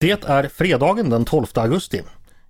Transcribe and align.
Det 0.00 0.24
är 0.24 0.48
fredagen 0.48 1.10
den 1.10 1.24
12 1.24 1.46
augusti. 1.54 2.02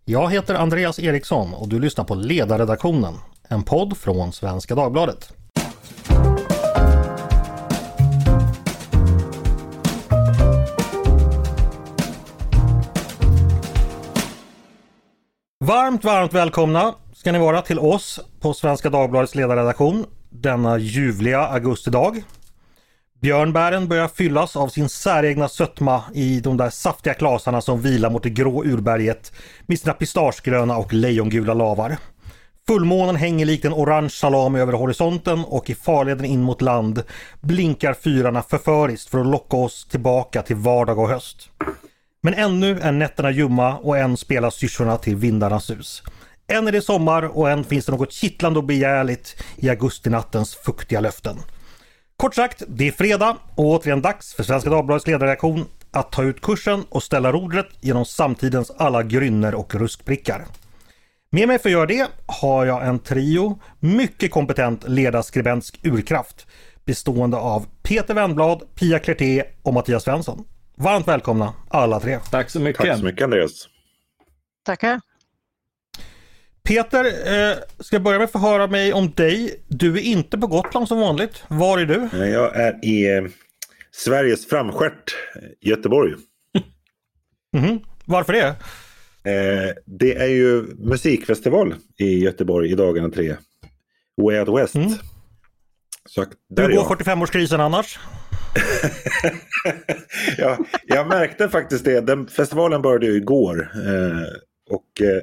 Jag 0.05 0.31
heter 0.31 0.55
Andreas 0.55 0.99
Eriksson 0.99 1.55
och 1.55 1.69
du 1.69 1.79
lyssnar 1.79 2.05
på 2.05 2.15
Ledarredaktionen, 2.15 3.15
en 3.49 3.63
podd 3.63 3.97
från 3.97 4.33
Svenska 4.33 4.75
Dagbladet. 4.75 5.33
Varmt, 15.65 16.05
varmt 16.05 16.35
välkomna 16.35 16.95
ska 17.13 17.33
ni 17.33 17.39
vara 17.39 17.63
till 17.63 17.79
oss 17.79 18.21
på 18.41 18.55
Svenska 18.55 18.91
Dagbladets 18.91 19.35
ledarredaktion 19.35 20.07
denna 20.31 20.79
ljuvliga 20.79 21.41
augustidag. 21.41 22.23
Björnbären 23.21 23.89
börjar 23.89 24.09
fyllas 24.09 24.57
av 24.57 24.69
sin 24.69 24.89
säregna 24.89 25.49
sötma 25.49 26.03
i 26.15 26.41
de 26.41 26.57
där 26.57 26.71
saftiga 26.71 27.15
klasarna 27.15 27.61
som 27.61 27.83
vilar 27.83 28.11
mot 28.11 28.23
det 28.23 28.31
grå 28.31 28.65
urberget 28.65 29.33
med 29.67 29.79
sina 29.79 29.93
pistagegröna 29.93 30.77
och 30.77 30.93
lejongula 30.93 31.55
lavar. 31.55 31.97
Fullmånen 32.67 33.17
hänger 33.17 33.47
likt 33.47 33.65
en 33.65 33.73
orange 33.73 34.11
salami 34.11 34.61
över 34.61 34.73
horisonten 34.73 35.45
och 35.45 35.71
i 35.71 35.75
farleden 35.75 36.25
in 36.25 36.43
mot 36.43 36.63
land 36.63 37.03
blinkar 37.41 37.95
fyrarna 37.95 38.43
förföriskt 38.43 39.11
för 39.11 39.21
att 39.21 39.27
locka 39.27 39.57
oss 39.57 39.89
tillbaka 39.89 40.43
till 40.43 40.57
vardag 40.57 40.99
och 40.99 41.09
höst. 41.09 41.51
Men 42.23 42.35
ännu 42.35 42.81
är 42.81 42.93
nätterna 42.93 43.31
ljumma 43.31 43.77
och 43.77 43.99
än 43.99 44.17
spelar 44.17 44.51
syrsorna 44.51 44.97
till 44.97 45.17
vindarnas 45.17 45.65
sus. 45.65 46.03
Än 46.49 46.69
är 46.69 46.73
det 46.73 46.83
sommar 46.83 47.39
och 47.39 47.51
än 47.51 47.65
finns 47.65 47.87
det 47.87 47.93
något 47.93 48.13
kittlande 48.13 48.59
och 48.59 48.65
begärligt 48.65 49.45
i 49.57 49.69
augustinattens 49.69 50.55
fuktiga 50.55 51.01
löften. 51.01 51.37
Kort 52.23 52.35
sagt, 52.35 52.63
det 52.69 52.89
är 52.89 52.93
fredag 52.93 53.37
och 53.55 53.65
återigen 53.65 54.03
dags 54.03 54.35
för 54.35 54.43
Svenska 54.43 54.71
Dagbladets 54.71 55.07
ledarreaktion 55.07 55.67
att 55.91 56.13
ta 56.13 56.23
ut 56.23 56.41
kursen 56.41 56.85
och 56.89 57.03
ställa 57.03 57.33
rodret 57.33 57.67
genom 57.81 58.05
samtidens 58.05 58.71
alla 58.71 59.03
grynner 59.03 59.55
och 59.55 59.75
ruskprickar. 59.75 60.47
Med 61.31 61.49
mig 61.49 61.59
för 61.59 61.69
att 61.69 61.73
göra 61.73 61.87
det 61.87 62.09
har 62.27 62.67
jag 62.67 62.87
en 62.87 62.99
trio 62.99 63.61
mycket 63.81 64.31
kompetent 64.31 64.89
ledarskribentsk 64.89 65.81
urkraft 65.83 66.47
bestående 66.85 67.37
av 67.37 67.67
Peter 67.83 68.15
Wennblad, 68.15 68.63
Pia 68.75 68.99
Klerté 68.99 69.45
och 69.63 69.75
Mattias 69.75 70.03
Svensson. 70.03 70.45
Varmt 70.77 71.09
välkomna 71.09 71.55
alla 71.69 72.01
tre. 72.01 72.19
Tack 72.31 72.51
så 72.51 72.61
mycket. 72.61 72.87
Tack 72.87 72.99
så 72.99 73.05
mycket 73.05 73.25
Andreas. 73.25 73.69
Tackar. 74.65 75.01
Peter, 76.69 77.05
eh, 77.05 77.57
ska 77.81 77.97
jag 77.97 78.03
börja 78.03 78.19
med 78.19 78.25
att 78.25 78.33
få 78.33 78.39
höra 78.39 78.67
mig 78.67 78.93
om 78.93 79.11
dig. 79.11 79.65
Du 79.69 79.95
är 79.95 80.01
inte 80.03 80.39
på 80.39 80.47
Gotland 80.47 80.89
som 80.89 81.01
vanligt. 81.01 81.43
Var 81.49 81.79
är 81.79 81.87
du? 81.87 82.27
Jag 82.27 82.57
är 82.57 82.85
i 82.85 83.17
eh, 83.17 83.25
Sveriges 83.93 84.47
framskärt, 84.47 85.17
Göteborg. 85.61 86.15
Mhm. 87.53 87.81
Varför 88.05 88.33
det? 88.33 88.47
Eh, 89.33 89.75
det 89.85 90.15
är 90.15 90.27
ju 90.27 90.63
musikfestival 90.79 91.75
i 91.99 92.19
Göteborg 92.19 92.71
i 92.73 92.75
dagarna 92.75 93.09
tre. 93.11 93.37
Way 94.23 94.39
Out 94.41 94.61
West. 94.61 94.75
Mm. 94.75 94.91
Så 96.09 96.21
Hur 96.21 96.57
går 96.57 96.73
jag. 96.73 96.87
45-årskrisen 97.01 97.61
annars? 97.61 97.99
ja, 100.39 100.59
jag 100.87 101.09
märkte 101.09 101.49
faktiskt 101.49 101.85
det. 101.85 102.01
Den, 102.01 102.27
festivalen 102.29 102.83
började 102.83 103.07
ju 103.07 103.17
igår. 103.17 103.71
Eh, 103.75 104.27
och 104.71 105.03
eh, 105.07 105.23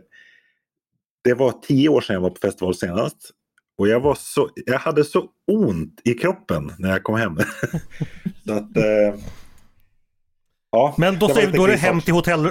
det 1.25 1.33
var 1.33 1.51
tio 1.51 1.89
år 1.89 2.01
sedan 2.01 2.13
jag 2.13 2.21
var 2.21 2.29
på 2.29 2.39
festival 2.41 2.75
senast. 2.75 3.31
Och 3.77 3.87
jag, 3.87 3.99
var 3.99 4.15
så, 4.19 4.49
jag 4.65 4.79
hade 4.79 5.03
så 5.03 5.25
ont 5.51 6.01
i 6.03 6.13
kroppen 6.13 6.71
när 6.79 6.89
jag 6.89 7.03
kom 7.03 7.15
hem. 7.15 7.37
så 8.47 8.53
att, 8.53 8.77
eh, 8.77 9.19
ja, 10.71 10.95
Men 10.97 11.19
då, 11.19 11.27
det 11.27 11.51
då 11.51 11.63
är 11.63 11.67
det 11.67 11.75
hem 11.75 12.01
till 12.01 12.13
hotell... 12.13 12.49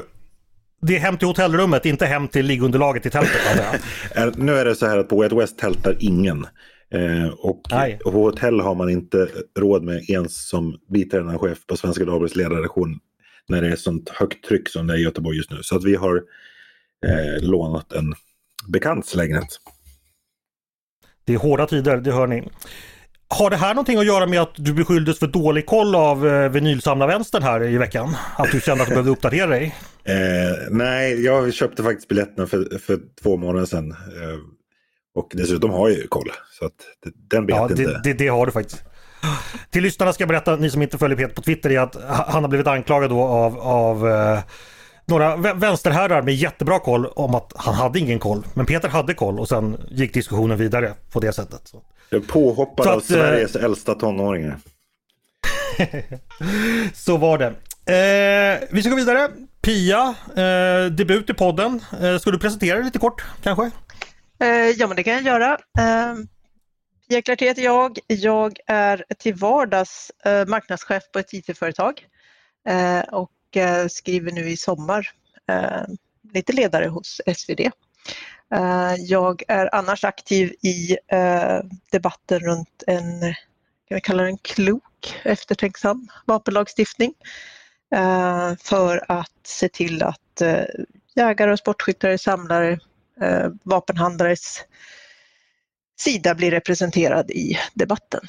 Det 0.82 0.96
är 0.96 1.00
hem 1.00 1.18
till 1.18 1.28
hotellrummet, 1.28 1.86
inte 1.86 2.06
hem 2.06 2.28
till 2.28 2.46
liggunderlaget 2.46 3.06
i 3.06 3.10
tältet. 3.10 3.40
Eh, 4.16 4.30
Nu 4.36 4.52
är 4.52 4.64
det 4.64 4.74
så 4.74 4.86
här 4.86 4.98
att 4.98 5.08
på 5.08 5.16
Way 5.16 5.28
West 5.28 5.58
tältar 5.58 5.96
ingen. 6.00 6.46
Eh, 6.90 7.28
och 7.28 7.62
Nej. 7.70 7.98
på 8.04 8.10
hotell 8.10 8.60
har 8.60 8.74
man 8.74 8.90
inte 8.90 9.28
råd 9.58 9.82
med 9.82 10.10
ens 10.10 10.48
som 10.48 10.78
biträdande 10.88 11.38
chef 11.38 11.66
på 11.66 11.76
Svenska 11.76 12.04
Dagbladets 12.04 12.36
ledarredaktion 12.36 12.98
när 13.48 13.62
det 13.62 13.68
är 13.68 13.76
sånt 13.76 14.08
högt 14.08 14.44
tryck 14.44 14.68
som 14.68 14.86
det 14.86 14.94
är 14.94 14.98
i 14.98 15.02
Göteborg 15.02 15.36
just 15.36 15.50
nu. 15.50 15.58
Så 15.62 15.76
att 15.76 15.84
vi 15.84 15.94
har 15.94 16.16
eh, 17.06 17.42
lånat 17.42 17.92
en 17.92 18.14
bekants 18.68 19.14
lägenhet. 19.14 19.48
Det 21.24 21.34
är 21.34 21.38
hårda 21.38 21.66
tider, 21.66 21.96
det 21.96 22.12
hör 22.12 22.26
ni. 22.26 22.48
Har 23.28 23.50
det 23.50 23.56
här 23.56 23.74
någonting 23.74 23.98
att 23.98 24.06
göra 24.06 24.26
med 24.26 24.40
att 24.40 24.52
du 24.56 24.72
beskylldes 24.72 25.18
för 25.18 25.26
dålig 25.26 25.66
koll 25.66 25.94
av 25.94 26.26
eh, 26.28 26.48
vinylsamlarvänstern 26.48 27.42
här 27.42 27.62
i 27.62 27.76
veckan? 27.78 28.16
Att 28.36 28.50
du 28.52 28.60
kände 28.60 28.82
att 28.82 28.88
du 28.88 28.94
behövde 28.94 29.10
uppdatera 29.10 29.46
dig? 29.46 29.74
Eh, 30.06 30.56
nej, 30.70 31.24
jag 31.24 31.54
köpte 31.54 31.82
faktiskt 31.82 32.08
biljetterna 32.08 32.46
för, 32.46 32.78
för 32.78 33.00
två 33.22 33.36
månader 33.36 33.66
sedan. 33.66 33.90
Eh, 33.90 34.38
och 35.14 35.30
dessutom 35.32 35.70
har 35.70 35.88
jag 35.88 35.98
ju 35.98 36.06
koll. 36.06 36.30
Så 36.58 36.66
att 36.66 36.72
den 37.30 37.46
vet 37.46 37.56
Ja, 37.56 37.62
inte. 37.70 37.74
det, 37.74 38.00
det, 38.04 38.12
det 38.12 38.28
har 38.28 38.46
du 38.46 38.52
faktiskt. 38.52 38.82
Till 39.70 39.82
lyssnarna 39.82 40.12
ska 40.12 40.22
jag 40.22 40.28
berätta, 40.28 40.56
ni 40.56 40.70
som 40.70 40.82
inte 40.82 40.98
följer 40.98 41.16
Peter 41.18 41.34
på 41.34 41.42
Twitter, 41.42 41.70
är 41.70 41.80
att 41.80 41.96
han 42.08 42.42
har 42.44 42.48
blivit 42.48 42.66
anklagad 42.66 43.10
då 43.10 43.22
av, 43.22 43.58
av 43.60 44.08
eh, 44.08 44.38
några 45.06 45.36
vä- 45.36 45.60
vänsterherrar 45.60 46.22
med 46.22 46.34
jättebra 46.34 46.78
koll 46.78 47.06
om 47.06 47.34
att 47.34 47.52
han 47.56 47.74
hade 47.74 47.98
ingen 47.98 48.18
koll. 48.18 48.46
Men 48.54 48.66
Peter 48.66 48.88
hade 48.88 49.14
koll 49.14 49.40
och 49.40 49.48
sen 49.48 49.76
gick 49.90 50.14
diskussionen 50.14 50.58
vidare 50.58 50.94
på 51.12 51.20
det 51.20 51.32
sättet. 51.32 51.68
Så. 51.68 51.82
Jag 52.10 52.28
påhoppad 52.28 52.84
Så 52.86 52.90
av 52.92 52.98
att, 52.98 53.10
eh, 53.10 53.16
Sveriges 53.16 53.56
äldsta 53.56 53.94
tonåringar. 53.94 54.58
Så 56.94 57.16
var 57.16 57.38
det. 57.38 57.46
Eh, 57.86 58.68
vi 58.70 58.80
ska 58.82 58.90
gå 58.90 58.96
vidare. 58.96 59.28
Pia, 59.60 60.14
eh, 60.36 60.90
debut 60.90 61.30
i 61.30 61.34
podden. 61.34 61.80
Eh, 62.02 62.18
ska 62.18 62.30
du 62.30 62.38
presentera 62.38 62.76
dig 62.76 62.84
lite 62.84 62.98
kort 62.98 63.24
kanske? 63.42 63.70
Eh, 64.40 64.48
ja, 64.48 64.86
men 64.86 64.96
det 64.96 65.02
kan 65.02 65.14
jag 65.14 65.22
göra. 65.22 65.52
Eh, 65.78 66.14
Pia 67.08 67.22
Klarté 67.22 67.44
heter 67.44 67.62
jag. 67.62 67.98
Jag 68.06 68.58
är 68.66 69.04
till 69.18 69.34
vardags 69.34 70.10
eh, 70.24 70.46
marknadschef 70.46 71.02
på 71.12 71.18
ett 71.18 71.32
IT-företag 71.32 72.00
eh, 72.68 72.98
och 73.54 73.56
eh, 73.56 73.88
skriver 73.88 74.32
nu 74.32 74.50
i 74.50 74.56
sommar 74.56 75.10
eh, 75.48 75.82
lite 76.32 76.52
ledare 76.52 76.86
hos 76.86 77.20
SvD. 77.36 77.60
Eh, 78.54 78.94
jag 78.98 79.42
är 79.48 79.74
annars 79.74 80.04
aktiv 80.04 80.54
i 80.62 80.96
debatten 81.92 82.40
runt 82.40 82.82
en, 82.86 83.20
kan 83.88 83.94
vi 83.94 84.00
kalla 84.00 84.22
den 84.22 84.38
klok, 84.38 85.20
eftertänksam 85.22 86.08
vapenlagstiftning 86.26 87.14
för 88.58 89.12
att 89.12 89.46
se 89.46 89.68
till 89.68 90.02
att 90.02 90.42
jägare 91.14 91.52
och 91.52 91.58
sportskyttar, 91.58 92.16
samlare, 92.16 92.78
vapenhandlares 93.62 94.64
sida 95.98 96.34
blir 96.34 96.50
representerad 96.50 97.30
i 97.30 97.58
debatten. 97.74 98.20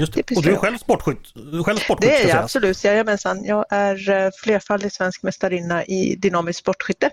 Just 0.00 0.12
det. 0.12 0.36
Och 0.36 0.42
du 0.42 0.52
är 0.52 0.56
själv 0.56 0.78
sportskytt? 0.78 1.26
Själv 1.64 1.76
sportskytt 1.76 2.10
Det 2.10 2.22
är 2.22 2.28
jag 2.28 2.38
absolut, 2.38 2.84
jajamensan. 2.84 3.44
Jag 3.44 3.64
är 3.70 4.10
eh, 4.10 4.30
flerfaldig 4.42 4.92
svensk 4.92 5.22
mästarinna 5.22 5.84
i 5.84 6.16
dynamisk 6.16 6.58
sportskytte. 6.58 7.10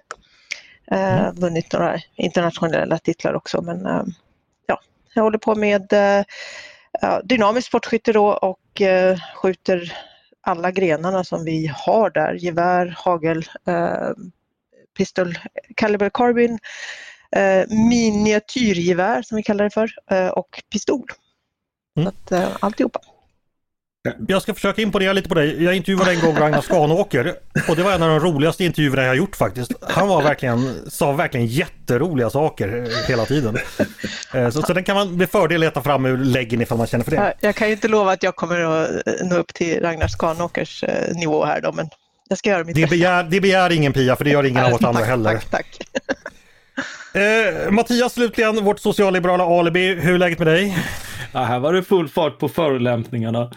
Eh, 0.91 1.19
Mm. 1.19 1.35
Vunnit 1.35 1.73
några 1.73 1.99
internationella 2.15 2.97
titlar 2.97 3.33
också 3.33 3.61
men 3.61 3.85
eh, 3.85 4.03
ja, 4.65 4.79
jag 5.13 5.23
håller 5.23 5.37
på 5.37 5.55
med 5.55 5.93
eh, 5.93 6.23
ja, 7.01 7.21
dynamisk 7.23 7.67
sportskytte 7.67 8.13
då 8.13 8.27
och 8.27 8.81
skjuter 9.35 9.93
alla 10.41 10.71
grenarna 10.71 11.23
som 11.23 11.45
vi 11.45 11.71
har 11.75 12.09
där. 12.09 12.33
Gevär, 12.33 12.95
hagel, 12.97 13.45
pistol, 14.97 15.37
caliber 15.75 16.09
carbine, 16.09 16.57
miniatyrgevär 17.89 19.21
som 19.21 19.35
vi 19.35 19.43
kallar 19.43 19.63
det 19.63 19.69
för 19.69 19.89
och 20.37 20.63
pistol. 20.71 21.05
Mm. 21.97 22.11
Så 22.29 22.35
att, 22.35 22.41
eh, 22.41 22.49
alltihopa. 22.59 22.99
Jag 24.27 24.41
ska 24.41 24.53
försöka 24.53 24.81
imponera 24.81 25.13
lite 25.13 25.29
på 25.29 25.35
dig. 25.35 25.63
Jag 25.63 25.75
intervjuade 25.75 26.11
en 26.11 26.19
gång 26.19 26.35
Ragnar 26.35 26.61
Skanåker 26.61 27.35
och 27.69 27.75
det 27.75 27.83
var 27.83 27.91
en 27.91 28.03
av 28.03 28.09
de 28.09 28.19
roligaste 28.19 28.63
intervjuerna 28.63 29.01
jag 29.01 29.09
har 29.09 29.15
gjort 29.15 29.35
faktiskt. 29.35 29.71
Han 29.81 30.07
var 30.07 30.21
verkligen, 30.23 30.75
sa 30.91 31.11
verkligen 31.11 31.45
jätteroliga 31.47 32.29
saker 32.29 32.87
hela 33.07 33.25
tiden. 33.25 33.57
Eh, 34.33 34.49
Så, 34.49 34.61
så 34.61 34.73
den 34.73 34.83
kan 34.83 34.95
man 34.95 35.17
med 35.17 35.29
fördel 35.29 35.61
leta 35.61 35.81
fram 35.83 36.05
ur 36.05 36.17
läggen 36.17 36.61
ifall 36.61 36.77
man 36.77 36.87
känner 36.87 37.03
för 37.03 37.11
det. 37.11 37.33
Jag, 37.39 37.55
kan 37.55 37.67
ju 37.67 37.73
inte 37.73 37.87
lova 37.87 38.11
att 38.11 38.23
jag 38.23 38.35
kommer 38.35 38.59
att 38.59 38.89
eh, 39.07 39.13
nå 39.23 39.35
upp 39.35 39.53
till 39.53 39.81
Ragnar 39.81 40.07
Skanåkers 40.07 40.83
nivå 41.15 41.45
här 41.45 41.61
då, 41.61 41.71
men 41.71 41.89
jag 42.29 42.37
ska 42.37 42.49
göra 42.49 42.63
mitt 42.63 42.75
Det 42.75 42.81
bästa. 42.81 42.89
begär, 42.95 43.23
det 43.23 43.41
begär 43.41 43.69
ingen 43.71 43.93
Pia 43.93 44.15
för 44.15 44.23
det 44.23 44.29
gör 44.29 44.43
ingen 44.43 44.65
av 44.65 44.73
oss 44.73 44.83
andra 44.83 45.03
heller. 45.03 45.33
Tack, 45.33 45.45
tack. 45.49 45.77
Eh, 47.13 47.71
Mattias 47.71 48.13
slutligen, 48.13 48.63
vårt 48.63 48.79
socialliberala 48.79 49.43
alibi. 49.59 49.95
Hur 49.95 50.13
är 50.13 50.17
läget 50.17 50.39
med 50.39 50.47
dig? 50.47 50.77
Ja, 51.31 51.39
här 51.39 51.59
var 51.59 51.73
det 51.73 51.83
full 51.83 52.09
fart 52.09 52.39
på 52.39 52.49
förolämpningarna. 52.49 53.51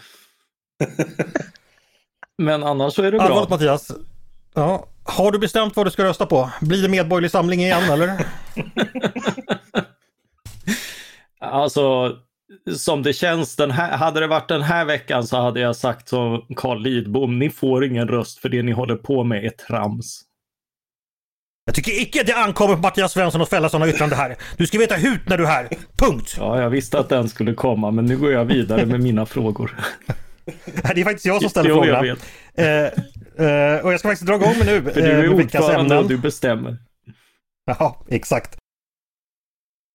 Men 2.37 2.63
annars 2.63 2.93
så 2.93 3.01
är 3.03 3.11
det 3.11 3.17
bra. 3.17 3.27
Allvarligt 3.27 3.49
Mattias. 3.49 3.91
Ja. 4.53 4.87
Har 5.03 5.31
du 5.31 5.39
bestämt 5.39 5.75
vad 5.75 5.85
du 5.85 5.91
ska 5.91 6.03
rösta 6.03 6.25
på? 6.25 6.49
Blir 6.61 6.81
det 6.81 6.89
Medborgerlig 6.89 7.31
Samling 7.31 7.61
igen 7.61 7.83
eller? 7.83 8.25
Alltså, 11.43 12.15
som 12.75 13.03
det 13.03 13.13
känns, 13.13 13.55
den 13.55 13.71
här, 13.71 13.97
hade 13.97 14.19
det 14.19 14.27
varit 14.27 14.47
den 14.47 14.61
här 14.61 14.85
veckan 14.85 15.27
så 15.27 15.37
hade 15.37 15.59
jag 15.59 15.75
sagt 15.75 16.09
som 16.09 16.45
Carl 16.55 16.81
Lidbom, 16.81 17.39
ni 17.39 17.49
får 17.49 17.85
ingen 17.85 18.07
röst 18.07 18.39
för 18.39 18.49
det 18.49 18.63
ni 18.63 18.71
håller 18.71 18.95
på 18.95 19.23
med 19.23 19.45
är 19.45 19.49
trams. 19.49 20.21
Jag 21.71 21.75
tycker 21.75 22.01
icke 22.01 22.23
det 22.23 22.33
ankommer 22.33 22.75
på 22.75 22.81
Mattias 22.81 23.11
Svensson 23.11 23.41
att 23.41 23.49
fälla 23.49 23.69
sådana 23.69 23.89
yttranden 23.91 24.19
här. 24.19 24.35
Du 24.57 24.67
ska 24.67 24.77
veta 24.77 24.95
hut 24.95 25.21
när 25.25 25.37
du 25.37 25.43
är 25.43 25.47
här. 25.47 25.69
Punkt! 25.97 26.35
Ja, 26.37 26.61
jag 26.61 26.69
visste 26.69 26.99
att 26.99 27.09
den 27.09 27.29
skulle 27.29 27.53
komma, 27.53 27.91
men 27.91 28.05
nu 28.05 28.17
går 28.17 28.31
jag 28.31 28.45
vidare 28.45 28.85
med 28.85 28.99
mina 28.99 29.25
frågor. 29.25 29.77
Det 30.95 31.01
är 31.01 31.03
faktiskt 31.03 31.25
jag 31.25 31.41
som 31.41 31.49
ställer 31.49 31.69
Jo, 31.69 31.75
frågorna. 31.75 32.05
jag 32.05 32.15
vet. 32.15 32.25
Eh, 33.39 33.45
eh, 33.47 33.79
och 33.85 33.93
jag 33.93 33.99
ska 33.99 34.09
faktiskt 34.09 34.27
dra 34.27 34.35
igång 34.35 34.57
med 34.57 34.65
nu. 34.67 34.81
För 34.93 35.01
du 35.01 35.07
är 35.07 35.23
eh, 35.23 35.29
med 35.29 35.37
veckans 35.37 35.65
ordförande 35.65 35.95
ämnen. 35.95 35.97
och 35.97 36.09
du 36.09 36.17
bestämmer. 36.17 36.77
Ja, 37.65 38.05
exakt. 38.09 38.57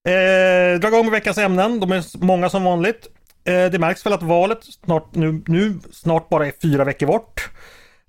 Eh, 0.09 0.81
dra 0.81 0.89
igång 0.89 1.05
med 1.05 1.13
veckans 1.13 1.39
ämnen. 1.39 1.81
De 1.81 1.93
är 1.93 2.25
många 2.25 2.51
som 2.51 2.65
vanligt. 2.65 3.07
Eh, 3.45 3.71
det 3.71 3.79
märks 3.79 4.07
väl 4.07 4.13
att 4.13 4.23
valet 4.23 4.59
snart, 4.65 5.15
nu, 5.15 5.43
nu 5.47 5.79
snart 5.93 6.29
bara 6.29 6.47
är 6.47 6.53
fyra 6.63 6.85
veckor 6.85 7.07
bort. 7.07 7.51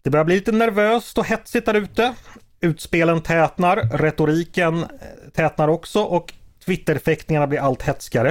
Det 0.03 0.09
börjar 0.09 0.25
bli 0.25 0.35
lite 0.35 0.51
nervöst 0.51 1.17
och 1.17 1.25
hetsigt 1.27 1.65
där 1.65 1.73
ute. 1.73 2.13
Utspelen 2.61 3.21
tätnar, 3.21 3.75
retoriken 3.91 4.83
eh, 4.83 4.87
tätnar 5.35 5.67
också 5.67 6.01
och 6.03 6.33
Twitterfäktningarna 6.65 7.47
blir 7.47 7.59
allt 7.59 7.81
hetskare. 7.81 8.29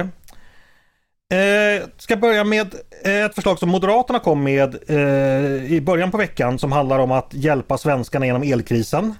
Eh, 1.31 1.87
ska 1.97 2.15
börja 2.17 2.43
med 2.43 2.75
eh, 3.05 3.25
ett 3.25 3.35
förslag 3.35 3.59
som 3.59 3.69
Moderaterna 3.69 4.19
kom 4.19 4.43
med 4.43 4.75
eh, 4.89 5.73
i 5.73 5.81
början 5.81 6.11
på 6.11 6.17
veckan 6.17 6.59
som 6.59 6.71
handlar 6.71 6.99
om 6.99 7.11
att 7.11 7.33
hjälpa 7.33 7.77
svenskarna 7.77 8.25
genom 8.25 8.43
elkrisen. 8.43 9.13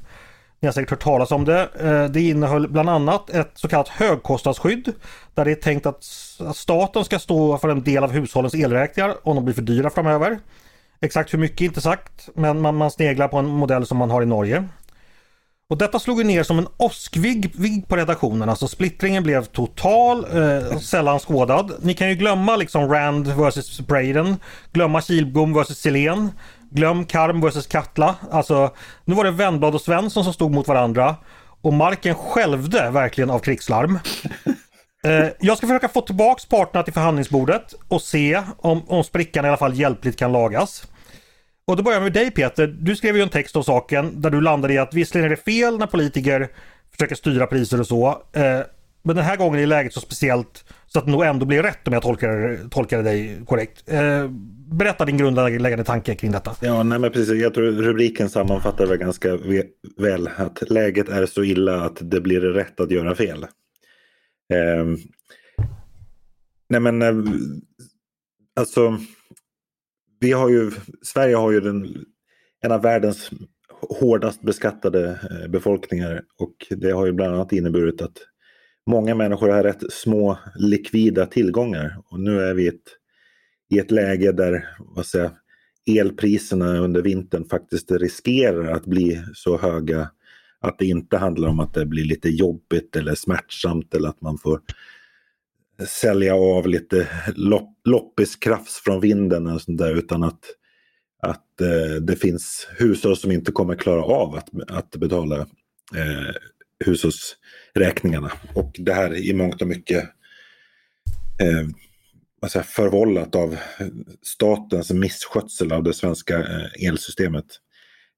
Ni 0.60 0.68
har 0.68 0.74
säkert 0.74 0.90
hört 0.90 1.04
talas 1.04 1.32
om 1.32 1.46
det. 1.46 1.70
Eh, 1.80 2.06
Det 2.06 2.22
innehöll 2.22 2.68
bland 2.68 2.90
annat 2.90 3.30
ett 3.30 3.52
så 3.54 3.68
kallat 3.68 3.88
högkostnadsskydd 3.88 4.94
där 5.34 5.46
det 5.46 5.52
är 5.52 5.56
tänkt 5.56 5.86
att 5.86 6.04
att 6.40 6.58
staten 6.58 7.06
ska 7.06 7.20
stå 7.20 7.58
för 7.58 7.70
en 7.70 7.84
del 7.84 8.04
av 8.04 8.12
hushållens 8.12 8.56
elräkningar 8.56 9.16
om 9.24 9.36
de 9.36 9.46
blir 9.46 9.56
för 9.56 9.62
dyra 9.62 9.90
framöver. 9.90 10.40
Exakt 11.02 11.34
hur 11.34 11.40
mycket 11.40 11.62
inte 11.62 11.82
sagt, 11.82 12.30
men 12.36 12.62
man, 12.62 12.76
man 12.76 12.92
sneglar 12.92 13.28
på 13.28 13.38
en 13.38 13.46
modell 13.46 13.86
som 13.86 13.98
man 13.98 14.12
har 14.12 14.22
i 14.22 14.26
Norge. 14.26 14.68
Och 15.70 15.78
detta 15.78 16.00
slog 16.00 16.26
ner 16.26 16.44
som 16.44 16.60
en 16.60 16.68
åskvigg 16.78 17.52
vigg 17.56 17.88
på 17.88 17.96
redaktionen. 17.96 18.50
Alltså 18.50 18.68
splittringen 18.68 19.24
blev 19.24 19.46
total, 19.46 20.26
eh, 20.26 20.78
sällan 20.80 21.20
skådad. 21.20 21.72
Ni 21.82 21.94
kan 21.94 22.10
ju 22.10 22.16
glömma 22.16 22.56
liksom 22.56 22.92
Rand 22.94 23.28
vs 23.28 23.80
Braden, 23.80 24.38
glömma 24.74 25.02
Kilbom 25.02 25.54
vs 25.54 25.78
Silén, 25.78 26.32
glöm 26.70 27.06
Karm 27.06 27.42
vs 27.42 27.68
Katla. 27.68 28.16
Alltså, 28.32 28.74
nu 29.06 29.16
var 29.16 29.24
det 29.24 29.32
Wennblad 29.32 29.76
och 29.76 29.82
Svensson 29.82 30.24
som 30.24 30.34
stod 30.34 30.52
mot 30.52 30.68
varandra. 30.68 31.16
Och 31.62 31.74
marken 31.74 32.16
skälvde 32.16 32.90
verkligen 32.90 33.30
av 33.30 33.40
krigslarm. 33.40 34.00
Eh, 35.06 35.28
jag 35.40 35.58
ska 35.58 35.68
försöka 35.68 35.90
få 35.90 36.02
tillbaks 36.02 36.46
parterna 36.46 36.84
till 36.84 36.94
förhandlingsbordet 36.94 37.74
och 37.88 38.02
se 38.02 38.44
om, 38.58 38.84
om 38.88 39.04
sprickan 39.04 39.46
i 39.46 39.48
alla 39.48 39.58
fall 39.58 39.80
hjälpligt 39.80 40.20
kan 40.20 40.32
lagas. 40.32 40.88
Och 41.68 41.78
då 41.78 41.84
börjar 41.84 41.96
jag 41.96 42.04
med 42.04 42.14
dig 42.14 42.32
Peter. 42.32 42.68
Du 42.68 42.96
skrev 42.96 43.16
ju 43.16 43.22
en 43.22 43.30
text 43.30 43.56
om 43.56 43.64
saken 43.64 44.22
där 44.22 44.30
du 44.30 44.42
landade 44.42 44.74
i 44.74 44.78
att 44.78 44.94
visserligen 44.94 45.32
är 45.32 45.36
det 45.36 45.44
fel 45.44 45.78
när 45.78 45.88
politiker 45.88 46.50
försöker 46.92 47.16
styra 47.16 47.48
priser 47.48 47.80
och 47.80 47.88
så. 47.88 48.08
Eh, 48.34 48.60
men 49.04 49.16
den 49.16 49.26
här 49.26 49.38
gången 49.38 49.60
är 49.60 49.66
läget 49.66 49.94
så 49.94 50.00
speciellt 50.00 50.66
så 50.88 51.00
att 51.00 51.06
det 51.06 51.12
nog 51.12 51.24
ändå 51.24 51.46
blir 51.46 51.64
rätt 51.64 51.88
om 51.88 51.94
jag 51.94 52.02
tolkar, 52.02 52.70
tolkar 52.70 53.04
dig 53.04 53.42
korrekt. 53.46 53.84
Eh, 53.86 54.30
berätta 54.72 55.06
din 55.06 55.18
grundläggande 55.18 55.84
tanke 55.84 56.16
kring 56.16 56.32
detta. 56.32 56.56
Ja, 56.60 56.84
nej 56.84 57.00
men 57.00 57.12
precis. 57.12 57.42
Jag 57.42 57.54
tror 57.54 57.72
rubriken 57.72 58.30
sammanfattar 58.30 58.86
väl 58.86 58.98
ganska 58.98 59.38
väl 59.98 60.30
att 60.38 60.70
läget 60.70 61.10
är 61.10 61.26
så 61.26 61.44
illa 61.44 61.82
att 61.82 61.98
det 62.02 62.22
blir 62.22 62.42
rätt 62.42 62.80
att 62.80 62.92
göra 62.92 63.16
fel. 63.16 63.44
Eh, 64.54 64.86
nej 66.70 66.82
men 66.82 67.02
eh, 67.02 67.16
alltså 68.60 69.00
vi 70.20 70.32
har 70.32 70.50
ju, 70.50 70.72
Sverige 71.02 71.36
har 71.36 71.52
ju 71.52 71.60
den, 71.60 72.06
en 72.62 72.72
av 72.72 72.82
världens 72.82 73.32
hårdast 73.82 74.42
beskattade 74.42 75.20
eh, 75.32 75.48
befolkningar. 75.48 76.22
Och 76.40 76.68
det 76.70 76.92
har 76.92 77.06
ju 77.06 77.12
bland 77.12 77.36
annat 77.36 77.54
inneburit 77.54 78.02
att 78.02 78.18
många 78.88 79.16
människor 79.16 79.50
har 79.50 79.64
rätt 79.64 79.92
små 79.92 80.38
likvida 80.56 81.26
tillgångar. 81.26 81.98
Och 82.10 82.20
nu 82.20 82.42
är 82.42 82.54
vi 82.54 82.64
i 82.64 82.68
ett, 82.68 82.84
i 83.70 83.80
ett 83.80 83.92
läge 83.92 84.32
där 84.32 84.68
vad 84.80 85.06
säger, 85.06 85.32
elpriserna 85.88 86.78
under 86.78 87.02
vintern 87.02 87.46
faktiskt 87.50 87.92
riskerar 87.92 88.72
att 88.72 88.86
bli 88.86 89.24
så 89.34 89.58
höga 89.58 90.10
att 90.60 90.80
det 90.80 90.86
inte 90.86 91.18
handlar 91.18 91.50
om 91.50 91.60
att 91.60 91.74
det 91.74 91.86
blir 91.86 92.06
lite 92.06 92.30
jobbigt 92.30 92.96
eller 92.96 93.16
smärtsamt 93.16 93.94
eller 93.94 94.10
att 94.10 94.22
man 94.22 94.38
får 94.38 94.62
sälja 95.86 96.36
av 96.36 96.68
lite 96.68 97.08
lopp, 97.36 97.78
loppiskrafts 97.86 98.82
från 98.84 99.02
vinden 99.02 99.48
och 99.48 99.62
sånt 99.62 99.78
där 99.78 99.96
utan 99.96 100.24
att, 100.24 100.40
att 101.22 101.62
eh, 101.62 101.96
det 102.02 102.16
finns 102.16 102.68
hushåll 102.78 103.18
som 103.18 103.32
inte 103.32 103.52
kommer 103.52 103.76
klara 103.76 104.04
av 104.04 104.36
att, 104.36 104.50
att 104.68 104.96
betala 104.96 105.40
eh, 105.96 106.34
hushållsräkningarna. 106.86 108.32
Och 108.56 108.76
det 108.78 108.94
här 108.94 109.16
i 109.16 109.34
mångt 109.34 109.62
och 109.62 109.68
mycket 109.68 110.04
eh, 111.42 112.64
förvållat 112.64 113.36
av 113.36 113.58
statens 114.22 114.92
misskötsel 114.92 115.72
av 115.72 115.84
det 115.84 115.94
svenska 115.94 116.38
eh, 116.38 116.88
elsystemet. 116.88 117.46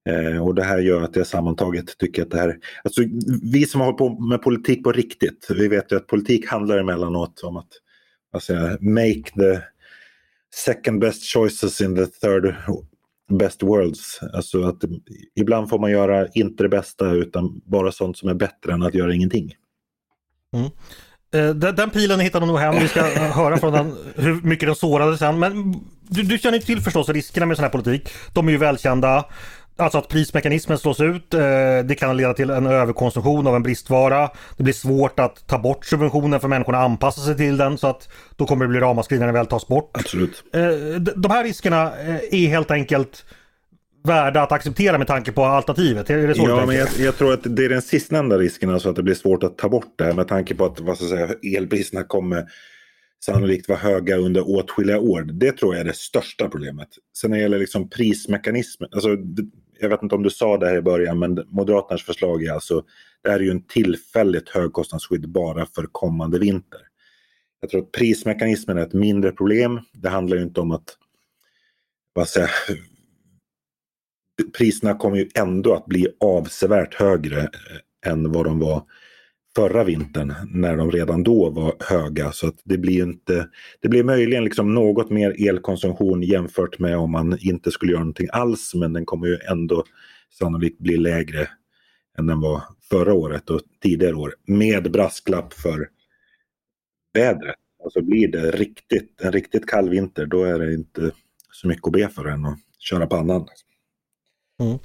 Eh, 0.09 0.47
och 0.47 0.55
det 0.55 0.63
här 0.63 0.79
gör 0.79 1.01
att 1.01 1.15
jag 1.15 1.27
sammantaget 1.27 1.97
tycker 1.97 2.21
att 2.21 2.31
det 2.31 2.37
här... 2.37 2.57
Alltså, 2.83 3.01
vi 3.51 3.65
som 3.65 3.81
har 3.81 3.85
hållit 3.85 3.97
på 3.97 4.19
med 4.19 4.41
politik 4.41 4.83
på 4.83 4.91
riktigt, 4.91 5.47
vi 5.49 5.67
vet 5.67 5.91
ju 5.91 5.95
att 5.95 6.07
politik 6.07 6.47
handlar 6.47 6.77
emellanåt 6.77 7.41
om 7.43 7.57
att 7.57 7.69
alltså, 8.33 8.53
make 8.81 9.23
the 9.35 9.61
second 10.55 11.01
best 11.01 11.33
choices 11.33 11.81
in 11.81 11.95
the 11.95 12.05
third 12.05 12.55
best 13.29 13.63
worlds. 13.63 14.19
Alltså 14.33 14.63
att 14.63 14.83
ibland 15.35 15.69
får 15.69 15.79
man 15.79 15.91
göra 15.91 16.27
inte 16.27 16.63
det 16.63 16.69
bästa 16.69 17.11
utan 17.11 17.61
bara 17.65 17.91
sånt 17.91 18.17
som 18.17 18.29
är 18.29 18.33
bättre 18.33 18.73
än 18.73 18.83
att 18.83 18.93
göra 18.93 19.13
ingenting. 19.13 19.53
Mm. 20.53 20.69
Eh, 21.31 21.55
den, 21.55 21.75
den 21.75 21.89
pilen 21.89 22.19
hittar 22.19 22.39
de 22.39 22.47
nog 22.47 22.59
hem. 22.59 22.75
Vi 22.79 22.87
ska 22.87 22.99
eh, 22.99 23.31
höra 23.31 23.57
från 23.57 23.73
den 23.73 23.95
hur 24.15 24.41
mycket 24.41 24.67
den 24.67 24.75
sårade 24.75 25.17
sen. 25.17 25.39
Men 25.39 25.73
du, 26.01 26.23
du 26.23 26.37
känner 26.37 26.59
till 26.59 26.81
förstås 26.81 27.09
riskerna 27.09 27.45
med 27.45 27.57
sån 27.57 27.63
här 27.63 27.71
politik. 27.71 28.09
De 28.33 28.47
är 28.47 28.51
ju 28.51 28.57
välkända. 28.57 29.25
Alltså 29.79 29.97
att 29.97 30.07
prismekanismen 30.07 30.77
slås 30.77 30.99
ut. 31.01 31.33
eh, 31.33 31.39
Det 31.85 31.95
kan 31.99 32.17
leda 32.17 32.33
till 32.33 32.49
en 32.49 32.67
överkonsumtion 32.67 33.47
av 33.47 33.55
en 33.55 33.63
bristvara. 33.63 34.29
Det 34.57 34.63
blir 34.63 34.73
svårt 34.73 35.19
att 35.19 35.47
ta 35.47 35.57
bort 35.59 35.85
subventionen 35.85 36.39
för 36.39 36.47
människorna 36.47 36.77
anpassar 36.77 37.21
sig 37.21 37.37
till 37.37 37.57
den. 37.57 37.77
Så 37.77 37.87
att 37.87 38.09
då 38.35 38.45
kommer 38.45 38.65
det 38.65 38.69
bli 38.69 38.79
ramaskri 38.79 39.19
när 39.19 39.25
den 39.25 39.35
väl 39.35 39.45
tas 39.45 39.67
bort. 39.67 39.91
Absolut. 39.93 40.43
Eh, 40.53 40.67
de- 41.15 41.29
här 41.31 41.43
riskerna 41.43 41.83
eh, 41.99 42.15
är 42.43 42.47
helt 42.47 42.71
enkelt 42.71 43.25
värda 44.03 44.41
att 44.41 44.51
acceptera 44.51 44.97
med 44.97 45.07
tanke 45.07 45.31
på 45.31 45.45
alternativet. 45.45 46.09
Är 46.09 46.27
det 46.27 46.35
så 46.35 46.43
Ja, 46.47 46.65
men 46.65 46.75
jag, 46.75 46.87
jag 46.99 47.17
tror 47.17 47.33
att 47.33 47.39
det 47.43 47.65
är 47.65 47.69
den 47.69 47.81
sistnämnda 47.81 48.37
risken, 48.37 48.69
alltså 48.69 48.89
att 48.89 48.95
det 48.95 49.03
blir 49.03 49.15
svårt 49.15 49.43
att 49.43 49.57
ta 49.57 49.69
bort 49.69 49.93
det 49.97 50.03
här 50.03 50.13
med 50.13 50.27
tanke 50.27 50.55
på 50.55 50.65
att 50.65 50.79
vad 50.79 50.97
ska 50.97 51.05
säga, 51.07 51.29
elpriserna 51.57 52.03
kommer 52.03 52.45
sannolikt 53.25 53.69
vara 53.69 53.79
höga 53.79 54.17
under 54.17 54.49
åtskilliga 54.49 54.99
år. 54.99 55.21
Det 55.21 55.51
tror 55.51 55.73
jag 55.75 55.81
är 55.81 55.85
det 55.85 55.95
största 55.95 56.49
problemet. 56.49 56.87
Sen 57.21 57.29
när 57.31 57.37
det 57.37 57.41
gäller 57.43 57.59
liksom 57.59 57.89
prismekanismen, 57.89 58.89
alltså, 58.93 59.09
jag 59.79 59.89
vet 59.89 60.03
inte 60.03 60.15
om 60.15 60.23
du 60.23 60.29
sa 60.29 60.57
det 60.57 60.67
här 60.67 60.77
i 60.77 60.81
början, 60.81 61.19
men 61.19 61.45
Moderaternas 61.47 62.03
förslag 62.03 62.43
är 62.43 62.51
alltså, 62.51 62.83
det 63.23 63.29
här 63.29 63.39
är 63.39 63.43
ju 63.43 63.51
en 63.51 63.63
tillfälligt 63.63 64.49
högkostnadsskydd 64.49 65.29
bara 65.29 65.65
för 65.65 65.83
kommande 65.91 66.39
vinter. 66.39 66.79
Jag 67.61 67.69
tror 67.69 67.81
att 67.81 67.91
prismekanismen 67.91 68.77
är 68.77 68.81
ett 68.81 68.93
mindre 68.93 69.31
problem. 69.31 69.79
Det 69.91 70.09
handlar 70.09 70.37
ju 70.37 70.43
inte 70.43 70.61
om 70.61 70.71
att 70.71 70.97
vad 72.13 72.27
ska 72.27 72.39
jag 72.39 72.49
säga, 72.49 72.79
priserna 74.57 74.97
kommer 74.97 75.17
ju 75.17 75.29
ändå 75.35 75.73
att 75.73 75.85
bli 75.85 76.07
avsevärt 76.19 76.93
högre 76.93 77.41
eh, 77.41 78.11
än 78.11 78.31
vad 78.31 78.45
de 78.45 78.59
var 78.59 78.83
förra 79.59 79.83
vintern 79.83 80.33
när 80.47 80.77
de 80.77 80.91
redan 80.91 81.23
då 81.23 81.49
var 81.49 81.75
höga. 81.79 82.31
Så 82.31 82.47
att 82.47 82.61
det 82.63 82.77
blir 82.77 83.03
inte, 83.03 83.49
det 83.81 83.89
blir 83.89 84.03
möjligen 84.03 84.43
liksom 84.43 84.73
något 84.73 85.09
mer 85.09 85.49
elkonsumtion 85.49 86.21
jämfört 86.21 86.79
med 86.79 86.97
om 86.97 87.11
man 87.11 87.37
inte 87.39 87.71
skulle 87.71 87.91
göra 87.91 87.99
någonting 88.01 88.27
alls. 88.31 88.71
Men 88.75 88.93
den 88.93 89.05
kommer 89.05 89.27
ju 89.27 89.37
ändå 89.51 89.83
sannolikt 90.39 90.79
bli 90.79 90.97
lägre 90.97 91.49
än 92.17 92.27
den 92.27 92.41
var 92.41 92.61
förra 92.89 93.13
året 93.13 93.49
och 93.49 93.61
tidigare 93.83 94.15
år. 94.15 94.33
Med 94.47 94.91
brasklapp 94.91 95.53
för 95.53 95.89
vädret. 97.13 97.55
Alltså 97.83 98.01
blir 98.01 98.27
det 98.27 98.51
riktigt, 98.51 99.21
en 99.21 99.31
riktigt 99.31 99.65
kall 99.65 99.89
vinter 99.89 100.25
då 100.25 100.43
är 100.43 100.59
det 100.59 100.73
inte 100.73 101.11
så 101.51 101.67
mycket 101.67 101.87
att 101.87 101.93
be 101.93 102.09
för 102.09 102.25
än 102.25 102.45
att 102.45 102.59
köra 102.79 103.07
pannan. 103.07 103.47
Mm 104.59 104.79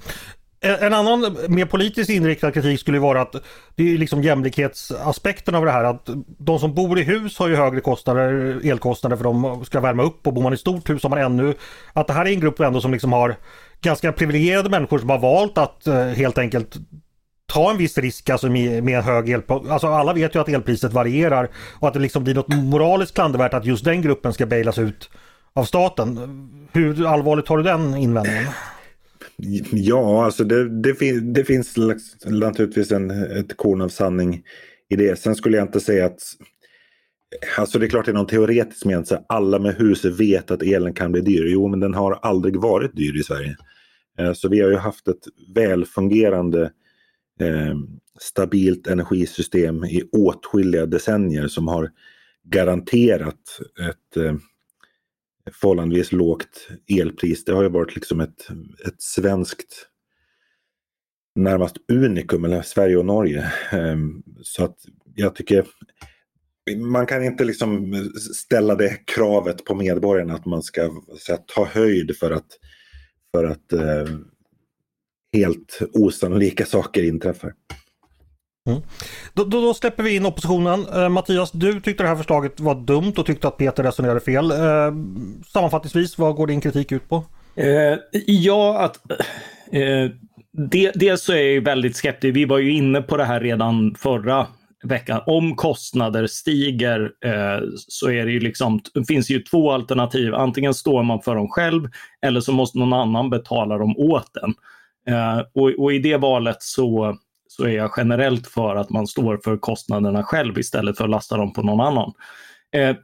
en 0.61 0.93
annan 0.93 1.37
mer 1.47 1.65
politiskt 1.65 2.09
inriktad 2.09 2.51
kritik 2.51 2.79
skulle 2.79 2.99
vara 2.99 3.21
att 3.21 3.35
det 3.75 3.93
är 3.93 3.97
liksom 3.97 4.23
jämlikhetsaspekten 4.23 5.55
av 5.55 5.65
det 5.65 5.71
här 5.71 5.83
att 5.83 6.09
de 6.37 6.59
som 6.59 6.73
bor 6.73 6.99
i 6.99 7.03
hus 7.03 7.39
har 7.39 7.47
ju 7.47 7.55
högre 7.55 7.81
kostnader, 7.81 8.59
elkostnader 8.63 9.17
för 9.17 9.23
de 9.23 9.65
ska 9.65 9.79
värma 9.79 10.03
upp 10.03 10.27
och 10.27 10.33
bor 10.33 10.43
man 10.43 10.53
i 10.53 10.57
stort 10.57 10.89
hus 10.89 11.03
har 11.03 11.09
man 11.09 11.19
ännu 11.19 11.53
att 11.93 12.07
det 12.07 12.13
här 12.13 12.25
är 12.25 12.29
en 12.29 12.39
grupp 12.39 12.59
ändå 12.59 12.81
som 12.81 12.91
liksom 12.91 13.13
har 13.13 13.35
ganska 13.81 14.11
privilegierade 14.11 14.69
människor 14.69 14.99
som 14.99 15.09
har 15.09 15.19
valt 15.19 15.57
att 15.57 15.87
eh, 15.87 16.05
helt 16.05 16.37
enkelt 16.37 16.75
ta 17.47 17.71
en 17.71 17.77
viss 17.77 17.97
risk 17.97 18.29
alltså 18.29 18.49
med, 18.49 18.83
med 18.83 19.03
hög 19.03 19.29
el. 19.29 19.41
Alltså 19.47 19.87
alla 19.87 20.13
vet 20.13 20.35
ju 20.35 20.39
att 20.41 20.49
elpriset 20.49 20.93
varierar 20.93 21.49
och 21.79 21.87
att 21.87 21.93
det 21.93 21.99
liksom 21.99 22.23
blir 22.23 22.35
något 22.35 22.47
moraliskt 22.47 23.15
klandervärt 23.15 23.53
att 23.53 23.65
just 23.65 23.85
den 23.85 24.01
gruppen 24.01 24.33
ska 24.33 24.45
bailas 24.45 24.77
ut 24.77 25.09
av 25.53 25.63
staten. 25.63 26.39
Hur 26.71 27.07
allvarligt 27.07 27.47
har 27.47 27.57
du 27.57 27.63
den 27.63 27.95
invändningen? 27.95 28.47
Ja, 29.71 30.25
alltså 30.25 30.43
det, 30.43 30.81
det, 30.81 30.95
fin 30.95 31.33
det 31.33 31.45
finns 31.45 31.75
naturligtvis 32.25 32.91
en, 32.91 33.11
ett 33.11 33.57
korn 33.57 33.81
av 33.81 33.89
sanning 33.89 34.43
i 34.89 34.95
det. 34.95 35.19
Sen 35.19 35.35
skulle 35.35 35.57
jag 35.57 35.67
inte 35.67 35.79
säga 35.79 36.05
att 36.05 36.19
Alltså 37.57 37.79
det 37.79 37.85
är 37.85 37.89
klart 37.89 38.05
det 38.05 38.11
är 38.11 38.13
någon 38.13 38.27
teoretisk 38.27 38.85
mening 38.85 39.05
alla 39.27 39.59
med 39.59 39.75
hus 39.75 40.05
vet 40.05 40.51
att 40.51 40.63
elen 40.63 40.93
kan 40.93 41.11
bli 41.11 41.21
dyr. 41.21 41.45
Jo, 41.45 41.67
men 41.67 41.79
den 41.79 41.93
har 41.93 42.19
aldrig 42.21 42.55
varit 42.55 42.95
dyr 42.95 43.19
i 43.19 43.23
Sverige. 43.23 43.55
Eh, 44.19 44.33
så 44.33 44.49
vi 44.49 44.61
har 44.61 44.69
ju 44.69 44.75
haft 44.75 45.07
ett 45.07 45.27
välfungerande 45.55 46.71
eh, 47.39 47.75
stabilt 48.19 48.87
energisystem 48.87 49.83
i 49.83 50.03
åtskilliga 50.11 50.85
decennier 50.85 51.47
som 51.47 51.67
har 51.67 51.91
garanterat 52.43 53.59
ett 53.89 54.17
eh, 54.17 54.35
förhållandevis 55.51 56.11
lågt 56.11 56.67
elpris. 56.87 57.45
Det 57.45 57.53
har 57.53 57.63
ju 57.63 57.69
varit 57.69 57.95
liksom 57.95 58.19
ett, 58.19 58.47
ett 58.87 59.01
svenskt 59.01 59.87
närmast 61.35 61.77
unikum, 61.91 62.41
mellan 62.41 62.63
Sverige 62.63 62.97
och 62.97 63.05
Norge. 63.05 63.51
Ehm, 63.71 64.23
så 64.41 64.63
att 64.63 64.77
jag 65.15 65.35
tycker 65.35 65.65
man 66.77 67.05
kan 67.05 67.23
inte 67.23 67.45
liksom 67.45 67.95
ställa 68.33 68.75
det 68.75 69.05
kravet 69.05 69.65
på 69.65 69.75
medborgarna 69.75 70.33
att 70.33 70.45
man 70.45 70.63
ska 70.63 70.81
här, 71.27 71.37
ta 71.55 71.65
höjd 71.65 72.17
för 72.17 72.31
att, 72.31 72.47
för 73.35 73.43
att 73.43 73.73
eh, 73.73 74.15
helt 75.33 75.79
osannolika 75.93 76.65
saker 76.65 77.03
inträffar. 77.03 77.53
Mm. 78.65 78.81
Då, 79.33 79.43
då, 79.43 79.61
då, 79.61 79.73
släpper 79.73 80.03
vi 80.03 80.15
in 80.15 80.25
oppositionen. 80.25 80.85
Eh, 80.93 81.09
Mattias, 81.09 81.51
du 81.51 81.81
tyckte 81.81 82.03
det 82.03 82.09
här 82.09 82.15
förslaget 82.15 82.59
var 82.59 82.75
dumt 82.75 83.13
och 83.17 83.25
tyckte 83.25 83.47
att 83.47 83.57
Peter 83.57 83.83
resonerade 83.83 84.19
fel. 84.19 84.51
Eh, 84.51 84.93
sammanfattningsvis, 85.47 86.17
vad 86.17 86.35
går 86.35 86.47
din 86.47 86.61
kritik 86.61 86.91
ut 86.91 87.09
på? 87.09 87.23
Eh, 87.55 87.97
ja, 88.25 88.79
att 88.79 89.11
eh, 89.71 90.11
det, 90.51 90.91
dels 90.95 91.23
så 91.23 91.33
är 91.33 91.53
jag 91.53 91.61
väldigt 91.61 91.95
skeptisk. 91.95 92.35
Vi 92.35 92.45
var 92.45 92.57
ju 92.57 92.73
inne 92.73 93.01
på 93.01 93.17
det 93.17 93.25
här 93.25 93.39
redan 93.39 93.95
förra 93.95 94.47
veckan. 94.83 95.21
Om 95.25 95.55
kostnader 95.55 96.27
stiger 96.27 97.11
eh, 97.25 97.67
så 97.75 98.09
är 98.09 98.25
det 98.25 98.31
ju 98.31 98.39
liksom, 98.39 98.79
det 98.93 99.05
finns 99.05 99.29
ju 99.29 99.39
två 99.39 99.71
alternativ. 99.71 100.35
Antingen 100.35 100.73
står 100.73 101.03
man 101.03 101.21
för 101.21 101.35
dem 101.35 101.47
själv 101.49 101.89
eller 102.21 102.41
så 102.41 102.51
måste 102.51 102.79
någon 102.79 102.93
annan 102.93 103.29
betala 103.29 103.77
dem 103.77 103.97
åt 103.97 104.37
en. 104.37 104.53
Eh, 105.13 105.39
och, 105.53 105.71
och, 105.79 105.93
i 105.93 105.99
det 105.99 106.17
valet 106.17 106.61
så, 106.63 107.17
så 107.55 107.63
är 107.63 107.75
jag 107.75 107.91
generellt 107.97 108.47
för 108.47 108.75
att 108.75 108.89
man 108.89 109.07
står 109.07 109.39
för 109.43 109.57
kostnaderna 109.57 110.23
själv 110.23 110.59
istället 110.59 110.97
för 110.97 111.03
att 111.03 111.09
lasta 111.09 111.37
dem 111.37 111.53
på 111.53 111.61
någon 111.61 111.87
annan. 111.87 112.13
Eh, 112.75 112.95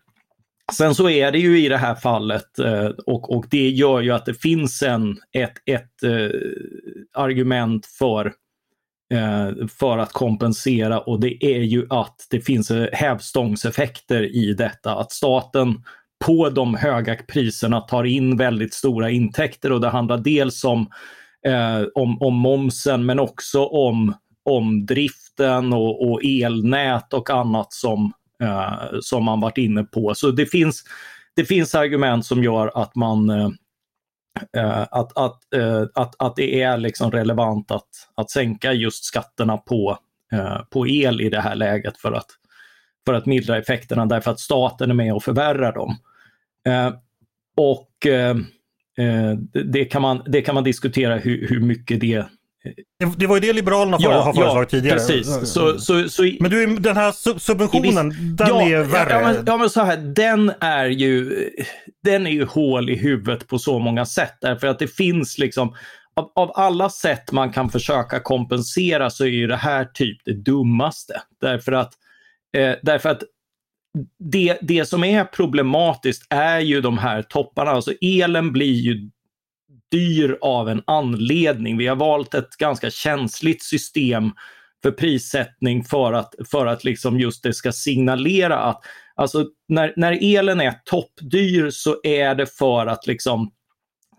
sen 0.74 0.96
så 0.96 1.10
är 1.10 1.32
det 1.32 1.40
ju 1.40 1.66
i 1.66 1.70
det 1.70 1.78
här 1.78 1.96
fallet 1.96 2.60
eh, 2.60 2.90
och, 3.06 3.38
och 3.38 3.46
det 3.50 3.70
gör 3.70 4.02
ju 4.02 4.12
att 4.12 4.26
det 4.26 4.34
finns 4.34 4.84
en, 4.84 5.18
ett, 5.32 5.54
ett 5.66 6.04
eh, 6.04 6.30
argument 7.14 7.86
för 7.86 8.26
eh, 9.14 9.68
för 9.80 9.98
att 9.98 10.12
kompensera 10.12 11.00
och 11.00 11.20
det 11.20 11.46
är 11.46 11.62
ju 11.62 11.88
att 11.90 12.16
det 12.30 12.42
finns 12.42 12.72
eh, 12.72 12.88
hävstångseffekter 12.94 14.36
i 14.36 14.54
detta. 14.54 14.96
Att 14.96 15.12
staten 15.12 15.84
på 16.26 16.50
de 16.50 16.76
höga 16.76 17.16
priserna 17.16 17.82
tar 17.82 18.04
in 18.04 18.38
väldigt 18.38 18.74
stora 18.74 19.10
intäkter 19.10 19.72
och 19.72 19.82
det 19.82 19.90
handlar 19.90 20.18
dels 20.18 20.64
om, 20.64 20.88
eh, 21.48 21.84
om, 21.96 22.22
om 22.22 22.34
momsen 22.34 23.06
men 23.06 23.20
också 23.20 23.66
om, 23.66 24.14
om 24.44 24.86
driften 24.86 25.74
och, 25.74 26.12
och 26.12 26.24
elnät 26.24 27.14
och 27.14 27.30
annat 27.30 27.74
som, 27.74 28.14
eh, 28.44 29.00
som 29.02 29.24
man 29.24 29.40
varit 29.40 29.58
inne 29.58 29.84
på. 29.84 30.16
Så 30.16 30.32
det 30.32 30.46
finns, 30.46 30.84
det 31.36 31.46
finns 31.46 31.76
argument 31.76 32.26
som 32.26 32.44
gör 32.44 32.82
att 32.82 32.96
man 32.96 33.30
eh, 33.30 33.50
eh 34.58 34.82
att, 34.92 35.18
att, 35.18 35.54
eh, 35.56 35.84
att, 35.94 36.16
att 36.18 36.36
det 36.36 36.62
är 36.62 36.78
liksom 36.78 37.12
relevant 37.12 37.72
att, 37.72 37.90
att 38.16 38.32
sänka 38.32 38.74
just 38.74 39.04
skatterna 39.04 39.58
på, 39.58 39.98
eh, 40.34 40.62
på 40.70 40.88
el 40.88 41.22
i 41.22 41.30
det 41.30 41.42
här 41.42 41.56
läget 41.56 41.98
för 41.98 42.12
att, 42.12 42.28
för 43.06 43.14
att 43.14 43.26
mildra 43.26 43.58
effekterna 43.58 44.06
därför 44.06 44.32
att 44.32 44.40
staten 44.40 44.90
är 44.90 44.96
med 44.96 45.14
och 45.14 45.24
förvärrar 45.24 45.74
dem. 45.74 45.96
Eh, 46.68 46.94
och 47.58 47.88
det, 49.66 49.86
kan 49.86 50.02
man, 50.02 50.24
det 50.26 50.42
kan 50.42 50.56
man 50.56 50.64
diskutera 50.64 51.18
hur, 51.18 51.48
hur 51.48 51.60
mycket 51.60 52.00
det 52.00 52.26
det 53.18 53.28
var 53.28 53.36
ju 53.36 53.42
det 53.42 53.54
Liberalerna 53.54 53.98
ja, 54.00 54.22
har 54.22 54.34
föreslagit 54.34 54.74
ja, 54.74 54.80
tidigare. 54.80 54.98
Precis. 54.98 55.54
Så, 55.54 55.80
så, 55.80 56.10
så, 56.10 56.32
men 56.40 56.52
du, 56.52 56.76
den 56.76 56.98
här 56.98 57.40
subventionen, 57.40 58.10
viss, 58.10 58.38
den 58.38 58.48
ja, 58.48 58.62
är 58.62 58.84
värre. 58.84 59.10
Ja 59.10 59.22
men, 59.22 59.44
ja, 59.46 59.58
men 59.58 59.70
så 59.70 59.82
här, 59.82 59.98
den 59.98 60.52
är 60.60 60.86
ju 60.86 61.50
den 62.04 62.28
är 62.28 62.32
ju 62.32 62.46
hål 62.46 62.90
i 62.90 62.96
huvudet 62.96 63.48
på 63.48 63.60
så 63.60 63.80
många 63.80 64.06
sätt. 64.06 64.34
Därför 64.42 64.68
att 64.68 64.80
det 64.80 64.88
finns 64.88 65.38
liksom, 65.38 65.76
av, 66.16 66.32
av 66.36 66.52
alla 66.56 66.90
sätt 66.90 67.32
man 67.32 67.52
kan 67.52 67.70
försöka 67.70 68.20
kompensera 68.20 69.10
så 69.10 69.24
är 69.24 69.30
ju 69.30 69.48
det 69.48 69.56
här 69.56 69.86
typ 69.86 70.18
det 70.26 70.34
dummaste. 70.34 71.22
Därför 71.42 71.72
att, 71.72 71.94
eh, 72.58 72.74
därför 72.82 73.10
att 73.10 73.24
det, 74.20 74.58
det 74.62 74.86
som 74.86 75.04
är 75.04 75.24
problematiskt 75.24 76.28
är 76.30 76.60
ju 76.60 76.82
de 76.82 76.98
här 76.98 77.22
topparna. 77.22 77.72
Alltså 77.72 77.94
elen 78.02 78.52
blir 78.52 78.74
ju 78.74 79.10
dyr 79.92 80.38
av 80.42 80.70
en 80.70 80.84
anledning. 80.88 81.78
Vi 81.78 81.88
har 81.88 81.96
valt 81.96 82.34
ett 82.34 82.58
ganska 82.58 82.90
känsligt 82.90 83.64
system 83.64 84.32
för 84.84 84.92
prissättning 84.92 85.84
för 85.84 86.14
att, 86.14 86.36
för 86.52 86.66
att 86.66 86.84
liksom 86.84 87.20
just 87.20 87.44
det 87.44 87.54
ska 87.54 87.72
signalera 87.72 88.58
att 88.58 88.82
alltså 89.16 89.46
när, 89.68 89.94
när 89.96 90.38
elen 90.38 90.62
är 90.62 90.74
toppdyr 90.86 91.70
så 91.70 92.00
är 92.04 92.36
det 92.36 92.58
för 92.58 92.88
att 92.88 93.08
liksom 93.08 93.52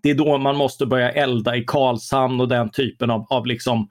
det 0.02 0.10
är 0.10 0.14
då 0.14 0.38
man 0.38 0.56
måste 0.56 0.86
börja 0.86 1.10
elda 1.10 1.56
i 1.56 1.64
Karlshamn 1.66 2.40
och 2.40 2.48
den 2.48 2.70
typen 2.70 3.10
av, 3.10 3.26
av 3.30 3.46
liksom 3.46 3.88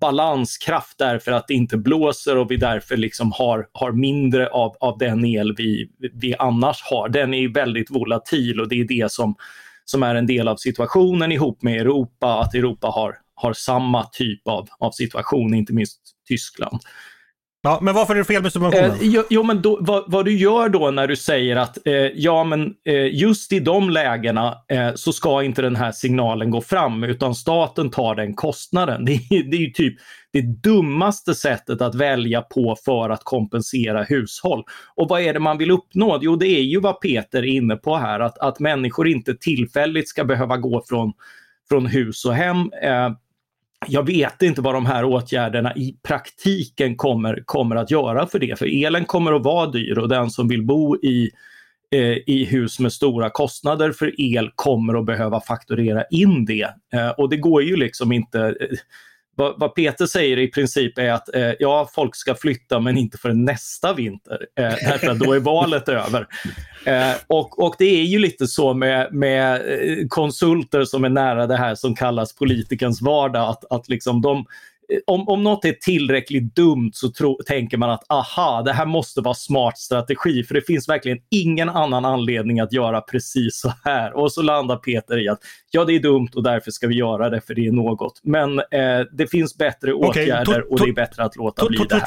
balanskraft 0.00 0.98
därför 0.98 1.32
att 1.32 1.48
det 1.48 1.54
inte 1.54 1.76
blåser 1.76 2.36
och 2.36 2.50
vi 2.50 2.56
därför 2.56 2.96
liksom 2.96 3.32
har, 3.32 3.66
har 3.72 3.92
mindre 3.92 4.48
av, 4.48 4.76
av 4.80 4.98
den 4.98 5.24
el 5.24 5.54
vi, 5.56 5.90
vi 6.12 6.34
annars 6.38 6.82
har. 6.82 7.08
Den 7.08 7.34
är 7.34 7.48
väldigt 7.48 7.90
volatil 7.90 8.60
och 8.60 8.68
det 8.68 8.80
är 8.80 8.84
det 8.84 9.12
som 9.12 9.34
som 9.90 10.02
är 10.02 10.14
en 10.14 10.26
del 10.26 10.48
av 10.48 10.56
situationen 10.56 11.32
ihop 11.32 11.62
med 11.62 11.80
Europa, 11.80 12.40
att 12.40 12.54
Europa 12.54 12.86
har, 12.86 13.18
har 13.34 13.52
samma 13.52 14.04
typ 14.04 14.48
av, 14.48 14.68
av 14.78 14.90
situation, 14.90 15.54
inte 15.54 15.72
minst 15.72 16.00
Tyskland. 16.28 16.80
Ja, 17.62 17.78
men 17.82 17.94
varför 17.94 18.14
är 18.14 18.18
det 18.18 18.24
fel 18.24 18.42
med 18.42 18.52
subventionen? 18.52 18.90
Eh, 18.90 18.96
jo, 19.00 19.22
jo, 19.30 19.42
men 19.42 19.62
då, 19.62 19.78
vad, 19.80 20.04
vad, 20.06 20.24
du 20.24 20.36
gör 20.36 20.68
då 20.68 20.90
när 20.90 21.06
du 21.06 21.16
säger 21.16 21.56
att 21.56 21.86
eh, 21.86 21.94
ja, 21.94 22.44
men 22.44 22.74
eh, 22.84 23.14
just 23.14 23.52
i 23.52 23.60
de 23.60 23.90
lägena 23.90 24.54
eh, 24.68 24.94
så 24.94 25.12
ska 25.12 25.42
inte 25.42 25.62
den 25.62 25.76
här 25.76 25.92
signalen 25.92 26.50
gå 26.50 26.60
fram 26.60 27.04
utan 27.04 27.34
staten 27.34 27.90
tar 27.90 28.14
den 28.14 28.34
kostnaden. 28.34 29.04
Det, 29.10 29.20
det 29.28 29.56
är 29.56 29.60
ju 29.60 29.70
typ 29.70 29.94
det 30.32 30.42
dummaste 30.42 31.34
sättet 31.34 31.82
att 31.82 31.94
välja 31.94 32.42
på 32.42 32.76
för 32.84 33.10
att 33.10 33.24
kompensera 33.24 34.02
hushåll. 34.02 34.64
Och 34.94 35.08
vad 35.08 35.20
är 35.20 35.32
det 35.32 35.40
man 35.40 35.58
vill 35.58 35.70
uppnå? 35.70 36.18
Jo, 36.22 36.36
det 36.36 36.46
är 36.46 36.62
ju 36.62 36.80
vad 36.80 37.00
Peter 37.00 37.38
är 37.38 37.46
inne 37.46 37.76
på 37.76 37.96
här, 37.96 38.20
att, 38.20 38.38
att 38.38 38.60
människor 38.60 39.08
inte 39.08 39.34
tillfälligt 39.34 40.08
ska 40.08 40.24
behöva 40.24 40.56
gå 40.56 40.82
från, 40.88 41.12
från 41.68 41.86
hus 41.86 42.24
och 42.24 42.34
hem. 42.34 42.58
Eh, 42.82 43.10
jag 43.86 44.06
vet 44.06 44.42
inte 44.42 44.60
vad 44.60 44.74
de 44.74 44.86
här 44.86 45.04
åtgärderna 45.04 45.76
i 45.76 45.96
praktiken 46.02 46.96
kommer, 46.96 47.42
kommer 47.46 47.76
att 47.76 47.90
göra 47.90 48.26
för 48.26 48.38
det. 48.38 48.58
För 48.58 48.84
elen 48.84 49.04
kommer 49.04 49.32
att 49.32 49.42
vara 49.42 49.70
dyr 49.70 49.98
och 49.98 50.08
den 50.08 50.30
som 50.30 50.48
vill 50.48 50.62
bo 50.62 50.96
i, 50.96 51.30
eh, 51.94 52.16
i 52.26 52.44
hus 52.50 52.78
med 52.78 52.92
stora 52.92 53.30
kostnader 53.30 53.92
för 53.92 54.20
el 54.20 54.50
kommer 54.54 54.98
att 54.98 55.06
behöva 55.06 55.40
fakturera 55.40 56.04
in 56.04 56.44
det. 56.44 56.74
Eh, 56.92 57.08
och 57.08 57.30
det 57.30 57.36
går 57.36 57.62
ju 57.62 57.76
liksom 57.76 58.12
inte 58.12 58.40
eh, 58.40 58.78
vad, 59.36 59.60
vad, 59.60 59.74
Peter 59.74 60.06
säger 60.06 60.38
i 60.38 60.48
princip 60.48 60.98
är 60.98 61.10
att 61.10 61.34
eh, 61.34 61.52
ja, 61.58 61.90
folk 61.94 62.16
ska 62.16 62.34
flytta 62.34 62.80
men 62.80 62.98
inte 62.98 63.18
för 63.18 63.32
nästa 63.32 63.94
vinter. 63.94 64.46
Eh, 64.58 64.64
därför 64.64 65.10
att 65.10 65.18
då 65.18 65.32
är 65.32 65.40
valet 65.40 65.88
över. 65.88 66.26
Eh, 66.84 67.12
och, 67.26 67.64
och 67.64 67.74
det 67.78 68.00
är 68.00 68.04
ju 68.04 68.18
lite 68.18 68.46
så 68.46 68.74
med, 68.74 69.14
med 69.14 69.54
eh, 69.54 70.06
konsulter 70.08 70.84
som 70.84 71.04
är 71.04 71.08
nära 71.08 71.46
det 71.46 71.56
här 71.56 71.74
som 71.74 71.94
kallas 71.94 72.34
politikens 72.34 73.02
vardag. 73.02 73.48
Att, 73.48 73.72
att 73.72 73.88
liksom 73.88 74.20
de, 74.20 74.44
om, 75.06 75.28
om 75.28 75.42
något 75.42 75.64
är 75.64 75.72
tillräckligt 75.72 76.56
dumt 76.56 76.90
så 76.94 77.10
tro, 77.10 77.38
tänker 77.46 77.76
man 77.76 77.90
att 77.90 78.04
aha, 78.08 78.62
det 78.62 78.72
här 78.72 78.86
måste 78.86 79.20
vara 79.20 79.34
smart 79.34 79.78
strategi 79.78 80.44
för 80.44 80.54
det 80.54 80.62
finns 80.62 80.88
verkligen 80.88 81.18
ingen 81.30 81.68
annan 81.68 82.04
anledning 82.04 82.60
att 82.60 82.72
göra 82.72 83.00
precis 83.00 83.60
så 83.60 83.72
här. 83.84 84.16
Och 84.16 84.32
så 84.32 84.42
landar 84.42 84.76
Peter 84.76 85.24
i 85.24 85.28
att 85.28 85.38
ja, 85.70 85.84
det 85.84 85.92
är 85.92 86.00
dumt 86.00 86.28
och 86.34 86.42
därför 86.42 86.70
ska 86.70 86.86
vi 86.86 86.94
göra 86.94 87.30
det 87.30 87.40
för 87.40 87.54
det 87.54 87.66
är 87.66 87.72
något. 87.72 88.20
Men 88.22 88.58
eh, 88.58 89.00
det 89.12 89.26
finns 89.30 89.58
bättre 89.58 89.92
okay, 89.92 90.24
åtgärder 90.24 90.72
och 90.72 90.80
det 90.80 90.88
är 90.88 90.92
bättre 90.92 91.24
att 91.24 91.36
låta 91.36 91.66
bli 91.66 91.78
det 91.88 91.94
här. 91.94 92.00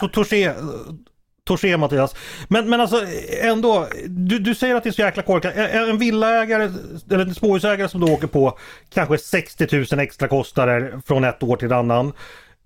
Torché 1.46 1.78
Mattias. 1.78 2.16
Men, 2.48 2.70
men 2.70 2.82
alltså 2.82 3.06
ändå, 3.42 3.88
du, 4.08 4.40
du 4.40 4.56
säger 4.56 4.76
att 4.76 4.84
det 4.84 4.90
är 4.90 4.92
så 4.92 5.02
jäkla 5.02 5.24
korkat. 5.24 5.56
En 5.56 5.98
villaägare 5.98 6.72
eller 7.12 7.26
en 7.26 7.36
småhusägare 7.36 7.90
som 7.90 8.02
då 8.02 8.14
åker 8.14 8.28
på 8.28 8.58
kanske 8.94 9.18
60 9.18 9.68
000 9.92 10.00
extra 10.00 10.28
kostnader 10.28 11.02
från 11.06 11.24
ett 11.24 11.44
år 11.44 11.58
till 11.58 11.66
ett 11.66 11.72
annan. 11.72 12.14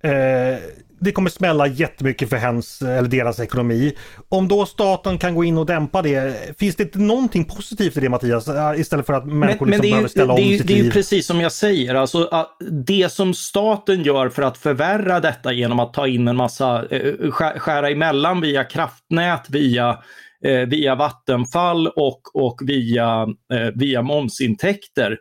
Eh, 0.04 0.60
det 1.00 1.12
kommer 1.12 1.30
smälla 1.30 1.68
jättemycket 1.68 2.30
för 2.30 2.38
hens 2.38 2.82
eller 2.82 3.10
deras 3.10 3.40
ekonomi. 3.40 3.94
Om 4.30 4.48
då 4.48 4.66
staten 4.66 5.18
kan 5.18 5.36
gå 5.36 5.44
in 5.44 5.58
och 5.58 5.66
dämpa 5.66 6.02
det, 6.02 6.36
finns 6.60 6.76
det 6.76 6.84
inte 6.84 7.00
någonting 7.00 7.46
positivt 7.46 7.98
i 7.98 8.00
det 8.00 8.10
Mattias? 8.10 8.48
Eh, 8.48 8.80
istället 8.80 9.06
för 9.06 9.14
att 9.14 9.26
människor 9.26 9.66
men, 9.66 9.72
liksom 9.72 9.82
men 9.82 9.92
behöver 9.92 10.08
ställa 10.08 10.34
om 10.34 10.40
det 10.42 10.54
är, 10.54 10.58
sitt 10.58 10.68
det 10.68 10.74
är 10.74 10.76
liv. 10.76 10.86
ju 10.86 10.92
precis 10.92 11.28
som 11.28 11.42
jag 11.42 11.52
säger, 11.52 11.96
alltså, 11.96 12.48
det 12.86 13.12
som 13.12 13.34
staten 13.34 14.04
gör 14.04 14.30
för 14.30 14.42
att 14.42 14.58
förvärra 14.58 15.20
detta 15.20 15.54
genom 15.54 15.80
att 15.80 15.94
ta 15.94 16.08
in 16.08 16.28
en 16.28 16.36
massa, 16.36 16.86
eh, 16.90 17.32
skära 17.32 17.90
emellan 17.90 18.42
via 18.42 18.64
kraftnät, 18.64 19.50
via 19.50 19.98
eh, 20.44 20.62
via 20.62 20.96
Vattenfall 20.96 21.88
och, 21.88 22.22
och 22.34 22.62
via, 22.66 23.28
via 23.74 24.02
momsintäkter 24.02 25.18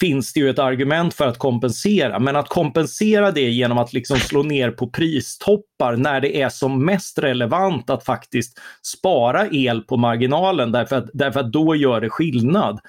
finns 0.00 0.32
det 0.32 0.40
ju 0.40 0.50
ett 0.50 0.58
argument 0.58 1.14
för 1.14 1.26
att 1.26 1.38
kompensera. 1.38 2.18
Men 2.18 2.36
att 2.36 2.48
kompensera 2.48 3.30
det 3.30 3.50
genom 3.50 3.78
att 3.78 3.92
liksom 3.92 4.16
slå 4.16 4.42
ner 4.42 4.70
på 4.70 4.90
pristoppar 4.90 5.96
när 5.96 6.20
det 6.20 6.42
är 6.42 6.48
som 6.48 6.84
mest 6.84 7.18
relevant 7.18 7.90
att 7.90 8.04
faktiskt 8.04 8.58
spara 8.96 9.48
el 9.50 9.80
på 9.80 9.96
marginalen 9.96 10.72
därför 10.72 10.96
att, 10.96 11.10
därför 11.12 11.40
att 11.40 11.52
då 11.52 11.76
gör 11.76 12.00
det 12.00 12.10
skillnad. 12.10 12.80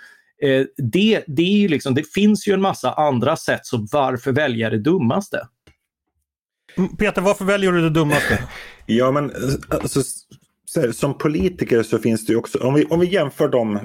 Eh, 0.43 0.65
det, 0.77 1.23
det, 1.27 1.41
är 1.41 1.57
ju 1.57 1.67
liksom, 1.67 1.95
det 1.95 2.13
finns 2.13 2.47
ju 2.47 2.53
en 2.53 2.61
massa 2.61 2.93
andra 2.93 3.35
sätt, 3.35 3.65
så 3.65 3.87
varför 3.91 4.31
välja 4.31 4.69
det 4.69 4.79
dummaste? 4.79 5.47
Mm, 6.77 6.97
Peter, 6.97 7.21
varför 7.21 7.45
väljer 7.45 7.71
du 7.71 7.81
det 7.81 7.89
dummaste? 7.89 8.43
ja, 8.85 9.11
men 9.11 9.31
alltså, 9.69 10.01
som 10.93 11.17
politiker 11.17 11.83
så 11.83 11.99
finns 11.99 12.25
det 12.25 12.33
ju 12.33 12.39
också, 12.39 12.59
om 12.59 12.73
vi, 12.73 12.85
om 12.85 12.99
vi 12.99 13.07
jämför 13.07 13.47
dem, 13.47 13.79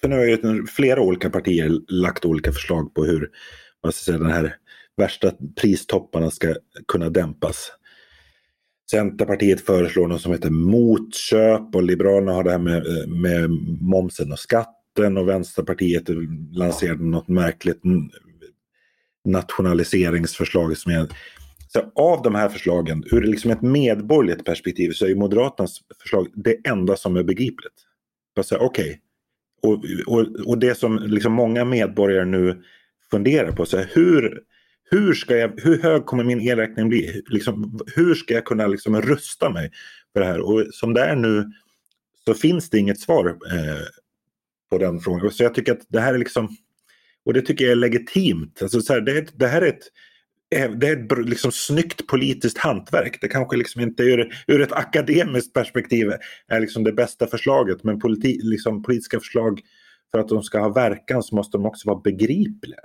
för 0.00 0.08
nu 0.08 0.16
har 0.16 0.24
ju 0.24 0.66
flera 0.66 1.00
olika 1.00 1.30
partier 1.30 1.80
lagt 1.88 2.24
olika 2.24 2.52
förslag 2.52 2.94
på 2.94 3.04
hur 3.04 3.30
vad 3.80 3.94
ska 3.94 4.04
säga, 4.04 4.18
den 4.18 4.30
här 4.30 4.56
värsta 4.96 5.32
pristopparna 5.60 6.30
ska 6.30 6.54
kunna 6.88 7.10
dämpas. 7.10 7.72
Centerpartiet 8.90 9.60
föreslår 9.60 10.08
något 10.08 10.20
som 10.20 10.32
heter 10.32 10.50
motköp 10.50 11.74
och 11.74 11.82
Liberalerna 11.82 12.32
har 12.32 12.44
det 12.44 12.50
här 12.50 12.58
med, 12.58 13.08
med 13.08 13.50
momsen 13.80 14.32
och 14.32 14.38
skatten 14.38 15.16
och 15.16 15.28
Vänsterpartiet 15.28 16.04
lanserade 16.52 17.04
något 17.04 17.28
märkligt 17.28 17.80
nationaliseringsförslag 19.24 20.76
som 20.76 20.92
är 20.92 21.08
så 21.74 21.92
av 21.94 22.22
de 22.22 22.34
här 22.34 22.48
förslagen, 22.48 23.04
ur 23.12 23.22
liksom 23.22 23.50
ett 23.50 23.62
medborgerligt 23.62 24.44
perspektiv, 24.44 24.90
så 24.90 25.06
är 25.06 25.14
Moderaternas 25.14 25.80
förslag 26.02 26.28
det 26.34 26.56
enda 26.68 26.96
som 26.96 27.16
är 27.16 27.22
begripligt. 27.22 27.72
Okej, 28.52 28.58
okay. 28.60 28.96
och, 29.62 29.84
och, 30.06 30.46
och 30.46 30.58
det 30.58 30.74
som 30.74 30.98
liksom 30.98 31.32
många 31.32 31.64
medborgare 31.64 32.24
nu 32.24 32.62
funderar 33.10 33.52
på, 33.52 33.66
så 33.66 33.76
här, 33.76 33.90
hur, 33.92 34.42
hur, 34.90 35.14
ska 35.14 35.36
jag, 35.36 35.52
hur 35.56 35.82
hög 35.82 36.06
kommer 36.06 36.24
min 36.24 36.40
elräkning 36.40 36.88
bli? 36.88 37.22
Liksom, 37.26 37.80
hur 37.96 38.14
ska 38.14 38.34
jag 38.34 38.44
kunna 38.44 38.66
liksom 38.66 39.02
rusta 39.02 39.50
mig 39.50 39.70
för 40.12 40.20
det 40.20 40.26
här? 40.26 40.40
Och 40.40 40.66
som 40.70 40.94
det 40.94 41.00
är 41.00 41.16
nu 41.16 41.52
så 42.24 42.34
finns 42.34 42.70
det 42.70 42.78
inget 42.78 43.00
svar 43.00 43.26
eh, 43.28 43.86
på 44.70 44.78
den 44.78 45.00
frågan. 45.00 45.30
Så 45.30 45.42
jag 45.42 45.54
tycker 45.54 45.72
att 45.72 45.86
det 45.88 46.00
här 46.00 46.14
är 46.14 46.18
liksom, 46.18 46.56
och 47.24 47.32
det 47.34 47.42
tycker 47.42 47.64
jag 47.64 47.72
är 47.72 47.76
legitimt. 47.76 48.62
Alltså, 48.62 48.80
så 48.80 48.92
här, 48.92 49.00
det, 49.00 49.38
det 49.38 49.46
här 49.46 49.62
är 49.62 49.68
ett 49.68 49.90
det 50.50 50.88
är 50.88 51.04
ett 51.04 51.28
liksom 51.28 51.52
snyggt 51.52 52.06
politiskt 52.06 52.58
hantverk. 52.58 53.18
Det 53.20 53.28
kanske 53.28 53.56
liksom 53.56 53.80
inte 53.80 54.02
ur, 54.02 54.34
ur 54.46 54.60
ett 54.60 54.72
akademiskt 54.72 55.52
perspektiv 55.52 56.12
är 56.48 56.60
liksom 56.60 56.84
det 56.84 56.92
bästa 56.92 57.26
förslaget. 57.26 57.84
Men 57.84 58.00
politi, 58.00 58.40
liksom 58.42 58.82
politiska 58.82 59.20
förslag 59.20 59.60
för 60.10 60.18
att 60.18 60.28
de 60.28 60.42
ska 60.42 60.60
ha 60.60 60.68
verkan 60.68 61.22
så 61.22 61.36
måste 61.36 61.58
de 61.58 61.66
också 61.66 61.88
vara 61.88 62.00
begripliga. 62.00 62.80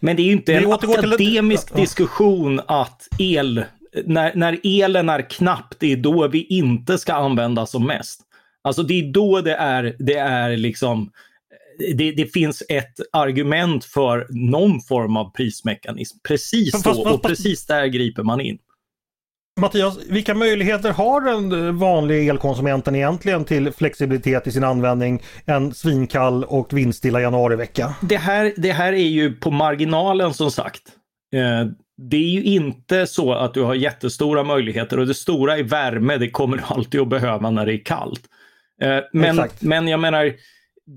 Men 0.00 0.16
det 0.16 0.22
är 0.22 0.24
ju 0.24 0.32
inte 0.32 0.54
en 0.54 0.72
akademisk 0.72 1.68
till... 1.68 1.80
diskussion 1.80 2.60
att 2.66 3.08
el, 3.18 3.64
när, 4.04 4.34
när 4.34 4.60
elen 4.64 5.08
är 5.08 5.30
knapp, 5.30 5.74
det 5.78 5.92
är 5.92 5.96
då 5.96 6.28
vi 6.28 6.44
inte 6.44 6.98
ska 6.98 7.12
använda 7.12 7.66
som 7.66 7.86
mest. 7.86 8.20
Alltså 8.62 8.82
det 8.82 8.94
är 8.94 9.12
då 9.12 9.40
det 9.40 9.54
är, 9.54 9.96
det 9.98 10.16
är 10.16 10.56
liksom 10.56 11.10
det, 11.94 12.12
det, 12.12 12.26
finns 12.26 12.62
ett 12.68 12.94
argument 13.12 13.84
för 13.84 14.26
någon 14.30 14.80
form 14.80 15.16
av 15.16 15.30
prismekanism. 15.30 16.18
Precis 16.28 16.72
fast, 16.72 17.04
då 17.04 17.10
och 17.10 17.22
precis 17.22 17.66
där 17.66 17.86
griper 17.86 18.22
man 18.22 18.40
in. 18.40 18.58
Mattias, 19.60 19.98
vilka 20.08 20.34
möjligheter 20.34 20.92
har 20.92 21.20
den 21.20 21.78
vanliga 21.78 22.32
elkonsumenten 22.32 22.96
egentligen 22.96 23.44
till 23.44 23.72
flexibilitet 23.72 24.46
i 24.46 24.52
sin 24.52 24.64
användning 24.64 25.22
en 25.44 25.74
svinkall 25.74 26.44
och 26.44 26.72
vindstilla 26.72 27.20
januarivecka? 27.20 27.94
Det 28.02 28.16
här, 28.16 28.52
det 28.56 28.72
här 28.72 28.92
är 28.92 29.08
ju 29.08 29.32
på 29.32 29.50
marginalen 29.50 30.34
som 30.34 30.50
sagt. 30.50 30.82
Eh, 31.34 31.66
det 32.10 32.16
är 32.16 32.30
ju 32.30 32.42
inte 32.42 33.06
så 33.06 33.32
att 33.32 33.54
du 33.54 33.62
har 33.62 33.74
jättestora 33.74 34.44
möjligheter 34.44 34.98
och 34.98 35.06
det 35.06 35.14
stora 35.14 35.58
är 35.58 35.62
värme, 35.62 36.16
det 36.16 36.30
kommer 36.30 36.56
du 36.56 36.62
alltid 36.66 37.00
att 37.00 37.08
behöva 37.08 37.50
när 37.50 37.66
det 37.66 37.74
är 37.74 37.84
kallt. 37.84 38.22
Eh, 38.82 38.98
men, 39.12 39.48
men 39.60 39.88
jag 39.88 40.00
menar, 40.00 40.32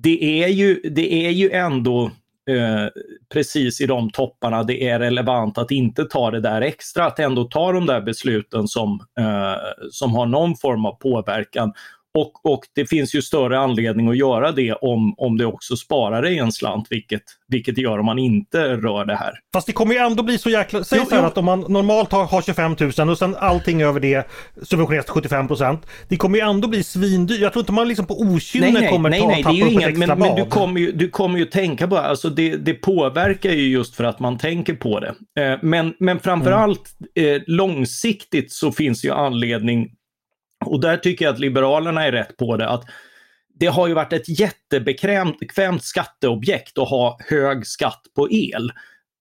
det 0.03 0.43
är 0.43 0.47
ju, 0.47 0.81
det 0.83 1.13
är 1.27 1.31
ju 1.31 1.51
ändå 1.51 2.11
eh, 2.49 2.87
precis 3.33 3.81
i 3.81 3.85
de 3.85 4.09
topparna 4.09 4.63
det 4.63 4.89
är 4.89 4.99
relevant 4.99 5.57
att 5.57 5.71
inte 5.71 6.03
ta 6.05 6.31
det 6.31 6.39
där 6.39 6.61
extra, 6.61 7.05
att 7.05 7.19
ändå 7.19 7.43
ta 7.43 7.71
de 7.71 7.85
där 7.85 8.01
besluten 8.01 8.67
som, 8.67 8.99
eh, 9.19 9.87
som 9.91 10.15
har 10.15 10.25
någon 10.25 10.55
form 10.55 10.85
av 10.85 10.91
påverkan. 10.91 11.73
Och, 12.15 12.45
och 12.45 12.59
det 12.75 12.85
finns 12.85 13.15
ju 13.15 13.21
större 13.21 13.59
anledning 13.59 14.09
att 14.09 14.17
göra 14.17 14.51
det 14.51 14.73
om, 14.73 15.13
om 15.17 15.37
det 15.37 15.45
också 15.45 15.75
sparar 15.75 16.21
dig 16.21 16.37
en 16.37 16.51
slant, 16.51 16.87
vilket, 16.89 17.23
vilket 17.47 17.75
det 17.75 17.81
gör 17.81 17.99
om 17.99 18.05
man 18.05 18.19
inte 18.19 18.59
rör 18.67 19.05
det 19.05 19.15
här. 19.15 19.33
Fast 19.53 19.67
det 19.67 19.73
kommer 19.73 19.93
ju 19.93 19.99
ändå 19.99 20.23
bli 20.23 20.37
så 20.37 20.49
jäkla... 20.49 20.83
Säg 20.83 20.99
jo, 20.99 21.05
så 21.09 21.15
här 21.15 21.21
jo. 21.21 21.27
att 21.27 21.37
om 21.37 21.45
man 21.45 21.59
normalt 21.59 22.11
har, 22.11 22.25
har 22.25 22.41
25 22.41 22.75
000 22.97 23.09
och 23.09 23.17
sen 23.17 23.35
allting 23.35 23.81
över 23.81 23.99
det 23.99 24.27
subventioneras 24.63 25.05
till 25.05 25.13
75 25.13 25.47
procent. 25.47 25.85
Det 26.07 26.17
kommer 26.17 26.37
ju 26.37 26.43
ändå 26.43 26.67
bli 26.67 26.83
svindyrt. 26.83 27.39
Jag 27.39 27.53
tror 27.53 27.61
inte 27.61 27.71
man 27.71 27.87
liksom 27.87 28.05
på 28.05 28.21
okynne 28.21 28.65
nej, 28.65 28.81
nej, 28.81 28.89
kommer 28.89 29.09
nej, 29.09 29.19
ta, 29.19 29.27
nej, 29.27 29.43
tappa 29.43 29.55
det 29.55 29.61
är 29.61 29.65
upp 29.65 29.71
inget, 29.71 29.83
ett 29.83 29.89
extra 29.89 30.15
men, 30.15 30.27
men 30.27 30.35
du 30.35 30.45
kommer 30.45 30.81
ju, 30.81 30.91
du 30.91 31.09
kommer 31.09 31.39
ju 31.39 31.45
tänka 31.45 31.87
på, 31.87 31.97
alltså 31.97 32.29
det, 32.29 32.55
det 32.55 32.73
påverkar 32.73 33.51
ju 33.51 33.67
just 33.67 33.95
för 33.95 34.03
att 34.03 34.19
man 34.19 34.37
tänker 34.37 34.73
på 34.73 34.99
det. 34.99 35.15
Eh, 35.41 35.59
men, 35.61 35.93
men 35.99 36.19
framförallt 36.19 36.95
mm. 37.15 37.35
eh, 37.35 37.41
långsiktigt 37.47 38.51
så 38.51 38.71
finns 38.71 39.05
ju 39.05 39.11
anledning 39.11 39.89
och 40.67 40.79
där 40.79 40.97
tycker 40.97 41.25
jag 41.25 41.33
att 41.33 41.39
Liberalerna 41.39 42.05
är 42.05 42.11
rätt 42.11 42.37
på 42.37 42.57
det. 42.57 42.69
att 42.69 42.85
det 43.59 43.67
har 43.67 43.87
ju 43.87 43.93
varit 43.93 44.13
ett 44.13 44.39
jättebekvämt 44.39 45.83
skatteobjekt 45.83 46.77
att 46.77 46.89
ha 46.89 47.17
hög 47.29 47.67
skatt 47.67 48.01
på 48.15 48.31
el. 48.31 48.71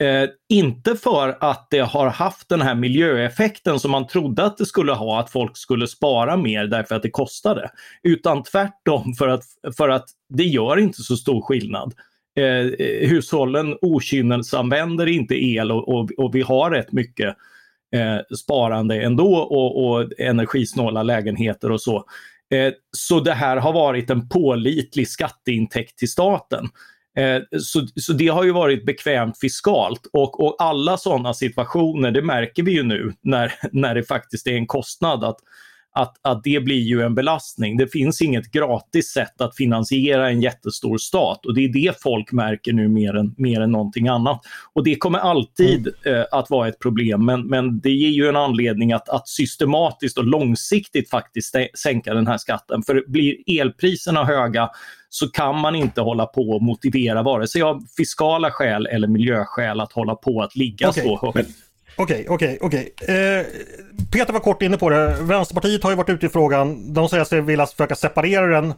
Eh, 0.02 0.28
inte 0.48 0.96
för 0.96 1.38
att 1.40 1.66
det 1.70 1.78
har 1.78 2.06
haft 2.06 2.48
den 2.48 2.60
här 2.62 2.74
miljöeffekten 2.74 3.80
som 3.80 3.90
man 3.90 4.06
trodde 4.06 4.44
att 4.44 4.58
det 4.58 4.66
skulle 4.66 4.92
ha, 4.92 5.20
att 5.20 5.30
folk 5.30 5.56
skulle 5.56 5.86
spara 5.86 6.36
mer 6.36 6.64
därför 6.64 6.94
att 6.94 7.02
det 7.02 7.10
kostade. 7.10 7.70
Utan 8.02 8.42
tvärtom 8.42 9.14
för 9.14 9.28
att, 9.28 9.44
för 9.76 9.88
att 9.88 10.04
det 10.28 10.44
gör 10.44 10.76
inte 10.76 11.02
så 11.02 11.16
stor 11.16 11.42
skillnad. 11.42 11.94
Eh, 12.36 12.44
eh 12.44 13.08
hushållen 13.08 13.76
okynnesanvänder 13.82 15.06
inte 15.06 15.34
el 15.34 15.72
och, 15.72 15.88
och, 15.88 16.10
och 16.18 16.34
vi 16.34 16.42
har 16.42 16.70
rätt 16.70 16.92
mycket 16.92 17.36
eh, 17.94 18.36
sparande 18.36 19.02
ändå 19.02 19.36
och, 19.36 19.86
och 19.86 20.20
energisnåla 20.20 21.02
lägenheter 21.02 21.70
och 21.70 21.80
så. 21.80 21.96
Eh, 22.54 22.72
så 22.96 23.20
det 23.20 23.32
här 23.32 23.56
har 23.56 23.72
varit 23.72 24.10
en 24.10 24.28
pålitlig 24.28 25.08
skatteintäkt 25.08 25.98
till 25.98 26.10
staten. 26.10 26.68
Eh, 27.18 27.42
så, 27.60 27.86
så 27.96 28.12
det 28.12 28.28
har 28.28 28.44
ju 28.44 28.52
varit 28.52 28.86
bekvämt 28.86 29.38
fiskalt 29.40 30.06
och, 30.12 30.44
och 30.44 30.56
alla 30.58 30.96
sådana 30.96 31.34
situationer, 31.34 32.10
det 32.10 32.22
märker 32.22 32.62
vi 32.62 32.72
ju 32.72 32.82
nu 32.82 33.12
när, 33.22 33.52
när 33.72 33.94
det 33.94 34.02
faktiskt 34.02 34.46
är 34.46 34.54
en 34.54 34.66
kostnad 34.66 35.24
att 35.24 35.38
att, 35.94 36.16
att 36.22 36.44
det 36.44 36.60
blir 36.64 36.80
ju 36.80 37.02
en 37.02 37.14
belastning. 37.14 37.76
Det 37.76 37.88
finns 37.88 38.22
inget 38.22 38.52
gratis 38.52 39.12
sätt 39.12 39.40
att 39.40 39.56
finansiera 39.56 40.30
en 40.30 40.42
jättestor 40.42 40.98
stat 40.98 41.46
och 41.46 41.54
det 41.54 41.64
är 41.64 41.72
det 41.72 42.02
folk 42.02 42.32
märker 42.32 42.72
nu 42.72 42.88
mer 42.88 43.16
än, 43.16 43.34
mer 43.36 43.60
än 43.60 43.72
någonting 43.72 44.08
annat. 44.08 44.40
Och 44.72 44.84
det 44.84 44.96
kommer 44.96 45.18
alltid 45.18 45.88
mm. 46.04 46.18
eh, 46.18 46.26
att 46.32 46.50
vara 46.50 46.68
ett 46.68 46.78
problem 46.78 47.24
men, 47.24 47.46
men 47.46 47.80
det 47.80 47.90
ger 47.90 48.08
ju 48.08 48.28
en 48.28 48.36
anledning 48.36 48.92
att, 48.92 49.08
att 49.08 49.28
systematiskt 49.28 50.18
och 50.18 50.24
långsiktigt 50.24 51.10
faktiskt 51.10 51.54
sänka 51.74 52.14
den 52.14 52.26
här 52.26 52.38
skatten. 52.38 52.82
För 52.82 53.04
blir 53.06 53.60
elpriserna 53.60 54.24
höga 54.24 54.70
så 55.08 55.28
kan 55.28 55.60
man 55.60 55.74
inte 55.74 56.00
hålla 56.00 56.26
på 56.26 56.50
och 56.50 56.62
motivera 56.62 57.22
vare 57.22 57.48
sig 57.48 57.62
av 57.62 57.82
fiskala 57.96 58.50
skäl 58.50 58.86
eller 58.86 59.08
miljöskäl 59.08 59.80
att 59.80 59.92
hålla 59.92 60.14
på 60.14 60.42
att 60.42 60.56
ligga 60.56 60.88
okay. 60.88 61.04
så 61.04 61.32
högt. 61.34 61.50
Okej, 61.96 62.26
okej, 62.28 62.58
okej. 62.60 62.94
Eh, 63.00 63.46
Peter 64.12 64.32
var 64.32 64.40
kort 64.40 64.62
inne 64.62 64.76
på 64.76 64.90
det. 64.90 65.16
Vänsterpartiet 65.20 65.82
har 65.82 65.90
ju 65.90 65.96
varit 65.96 66.10
ute 66.10 66.26
i 66.26 66.28
frågan. 66.28 66.94
De 66.94 67.08
säger 67.08 67.24
sig 67.24 67.40
vilja 67.40 67.66
försöka 67.66 67.94
separera 67.94 68.46
den 68.46 68.74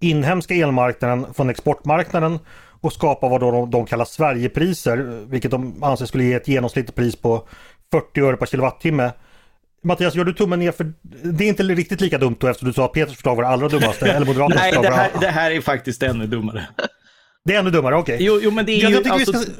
inhemska 0.00 0.54
elmarknaden 0.54 1.26
från 1.34 1.50
exportmarknaden 1.50 2.38
och 2.80 2.92
skapa 2.92 3.28
vad 3.28 3.40
de, 3.40 3.70
de 3.70 3.86
kallar 3.86 4.04
Sverigepriser, 4.04 4.96
vilket 5.28 5.50
de 5.50 5.82
anser 5.82 6.06
skulle 6.06 6.24
ge 6.24 6.34
ett 6.34 6.48
genomsnittligt 6.48 6.96
pris 6.96 7.16
på 7.16 7.48
40 7.92 8.20
öre 8.20 8.36
per 8.36 8.46
kilowattimme. 8.46 9.12
Mattias, 9.84 10.14
gör 10.14 10.24
du 10.24 10.32
tummen 10.32 10.58
ner 10.58 10.72
för 10.72 10.92
det 11.22 11.44
är 11.44 11.48
inte 11.48 11.62
riktigt 11.62 12.00
lika 12.00 12.18
dumt 12.18 12.36
då 12.40 12.46
eftersom 12.46 12.68
du 12.68 12.72
sa 12.72 12.84
att 12.84 12.92
Peters 12.92 13.14
förslag 13.14 13.36
var 13.36 13.42
det 13.42 13.48
allra 13.48 13.68
dummaste? 13.68 14.06
eller 14.12 14.26
Moderaternas 14.26 14.62
Nej, 14.62 14.82
det 14.82 14.90
här, 14.90 15.10
det 15.20 15.28
här 15.28 15.50
är 15.50 15.60
faktiskt 15.60 16.02
ännu 16.02 16.26
dummare. 16.26 16.66
Det 17.44 17.54
är 17.54 17.58
ännu 17.58 17.70
dummare, 17.70 17.96
okej. 17.96 18.14
Okay. 18.14 18.26
Jo, 18.26 18.40
jo, 18.42 18.50
men 18.50 18.66
det 18.66 18.72
är 18.72 18.90
ju... 18.90 19.10
alltså, 19.10 19.32
ska 19.32 19.52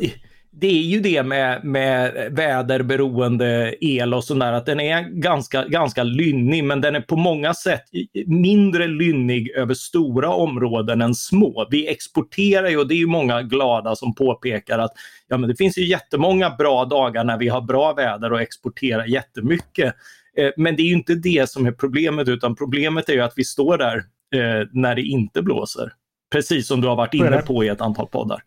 det 0.60 0.66
är 0.66 0.82
ju 0.82 1.00
det 1.00 1.22
med, 1.22 1.64
med 1.64 2.28
väderberoende 2.32 3.74
el 3.80 4.14
och 4.14 4.24
sådär 4.24 4.52
att 4.52 4.66
den 4.66 4.80
är 4.80 5.02
ganska, 5.02 5.64
ganska 5.64 6.02
lynnig 6.02 6.64
men 6.64 6.80
den 6.80 6.96
är 6.96 7.00
på 7.00 7.16
många 7.16 7.54
sätt 7.54 7.82
mindre 8.26 8.86
lynnig 8.86 9.50
över 9.50 9.74
stora 9.74 10.28
områden 10.28 11.02
än 11.02 11.14
små. 11.14 11.66
Vi 11.70 11.88
exporterar 11.88 12.68
ju 12.68 12.78
och 12.78 12.88
det 12.88 12.94
är 12.94 12.98
ju 12.98 13.06
många 13.06 13.42
glada 13.42 13.96
som 13.96 14.14
påpekar 14.14 14.78
att 14.78 14.92
ja, 15.28 15.38
men 15.38 15.48
det 15.48 15.56
finns 15.56 15.78
ju 15.78 15.86
jättemånga 15.86 16.50
bra 16.50 16.84
dagar 16.84 17.24
när 17.24 17.38
vi 17.38 17.48
har 17.48 17.60
bra 17.60 17.92
väder 17.92 18.32
och 18.32 18.40
exporterar 18.40 19.06
jättemycket. 19.06 19.94
Eh, 20.38 20.50
men 20.56 20.76
det 20.76 20.82
är 20.82 20.86
ju 20.86 20.94
inte 20.94 21.14
det 21.14 21.50
som 21.50 21.66
är 21.66 21.72
problemet 21.72 22.28
utan 22.28 22.56
problemet 22.56 23.08
är 23.08 23.12
ju 23.12 23.20
att 23.20 23.34
vi 23.36 23.44
står 23.44 23.78
där 23.78 23.96
eh, 24.34 24.68
när 24.72 24.94
det 24.94 25.02
inte 25.02 25.42
blåser. 25.42 25.92
Precis 26.32 26.66
som 26.66 26.80
du 26.80 26.88
har 26.88 26.96
varit 26.96 27.14
inne 27.14 27.42
på 27.42 27.64
i 27.64 27.68
ett 27.68 27.80
antal 27.80 28.06
poddar. 28.06 28.42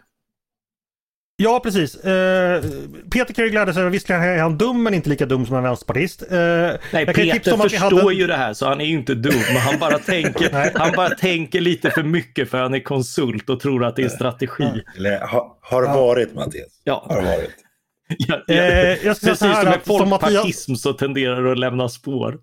Ja, 1.41 1.60
precis. 1.60 1.95
Uh, 1.95 2.02
Peter 3.12 3.34
kan 3.34 3.45
ju 3.45 3.52
glädja 3.52 3.73
sig. 3.73 3.89
Visserligen 3.89 4.23
är 4.23 4.38
han 4.38 4.58
dum, 4.58 4.84
men 4.84 4.93
inte 4.93 5.10
lika 5.10 5.25
dum 5.25 5.45
som 5.45 5.56
en 5.56 5.63
vänsterpartist. 5.63 6.21
Uh, 6.21 6.38
Nej, 6.93 7.06
Peter 7.06 7.58
förstår 7.58 8.02
hade... 8.02 8.13
ju 8.13 8.28
det 8.28 8.36
här, 8.36 8.54
så 8.54 8.67
han 8.67 8.82
är 8.82 8.86
ju 8.86 8.93
inte 8.93 9.15
dum. 9.15 9.41
Men 9.47 9.58
han 9.58 9.80
bara, 9.80 9.99
tänker, 9.99 10.80
han 10.80 10.91
bara 10.95 11.10
tänker 11.10 11.62
lite 11.62 11.91
för 11.91 12.04
mycket 12.04 12.49
för 12.49 12.58
han 12.58 12.73
är 12.73 12.80
konsult 12.80 13.49
och 13.49 13.60
tror 13.60 13.86
att 13.86 13.95
det 13.95 14.04
är 14.04 14.10
strategi. 14.10 14.84
Eller 14.97 15.19
ha, 15.19 15.60
har 15.62 15.84
varit, 15.84 16.34
Mattias. 16.34 16.82
Ja. 16.84 17.06
Har 17.10 17.21
varit. 17.21 17.56
Ja, 18.17 18.41
ja. 18.47 18.54
Eh, 18.56 19.06
jag 19.06 19.21
Precis 19.21 19.39
som 19.39 19.49
med 19.49 19.80
folkpartism 19.86 20.75
så 20.75 20.93
tenderar 20.93 21.43
det 21.43 21.52
att 21.52 21.60
lämna 21.60 21.89
spår. 21.89 22.38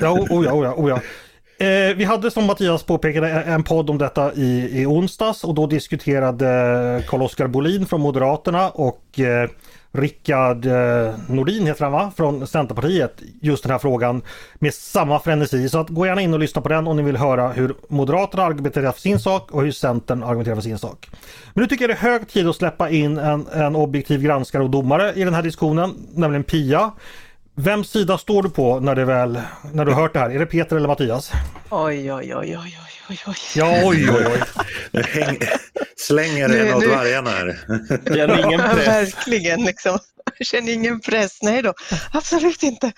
ja, 0.00 0.26
oh 0.30 0.44
ja, 0.44 0.52
oh 0.52 0.64
ja, 0.64 0.74
oh 0.74 0.88
ja. 0.90 1.00
Eh, 1.58 1.96
vi 1.96 2.04
hade 2.04 2.30
som 2.30 2.46
Mattias 2.46 2.82
påpekade 2.82 3.28
e- 3.28 3.42
en 3.46 3.62
podd 3.62 3.90
om 3.90 3.98
detta 3.98 4.32
i, 4.34 4.80
i 4.82 4.86
onsdags 4.86 5.44
och 5.44 5.54
då 5.54 5.66
diskuterade 5.66 6.46
Carl-Oskar 7.08 7.46
Bolin 7.46 7.86
från 7.86 8.00
Moderaterna 8.00 8.70
och 8.70 9.20
eh, 9.20 9.50
Rickard 9.92 10.66
eh, 10.66 11.14
Nordin 11.28 11.66
heter 11.66 11.84
han 11.84 11.92
va? 11.92 12.12
Från 12.16 12.46
Centerpartiet 12.46 13.22
just 13.40 13.62
den 13.62 13.72
här 13.72 13.78
frågan 13.78 14.22
med 14.54 14.74
samma 14.74 15.20
frenesi. 15.20 15.68
Så 15.68 15.78
att 15.78 15.88
gå 15.88 16.06
gärna 16.06 16.20
in 16.20 16.34
och 16.34 16.40
lyssna 16.40 16.62
på 16.62 16.68
den 16.68 16.86
om 16.86 16.96
ni 16.96 17.02
vill 17.02 17.16
höra 17.16 17.48
hur 17.48 17.74
Moderaterna 17.88 18.42
argumenterar 18.42 18.92
för 18.92 19.00
sin 19.00 19.18
sak 19.18 19.50
och 19.50 19.62
hur 19.62 19.72
Centern 19.72 20.22
argumenterar 20.22 20.54
för 20.54 20.62
sin 20.62 20.78
sak. 20.78 21.08
Men 21.54 21.62
nu 21.62 21.68
tycker 21.68 21.88
jag 21.88 21.90
det 21.90 22.06
är 22.06 22.10
hög 22.12 22.28
tid 22.28 22.48
att 22.48 22.56
släppa 22.56 22.90
in 22.90 23.18
en, 23.18 23.46
en 23.46 23.76
objektiv 23.76 24.22
granskare 24.22 24.62
och 24.62 24.70
domare 24.70 25.12
i 25.14 25.24
den 25.24 25.34
här 25.34 25.42
diskussionen, 25.42 25.94
nämligen 26.14 26.44
Pia. 26.44 26.92
Vems 27.58 27.90
sida 27.90 28.18
står 28.18 28.42
du 28.42 28.50
på 28.50 28.80
när, 28.80 28.94
det 28.94 29.04
väl, 29.04 29.40
när 29.72 29.84
du 29.84 29.92
har 29.92 30.02
hört 30.02 30.12
det 30.12 30.18
här? 30.18 30.30
Är 30.30 30.38
det 30.38 30.46
Peter 30.46 30.76
eller 30.76 30.88
Mattias? 30.88 31.30
Oj, 31.70 32.12
oj, 32.12 32.36
oj, 32.36 32.58
oj, 32.58 32.78
oj, 33.10 33.20
oj. 33.26 33.36
Ja, 33.54 33.80
oj, 33.84 34.10
oj, 34.10 34.26
oj. 34.92 35.02
Häng, 35.02 35.38
slänger 35.96 36.48
en 36.48 36.74
av 36.74 36.80
dvärgarna 36.80 37.30
här. 37.30 37.58
Känner 38.14 38.46
ingen 38.46 38.60
press. 38.60 38.86
Ja, 38.86 38.92
verkligen, 38.92 39.64
liksom. 39.64 39.98
Känner 40.40 40.72
ingen 40.72 41.00
press. 41.00 41.38
Nej 41.42 41.62
då, 41.62 41.74
absolut 42.12 42.62
inte. 42.62 42.92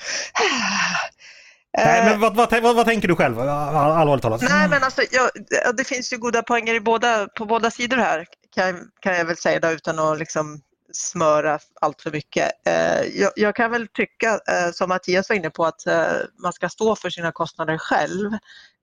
Nej, 1.79 2.05
men 2.05 2.21
vad, 2.21 2.37
vad, 2.37 2.63
vad, 2.63 2.77
vad, 2.77 2.87
tänker 2.87 3.09
du 3.09 3.17
själv, 3.17 3.41
allvarligt 3.41 4.23
talat? 4.23 4.43
Nej, 4.43 4.69
men 4.69 4.83
alltså, 4.85 5.03
ja, 5.11 5.31
det 5.73 5.85
finns 5.85 6.13
ju 6.13 6.17
goda 6.17 6.43
poänger 6.43 6.75
i 6.75 6.81
båda, 6.81 7.27
på 7.27 7.45
båda 7.45 7.71
sidor 7.71 7.97
här, 7.97 8.27
kan, 8.55 8.81
kan 9.01 9.17
jag 9.17 9.25
väl 9.25 9.37
säga 9.37 9.61
då, 9.61 9.71
utan 9.71 9.99
att 9.99 10.19
liksom 10.19 10.61
smöra 10.99 11.59
allt 11.81 12.03
för 12.03 12.11
mycket. 12.11 12.67
Eh, 12.67 13.03
jag, 13.03 13.33
jag, 13.37 13.57
kan 13.57 13.71
väl 13.71 13.89
tycka, 13.89 14.41
eh, 14.49 14.73
som 14.73 14.89
Mattias 14.89 15.29
var 15.29 15.37
inne 15.37 15.51
på, 15.51 15.65
att 15.65 15.87
eh, 15.87 16.13
man 16.43 16.53
ska 16.53 16.69
stå 16.69 16.97
för 16.97 17.11
sina 17.11 17.33
kostnader 17.33 17.79
själv. 17.79 18.31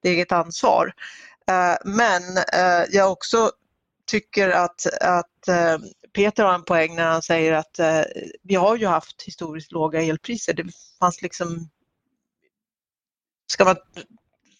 Det 0.01 0.09
är 0.09 0.13
eget 0.13 0.31
ansvar. 0.31 0.93
Men 1.83 2.23
jag 2.89 3.11
också 3.11 3.51
tycker 4.07 4.49
att, 4.49 4.85
att 5.01 5.39
Peter 6.13 6.43
har 6.43 6.53
en 6.53 6.63
poäng 6.63 6.95
när 6.95 7.05
han 7.05 7.21
säger 7.21 7.53
att 7.53 7.79
vi 8.43 8.55
har 8.55 8.75
ju 8.75 8.87
haft 8.87 9.21
historiskt 9.21 9.71
låga 9.71 10.01
elpriser. 10.01 10.53
Det 10.53 10.65
fanns 10.99 11.21
liksom 11.21 11.69
Ska 13.47 13.65
man 13.65 13.75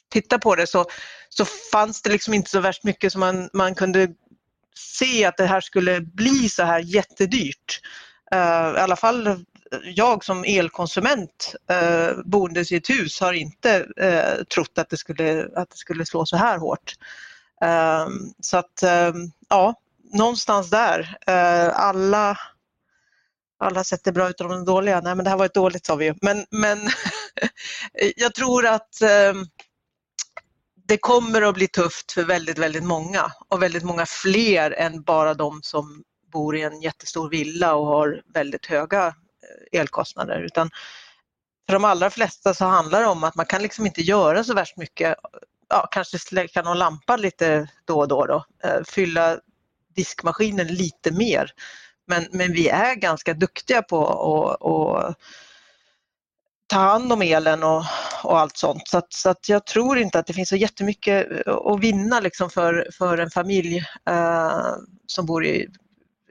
titta 0.09 0.39
på 0.39 0.55
det 0.55 0.67
så, 0.67 0.85
så 1.29 1.45
fanns 1.45 2.01
det 2.01 2.09
liksom 2.09 2.33
inte 2.33 2.49
så 2.49 2.59
värst 2.59 2.83
mycket 2.83 3.11
som 3.11 3.19
man, 3.19 3.49
man 3.53 3.75
kunde 3.75 4.07
se 4.77 5.25
att 5.25 5.37
det 5.37 5.45
här 5.45 5.61
skulle 5.61 6.01
bli 6.01 6.49
så 6.49 6.63
här 6.63 6.79
jättedyrt. 6.79 7.81
Uh, 8.33 8.77
I 8.77 8.79
alla 8.79 8.95
fall 8.95 9.45
jag 9.83 10.23
som 10.23 10.43
elkonsument 10.43 11.55
eh, 11.69 12.09
uh, 12.09 12.21
boendes 12.25 12.71
i 12.71 12.75
ett 12.75 12.89
hus 12.89 13.21
har 13.21 13.33
inte 13.33 13.79
uh, 14.01 14.43
trott 14.43 14.77
att 14.77 14.89
det, 14.89 14.97
skulle, 14.97 15.49
att 15.55 15.69
det 15.69 15.77
skulle 15.77 16.05
slå 16.05 16.25
så 16.25 16.37
här 16.37 16.57
hårt. 16.57 16.93
Uh, 17.63 18.07
så 18.39 18.57
att 18.57 18.83
ja, 19.49 19.73
någonstans 20.13 20.69
där. 20.69 21.17
alla 21.73 22.37
alla 23.59 23.83
sätt 23.83 24.07
är 24.07 24.11
bra 24.11 24.29
utom 24.29 24.49
de 24.49 24.65
dåliga. 24.65 25.01
Nej 25.01 25.15
men 25.15 25.23
det 25.23 25.29
här 25.29 25.37
var 25.37 25.45
ett 25.45 25.53
dåligt 25.53 25.85
sa 25.85 25.95
vi 25.95 26.05
ju. 26.05 26.15
Men, 26.21 26.45
men 26.49 26.77
jag 28.15 28.33
tror 28.33 28.65
att 28.65 29.01
det 30.87 30.97
kommer 30.97 31.41
att 31.41 31.55
bli 31.55 31.67
tufft 31.67 32.11
för 32.11 32.23
väldigt, 32.23 32.57
väldigt 32.57 32.83
många 32.83 33.31
och 33.49 33.61
väldigt 33.61 33.83
många 33.83 34.05
fler 34.05 34.71
än 34.71 35.03
bara 35.03 35.33
de 35.33 35.59
som 35.63 36.03
bor 36.31 36.55
i 36.55 36.61
en 36.61 36.81
jättestor 36.81 37.29
villa 37.29 37.75
och 37.75 37.85
har 37.85 38.21
väldigt 38.33 38.65
höga 38.65 39.07
eh, 39.07 39.79
elkostnader. 39.79 40.41
Utan 40.41 40.69
för 41.67 41.73
de 41.73 41.85
allra 41.85 42.09
flesta 42.09 42.53
så 42.53 42.65
handlar 42.65 43.01
det 43.01 43.07
om 43.07 43.23
att 43.23 43.35
man 43.35 43.45
kan 43.45 43.61
liksom 43.61 43.85
inte 43.85 44.01
göra 44.01 44.43
så 44.43 44.53
värst 44.53 44.77
mycket. 44.77 45.15
Ja, 45.69 45.87
kanske 45.91 46.19
släcka 46.19 46.61
någon 46.61 46.77
lampa 46.77 47.17
lite 47.17 47.69
då 47.85 47.99
och 47.99 48.07
då, 48.07 48.25
då. 48.25 48.45
Eh, 48.63 48.83
fylla 48.87 49.39
diskmaskinen 49.95 50.67
lite 50.67 51.11
mer. 51.11 51.51
Men, 52.07 52.27
men 52.31 52.53
vi 52.53 52.69
är 52.69 52.95
ganska 52.95 53.33
duktiga 53.33 53.81
på 53.81 54.07
att 54.07 55.17
ta 56.67 56.77
hand 56.77 57.13
om 57.13 57.21
elen 57.21 57.63
och, 57.63 57.83
och 58.23 58.39
allt 58.39 58.57
sånt. 58.57 58.87
Så, 58.87 58.97
att, 58.97 59.13
så 59.13 59.29
att 59.29 59.49
jag 59.49 59.65
tror 59.65 59.97
inte 59.97 60.19
att 60.19 60.27
det 60.27 60.33
finns 60.33 60.49
så 60.49 60.55
jättemycket 60.55 61.47
att 61.47 61.79
vinna 61.79 62.19
liksom 62.19 62.49
för, 62.49 62.87
för 62.97 63.17
en 63.17 63.29
familj 63.29 63.77
eh, 64.09 64.75
som 65.07 65.25
bor 65.25 65.45
i 65.45 65.67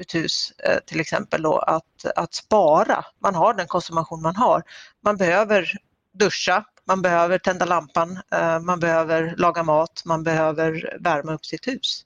ett 0.00 0.14
hus 0.14 0.52
eh, 0.58 0.78
till 0.86 1.00
exempel 1.00 1.42
då, 1.42 1.58
att, 1.58 2.04
att 2.16 2.34
spara. 2.34 3.04
Man 3.22 3.34
har 3.34 3.54
den 3.54 3.66
konsumtion 3.66 4.22
man 4.22 4.36
har. 4.36 4.62
Man 5.04 5.16
behöver 5.16 5.72
duscha, 6.14 6.64
man 6.86 7.02
behöver 7.02 7.38
tända 7.38 7.64
lampan, 7.64 8.20
eh, 8.32 8.60
man 8.60 8.80
behöver 8.80 9.34
laga 9.36 9.62
mat, 9.62 10.02
man 10.04 10.24
behöver 10.24 10.98
värma 11.00 11.34
upp 11.34 11.46
sitt 11.46 11.68
hus. 11.68 12.04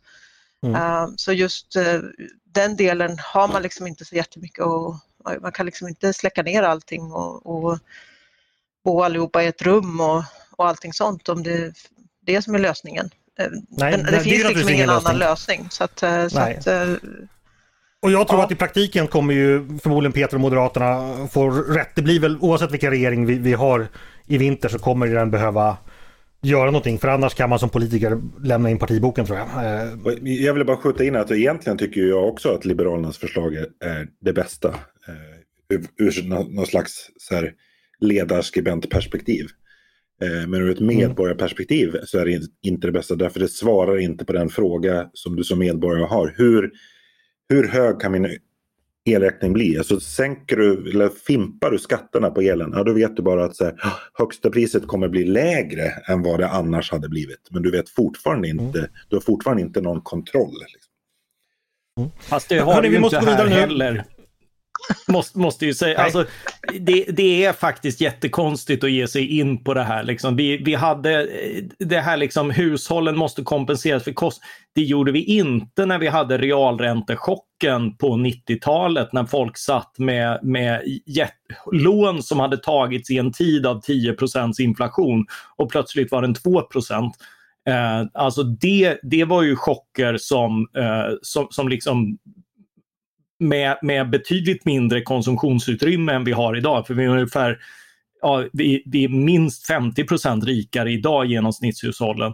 Mm. 0.63 0.75
Eh, 0.75 1.09
så 1.17 1.33
just 1.33 1.77
eh, 1.77 2.01
den 2.45 2.77
delen 2.77 3.19
har 3.19 3.49
man 3.49 3.63
liksom 3.63 3.87
inte 3.87 4.05
så 4.05 4.17
jättemycket 4.17 4.65
och 4.65 4.95
man 5.41 5.53
kan 5.53 5.67
liksom 5.67 5.89
inte 5.89 6.13
släcka 6.13 6.43
ner 6.43 6.63
allting 6.63 7.13
och, 7.13 7.47
och 7.47 7.79
bo 8.85 9.03
allihopa 9.03 9.43
i 9.43 9.47
ett 9.47 9.63
rum 9.63 10.01
och, 10.01 10.25
och 10.57 10.69
allting 10.69 10.93
sånt 10.93 11.29
om 11.29 11.43
det 11.43 11.53
är 11.53 11.73
det 12.27 12.43
som 12.43 12.55
är 12.55 12.59
lösningen. 12.59 13.11
Eh, 13.39 13.47
nej, 13.69 13.91
Men 13.91 14.03
det, 14.05 14.11
det 14.11 14.21
finns 14.21 14.49
liksom 14.49 14.69
ingen 14.69 14.87
lösning. 14.87 15.07
annan 15.07 15.19
lösning. 15.19 15.67
Så 15.71 15.85
att, 15.85 16.03
eh, 16.03 16.29
så 16.29 16.41
att, 16.41 16.67
eh, 16.67 16.93
och 18.03 18.11
jag 18.11 18.29
tror 18.29 18.41
ja. 18.41 18.45
att 18.45 18.53
i 18.53 18.55
praktiken 18.55 19.07
kommer 19.07 19.35
ju 19.35 19.79
förmodligen 19.83 20.13
Peter 20.13 20.35
och 20.35 20.41
Moderaterna 20.41 21.29
få 21.29 21.51
rätt. 21.51 21.89
Det 21.95 22.03
blir 22.03 22.21
väl 22.21 22.39
oavsett 22.41 22.71
vilken 22.71 22.91
regering 22.91 23.27
vi, 23.27 23.39
vi 23.39 23.53
har 23.53 23.89
i 24.27 24.39
vinter 24.39 24.69
så 24.69 24.79
kommer 24.79 25.07
den 25.07 25.31
behöva 25.31 25.77
göra 26.43 26.65
någonting 26.65 26.99
för 26.99 27.09
annars 27.09 27.35
kan 27.35 27.51
man 27.51 27.59
som 27.59 27.69
politiker 27.69 28.21
lämna 28.43 28.71
in 28.71 28.79
partiboken 28.79 29.27
tror 29.27 29.39
jag. 29.39 29.49
Jag 30.23 30.55
vill 30.55 30.65
bara 30.65 30.77
skjuta 30.77 31.05
in 31.05 31.17
att 31.17 31.31
egentligen 31.31 31.79
tycker 31.79 32.01
jag 32.01 32.29
också 32.29 32.55
att 32.55 32.65
Liberalernas 32.65 33.19
förslag 33.19 33.57
är 33.57 34.09
det 34.21 34.33
bästa. 34.33 34.75
Ur 35.99 36.29
någon 36.29 36.67
slags 36.67 37.11
så 37.17 37.35
här, 37.35 37.53
ledarskribentperspektiv. 38.01 39.47
Eh, 40.23 40.49
men 40.49 40.55
ur 40.55 40.71
ett 40.71 40.81
mm. 40.81 40.97
medborgarperspektiv 40.97 41.97
så 42.05 42.19
är 42.19 42.25
det 42.25 42.41
inte 42.63 42.87
det 42.87 42.93
bästa 42.93 43.15
därför 43.15 43.41
det 43.41 43.49
svarar 43.49 43.99
inte 43.99 44.25
på 44.25 44.33
den 44.33 44.49
fråga 44.49 45.11
som 45.13 45.37
du 45.37 45.45
som 45.45 45.59
medborgare 45.59 46.07
har. 46.07 46.35
Hur, 46.37 46.71
hur 47.49 47.69
hög 47.69 48.01
kan 48.01 48.13
min 48.13 48.39
elräkning 49.05 49.53
bli? 49.53 49.79
Alltså 49.79 50.01
sänker 50.01 50.57
du 50.57 50.91
eller 50.91 51.09
fimpar 51.09 51.71
du 51.71 51.79
skatterna 51.79 52.31
på 52.31 52.41
elen, 52.41 52.73
ja 52.75 52.85
då 52.85 52.93
vet 52.93 53.17
du 53.17 53.23
bara 53.23 53.45
att 53.45 53.57
så 53.57 53.65
här, 53.65 53.75
högsta 54.15 54.51
priset 54.51 54.87
kommer 54.87 55.09
bli 55.09 55.25
lägre 55.25 55.91
än 56.09 56.23
vad 56.23 56.41
det 56.41 56.49
annars 56.49 56.91
hade 56.91 57.09
blivit. 57.09 57.49
Men 57.51 57.63
du 57.63 57.71
vet 57.71 57.89
fortfarande 57.89 58.49
mm. 58.49 58.67
inte, 58.67 58.79
mm. 58.79 58.91
du 59.09 59.17
har 59.17 59.21
fortfarande 59.21 59.63
inte 59.63 59.81
någon 59.81 60.01
kontroll. 60.01 60.55
Liksom. 60.61 60.93
Mm. 61.99 62.11
Fast 62.21 62.49
det 62.49 62.59
har 62.59 62.75
Hörrni, 62.75 62.89
du 62.89 62.95
ju 62.95 63.05
inte 63.05 63.19
här 63.19 63.47
heller. 63.47 64.05
Måste, 65.09 65.39
måste 65.39 65.67
ju 65.67 65.75
säga. 65.75 65.99
Alltså, 65.99 66.25
det, 66.81 67.05
det, 67.09 67.45
är 67.45 67.53
faktiskt 67.53 68.01
jättekonstigt 68.01 68.85
att 68.85 68.91
ge 68.91 69.09
sig 69.09 69.39
in 69.39 69.65
på 69.65 69.75
det 69.75 69.83
här. 69.83 70.03
Liksom. 70.03 70.37
Vi, 70.37 70.57
vi 70.57 70.75
hade 70.75 71.29
det 71.79 72.01
här 72.01 72.17
liksom 72.17 72.51
hushållen 72.51 73.17
måste 73.17 73.43
kompenseras 73.43 74.05
för 74.05 74.13
kost. 74.13 74.41
Det 74.75 74.83
gjorde 74.83 75.13
vi 75.13 75.25
inte 75.25 75.87
när 75.87 75.99
vi 75.99 76.07
hade 76.09 76.39
realräntechocken 76.39 77.97
på 77.97 78.09
90-talet 78.09 79.13
när 79.13 79.25
folk 79.25 79.59
satt 79.59 79.99
med, 79.99 80.41
med 80.43 80.83
lån 81.73 82.23
som 82.23 82.41
hade 82.41 82.57
tagits 82.57 83.11
i 83.11 83.19
en 83.19 83.33
tid 83.33 83.67
av 83.67 83.83
10% 83.83 84.61
inflation 84.61 85.27
och 85.57 85.71
plötsligt 85.71 86.13
var 86.13 86.23
den 86.23 86.35
2 86.35 86.63
Eh, 87.69 88.07
alltså 88.15 88.43
det, 88.43 88.99
det 89.03 89.25
var 89.25 89.43
ju 89.43 89.57
chocker 89.57 90.17
som, 90.17 90.69
eh, 90.77 91.15
som, 91.23 91.47
som 91.51 91.69
liksom 91.69 92.19
med, 93.39 93.79
med 93.83 94.11
betydligt 94.11 94.65
mindre 94.65 95.01
konsumtionsutrymme 95.01 96.13
än 96.13 96.25
vi 96.25 96.33
har 96.33 96.57
idag. 96.57 96.87
För 96.87 96.95
vi 96.95 97.05
är 97.05 97.09
ungefär 97.09 97.59
ja, 98.21 98.45
vi, 98.53 98.83
vi 98.87 99.05
är 99.05 99.09
minst 99.09 99.71
50% 99.71 100.45
rikare 100.45 100.93
idag, 100.93 101.27
genomsnittshushållen. 101.27 102.33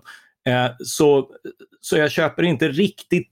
Eh, 0.49 0.71
så, 0.79 1.29
så 1.81 1.97
jag 1.97 2.11
köper 2.11 2.43
inte 2.43 2.69
riktigt 2.69 3.31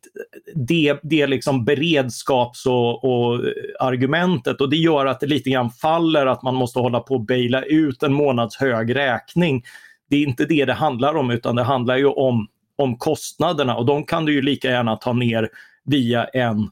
det, 0.55 0.99
det 1.03 1.27
liksom 1.27 1.65
beredskaps 1.65 2.67
och, 2.67 3.05
och, 3.05 3.41
argumentet 3.81 4.61
och 4.61 4.71
det 4.71 4.77
gör 4.77 5.07
att 5.07 5.21
det 5.21 5.27
lite 5.27 5.51
grann 5.51 5.71
faller 5.71 6.27
att 6.27 6.43
man 6.43 6.55
måste 6.55 6.79
hålla 6.79 7.01
på 7.01 7.15
och 7.15 7.27
baila 7.27 7.63
ut 7.63 8.03
en 8.03 8.13
månads 8.13 8.57
hög 8.57 8.97
räkning. 8.97 9.65
Det 10.11 10.17
är 10.17 10.23
inte 10.23 10.45
det 10.45 10.65
det 10.65 10.73
handlar 10.73 11.15
om 11.15 11.31
utan 11.31 11.57
det 11.57 11.63
handlar 11.63 11.97
ju 11.97 12.07
om, 12.07 12.49
om 12.77 12.99
kostnaderna 12.99 13.77
och 13.77 13.87
de 13.87 14.05
kan 14.05 14.25
du 14.25 14.33
ju 14.33 14.43
lika 14.43 14.71
gärna 14.71 14.97
ta 14.97 15.13
ner 15.13 15.49
via 15.85 16.25
en, 16.25 16.71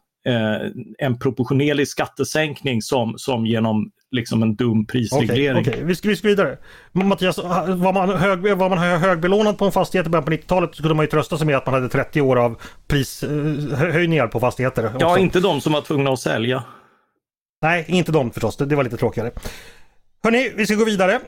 en 0.98 1.18
proportionerlig 1.18 1.88
skattesänkning 1.88 2.82
som, 2.82 3.14
som 3.16 3.46
genom 3.46 3.90
liksom 4.10 4.42
en 4.42 4.56
dum 4.56 4.86
prisreglering. 4.86 5.60
Okej, 5.60 5.72
okay, 5.72 5.84
vi, 5.84 5.94
ska, 5.94 6.08
vi 6.08 6.16
ska 6.16 6.28
vidare. 6.28 6.58
Mattias, 6.92 7.38
var 7.38 7.92
man, 7.92 8.08
hög, 8.08 8.56
var 8.56 8.68
man 8.68 8.78
högbelånad 8.78 9.58
på 9.58 9.64
en 9.64 9.72
fastighet 9.72 10.06
i 10.06 10.10
början 10.10 10.24
på 10.24 10.30
90-talet 10.30 10.70
så 10.70 10.76
skulle 10.76 10.94
man 10.94 11.04
ju 11.04 11.10
trösta 11.10 11.38
sig 11.38 11.46
med 11.46 11.56
att 11.56 11.66
man 11.66 11.74
hade 11.74 11.88
30 11.88 12.20
år 12.20 12.36
av 12.36 12.60
prishöjningar 12.86 14.26
på 14.26 14.40
fastigheter. 14.40 14.86
Också. 14.86 14.98
Ja, 15.00 15.18
inte 15.18 15.40
de 15.40 15.60
som 15.60 15.72
var 15.72 15.80
tvungna 15.80 16.10
att 16.10 16.20
sälja. 16.20 16.64
Nej, 17.62 17.84
inte 17.88 18.12
de 18.12 18.30
förstås. 18.30 18.56
Det, 18.56 18.66
det 18.66 18.76
var 18.76 18.84
lite 18.84 18.96
tråkigare. 18.96 19.30
Hörni, 20.22 20.52
vi 20.56 20.66
ska 20.66 20.74
gå 20.74 20.84
vidare. 20.84 21.20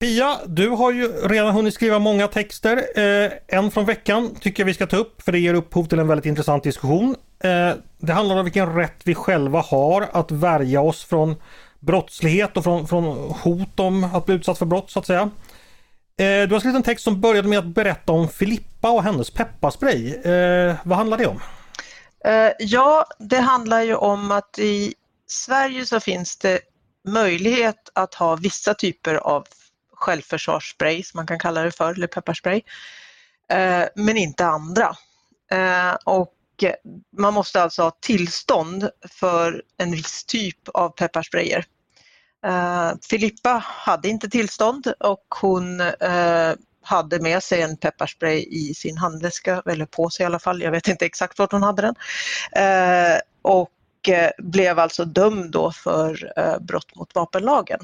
Pia, 0.00 0.38
du 0.46 0.68
har 0.68 0.92
ju 0.92 1.08
redan 1.08 1.54
hunnit 1.54 1.74
skriva 1.74 1.98
många 1.98 2.28
texter. 2.28 2.84
Eh, 2.96 3.32
en 3.46 3.70
från 3.70 3.84
veckan 3.84 4.34
tycker 4.40 4.62
jag 4.62 4.66
vi 4.66 4.74
ska 4.74 4.86
ta 4.86 4.96
upp 4.96 5.22
för 5.22 5.32
det 5.32 5.38
ger 5.38 5.54
upphov 5.54 5.84
till 5.84 5.98
en 5.98 6.08
väldigt 6.08 6.26
intressant 6.26 6.62
diskussion. 6.62 7.16
Eh, 7.44 7.72
det 7.98 8.12
handlar 8.12 8.36
om 8.36 8.44
vilken 8.44 8.74
rätt 8.74 9.00
vi 9.04 9.14
själva 9.14 9.60
har 9.60 10.08
att 10.12 10.30
värja 10.30 10.80
oss 10.80 11.04
från 11.04 11.36
brottslighet 11.80 12.56
och 12.56 12.64
från, 12.64 12.88
från 12.88 13.04
hot 13.42 13.80
om 13.80 14.04
att 14.04 14.26
bli 14.26 14.34
utsatt 14.34 14.58
för 14.58 14.66
brott 14.66 14.90
så 14.90 14.98
att 14.98 15.06
säga. 15.06 15.30
Eh, 16.18 16.48
du 16.48 16.54
har 16.54 16.58
skrivit 16.58 16.76
en 16.76 16.82
text 16.82 17.04
som 17.04 17.20
började 17.20 17.48
med 17.48 17.58
att 17.58 17.66
berätta 17.66 18.12
om 18.12 18.28
Filippa 18.28 18.90
och 18.90 19.02
hennes 19.02 19.30
pepparspray. 19.30 20.14
Eh, 20.14 20.76
vad 20.84 20.98
handlar 20.98 21.18
det 21.18 21.26
om? 21.26 21.40
Eh, 22.24 22.52
ja, 22.58 23.06
det 23.18 23.40
handlar 23.40 23.82
ju 23.82 23.94
om 23.94 24.30
att 24.30 24.58
i 24.58 24.94
Sverige 25.26 25.86
så 25.86 26.00
finns 26.00 26.36
det 26.36 26.60
möjlighet 27.08 27.90
att 27.92 28.14
ha 28.14 28.36
vissa 28.36 28.74
typer 28.74 29.14
av 29.14 29.46
självförsvarsspray 30.04 31.02
som 31.02 31.18
man 31.18 31.26
kan 31.26 31.38
kalla 31.38 31.62
det 31.62 31.70
för, 31.70 31.92
eller 31.92 32.06
pepparspray. 32.06 32.62
Eh, 33.50 33.84
men 33.94 34.16
inte 34.16 34.46
andra. 34.46 34.96
Eh, 35.50 35.94
och 36.04 36.34
man 37.18 37.34
måste 37.34 37.62
alltså 37.62 37.82
ha 37.82 37.90
tillstånd 38.00 38.88
för 39.10 39.62
en 39.78 39.92
viss 39.92 40.24
typ 40.24 40.68
av 40.68 40.88
pepparsprayer. 40.88 41.64
Eh, 42.46 42.92
Filippa 43.10 43.62
hade 43.66 44.08
inte 44.08 44.28
tillstånd 44.28 44.92
och 45.00 45.24
hon 45.40 45.80
eh, 45.80 46.52
hade 46.82 47.20
med 47.20 47.42
sig 47.42 47.62
en 47.62 47.76
pepparspray 47.76 48.46
i 48.50 48.74
sin 48.74 48.98
handväska, 48.98 49.62
eller 49.66 49.86
på 49.86 50.10
sig 50.10 50.24
i 50.24 50.26
alla 50.26 50.38
fall, 50.38 50.62
jag 50.62 50.70
vet 50.70 50.88
inte 50.88 51.06
exakt 51.06 51.38
vart 51.38 51.52
hon 51.52 51.62
hade 51.62 51.82
den. 51.82 51.94
Eh, 52.52 53.18
och 53.42 54.08
eh, 54.08 54.30
blev 54.38 54.78
alltså 54.78 55.04
dömd 55.04 55.50
då 55.50 55.72
för 55.72 56.32
brott 56.60 56.96
mot 56.96 57.14
vapenlagen. 57.14 57.80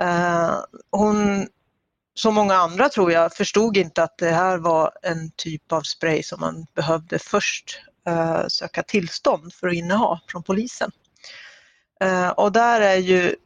Eh, 0.00 0.58
hon, 0.90 1.48
som 2.14 2.34
många 2.34 2.54
andra 2.54 2.88
tror 2.88 3.12
jag, 3.12 3.32
förstod 3.32 3.76
inte 3.76 4.02
att 4.02 4.18
det 4.18 4.30
här 4.30 4.58
var 4.58 4.92
en 5.02 5.30
typ 5.30 5.72
av 5.72 5.80
spray 5.80 6.22
som 6.22 6.40
man 6.40 6.66
behövde 6.74 7.18
först 7.18 7.80
eh, 8.06 8.46
söka 8.48 8.82
tillstånd 8.82 9.54
för 9.54 9.68
att 9.68 9.74
inneha 9.74 10.20
från 10.28 10.42
polisen. 10.42 10.90
Eh, 12.00 12.28
och 12.28 12.52
där 12.52 12.80
är 12.80 12.96
ju 12.96 13.36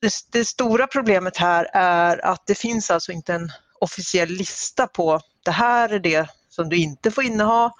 det, 0.00 0.12
det, 0.30 0.44
stora 0.44 0.86
problemet 0.86 1.36
här 1.36 1.70
är 1.72 2.24
att 2.24 2.46
det 2.46 2.54
finns 2.54 2.90
alltså 2.90 3.12
inte 3.12 3.34
en 3.34 3.52
officiell 3.80 4.28
lista 4.28 4.86
på 4.86 5.20
det 5.44 5.50
här 5.50 5.88
är 5.88 5.98
det 5.98 6.30
som 6.48 6.68
du 6.68 6.76
inte 6.76 7.10
får 7.10 7.24
inneha 7.24 7.72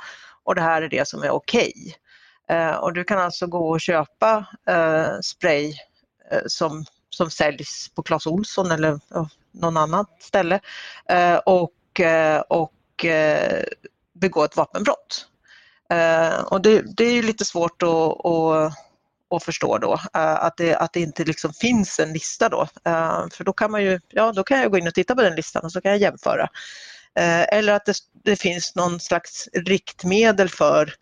och 0.45 0.55
det 0.55 0.61
här 0.61 0.83
är 0.83 0.89
det 0.89 1.09
som 1.09 1.23
är 1.23 1.31
okej. 1.31 1.73
Okay. 2.45 2.75
och 2.75 2.93
du 2.93 3.05
kan 3.05 3.19
alltså 3.19 3.47
gå 3.47 3.69
och 3.69 3.81
köpa 3.81 4.47
spray 5.23 5.75
som 6.47 6.85
som 7.11 7.31
säljs 7.31 7.91
på 7.95 8.03
Clas 8.03 8.27
Olsson 8.27 8.71
eller 8.71 9.01
någon 9.53 9.77
annat 9.77 10.23
ställe 10.23 10.61
eh, 11.09 11.37
och, 11.37 12.01
eh, 12.01 12.41
och 12.41 13.05
eh, 13.05 13.65
begå 14.13 14.45
ett 14.45 14.57
vapenbrott. 14.57 15.27
Och 16.45 16.63
det, 16.63 16.83
det 16.97 17.05
är 17.05 17.23
lite 17.23 17.45
svårt 17.45 17.83
att, 17.83 18.27
att, 18.27 18.73
att 19.31 19.45
förstå 19.45 19.79
då 19.79 19.99
att 20.13 20.57
det, 20.57 20.75
att 20.77 20.93
det 20.93 21.01
inte 21.01 21.25
liksom 21.25 21.53
finns 21.53 21.99
en 21.99 22.13
lista 22.13 22.49
då. 22.49 22.69
För 23.33 23.45
då 23.45 23.53
kan 23.53 23.71
man 23.71 23.83
ju, 23.83 24.01
ja 24.09 24.33
då 24.33 24.45
kan 24.45 24.61
jag 24.61 24.71
gå 24.71 24.79
in 24.79 24.89
och 24.89 24.95
titta 24.95 25.15
på 25.15 25.23
den 25.23 25.35
listan 25.35 25.65
och 25.65 25.73
så 25.73 25.81
kan 25.81 25.91
jag 25.91 26.01
jämföra. 26.01 26.49
Eller 27.15 27.73
att 27.73 27.87
det, 27.87 27.95
det 28.25 28.37
finns 28.37 28.75
någon 28.75 29.01
slags 29.01 29.49
riktmedel 29.53 30.49
för 30.49 30.95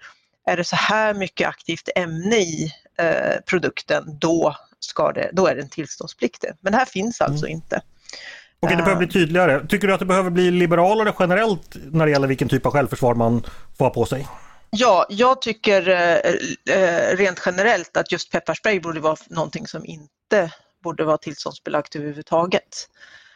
är 0.47 0.57
det 0.57 0.65
så 0.65 0.77
här 0.77 1.15
mycket 1.15 1.49
aktivt 1.49 1.89
ämne 1.97 2.37
i 2.37 2.73
produkten, 3.51 4.19
då 4.19 4.57
ska 4.81 5.13
det, 5.13 5.31
då 5.33 5.47
är 5.47 5.57
den 5.57 5.69
tillståndspliktig. 5.69 6.51
Men 6.61 6.73
det 6.73 6.79
här 6.79 6.85
finns 6.85 7.21
alltså 7.21 7.47
mm. 7.47 7.57
inte. 7.57 7.81
Okej, 8.61 8.77
det 8.77 8.83
behöver 8.83 9.07
bli 9.07 9.09
tydligare. 9.09 9.67
Tycker 9.67 9.89
du 9.89 9.95
att 9.95 10.01
det 10.01 10.07
behöver 10.07 10.31
bli 10.31 10.51
liberalare 10.51 11.13
generellt 11.19 11.77
när 11.93 12.07
det 12.07 12.13
gäller 12.13 12.29
vilken 12.29 12.49
typ 12.49 12.67
av 12.67 12.73
självförsvar 12.73 13.15
man 13.15 13.47
får 13.79 13.85
ha 13.85 13.91
på 13.91 14.07
sig? 14.07 14.27
Ja, 14.71 15.07
jag 15.09 15.43
tycker 15.43 15.89
eh, 15.89 16.77
eh, 16.77 17.17
rent 17.17 17.43
generellt 17.47 17.97
att 17.97 18.13
just 18.13 18.33
pepparspray 18.33 18.81
borde 18.81 19.01
vara 19.01 19.17
någonting 19.29 19.67
som 19.67 19.85
inte 19.85 20.53
borde 20.83 21.05
vara 21.05 21.19
tillståndsbelagt 21.19 21.97
överhuvudtaget. 21.97 22.89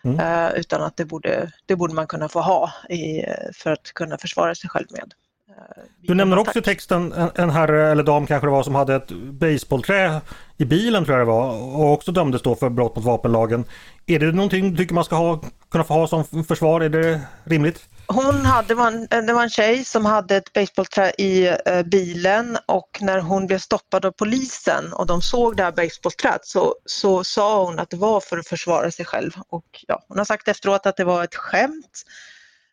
Mm. 0.05 0.21
Eh, 0.21 0.53
utan 0.55 0.83
att 0.83 0.97
det 0.97 1.05
borde, 1.05 1.53
det 1.67 1.77
borde 1.77 1.95
man 1.95 2.07
kunna 2.07 2.29
få 2.29 2.41
ha 2.41 2.73
i, 2.89 3.25
för 3.55 3.71
att 3.71 3.93
kunna 3.95 4.19
försvara 4.19 4.55
sig 4.55 4.71
själv 4.71 4.87
med. 4.91 5.13
Eh, 5.61 5.83
du 6.03 6.15
nämner 6.15 6.39
också 6.39 6.59
i 6.59 6.63
texten 6.63 7.13
en, 7.13 7.31
en 7.35 7.51
herre 7.51 7.91
eller 7.91 8.03
dam 8.03 8.27
kanske 8.27 8.47
det 8.47 8.51
var 8.51 8.63
som 8.63 8.75
hade 8.75 8.95
ett 8.95 9.11
baseballträ 9.11 10.21
i 10.57 10.65
bilen 10.65 11.05
tror 11.05 11.19
jag 11.19 11.27
det 11.27 11.33
var 11.33 11.77
och 11.77 11.93
också 11.93 12.13
dömdes 12.13 12.43
då 12.43 12.55
för 12.57 12.71
brott 12.71 12.97
mot 12.97 13.05
vapenlagen. 13.05 13.65
Är 14.07 14.19
det 14.19 14.33
någonting 14.33 14.71
du 14.71 14.77
tycker 14.77 14.95
man 14.95 15.05
ska 15.05 15.17
ha, 15.17 15.43
kunna 15.71 15.85
få 15.85 15.95
ha 15.95 16.07
som 16.07 16.45
försvar? 16.45 16.81
Är 16.81 16.89
det 16.89 17.21
rimligt? 17.45 17.89
Hon 18.07 18.47
hade, 18.47 18.69
det 18.69 18.75
var 18.75 18.87
en, 18.87 19.27
det 19.27 19.33
var 19.33 19.43
en 19.43 19.51
tjej 19.51 19.85
som 19.85 20.05
hade 20.05 20.37
ett 20.37 20.53
baseballträ 20.53 21.13
i 21.19 21.57
eh, 21.67 21.83
bilen 21.83 22.59
och 22.67 22.99
när 23.01 23.19
hon 23.19 23.47
blev 23.47 23.59
stoppad 23.59 24.05
av 24.05 24.11
polisen 24.11 24.93
och 24.93 25.07
de 25.07 25.23
såg 25.23 25.57
det 25.57 25.63
här 25.63 25.73
baseballträet 25.73 26.47
så, 26.47 26.75
så 26.85 27.25
sa 27.25 27.65
hon 27.65 27.79
att 27.79 27.91
det 27.91 27.97
var 27.97 28.21
för 28.21 28.39
att 28.39 28.49
försvara 28.49 28.91
sig 28.91 29.05
själv. 29.05 29.31
Och 29.49 29.85
ja, 29.89 30.05
hon 30.09 30.19
har 30.19 30.25
sagt 30.25 30.49
efteråt 30.49 30.87
att 30.87 30.97
det 30.97 31.05
var 31.05 31.25
ett 31.25 31.35
skämt. 31.35 32.05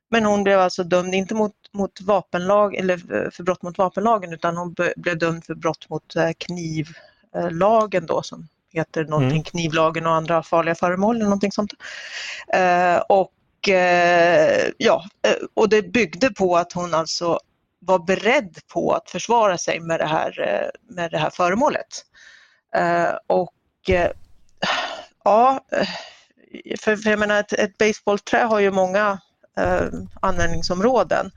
Men 0.09 0.25
hon 0.25 0.43
blev 0.43 0.59
alltså 0.59 0.83
dömd, 0.83 1.15
inte 1.15 1.35
mot, 1.35 1.53
mot 1.71 2.01
vapenlag, 2.01 2.75
eller 2.75 2.97
för 3.31 3.43
brott 3.43 3.61
mot 3.61 3.77
vapenlagen, 3.77 4.33
utan 4.33 4.57
hon 4.57 4.75
blev 4.97 5.17
dömd 5.17 5.45
för 5.45 5.55
brott 5.55 5.89
mot 5.89 6.15
eh, 6.15 6.29
knivlagen 6.37 8.05
då 8.05 8.21
som 8.21 8.47
heter 8.73 9.03
någonting, 9.03 9.31
mm. 9.31 9.43
knivlagen 9.43 10.05
och 10.05 10.13
andra 10.13 10.43
farliga 10.43 10.75
föremål 10.75 11.15
eller 11.15 11.25
någonting 11.25 11.51
sånt. 11.51 11.73
Eh, 12.53 12.97
och 12.97 13.69
eh, 13.69 14.69
ja, 14.77 15.03
och 15.53 15.69
det 15.69 15.81
byggde 15.81 16.29
på 16.33 16.57
att 16.57 16.73
hon 16.73 16.93
alltså 16.93 17.39
var 17.79 17.99
beredd 17.99 18.59
på 18.73 18.91
att 18.91 19.09
försvara 19.09 19.57
sig 19.57 19.79
med 19.79 19.99
det 19.99 20.05
här, 20.05 20.71
med 20.89 21.11
det 21.11 21.17
här 21.17 21.29
föremålet. 21.29 22.05
och 23.27 23.53
ja, 25.23 25.59
för, 26.79 26.95
för 26.95 27.09
jag 27.09 27.19
menar 27.19 27.39
ett, 27.39 27.53
ett 27.53 27.77
baseballträ 27.77 28.43
har 28.43 28.59
ju 28.59 28.71
många 28.71 29.09
eh, 29.09 29.17
Eh, 29.57 29.87
användningsområden. 30.21 31.31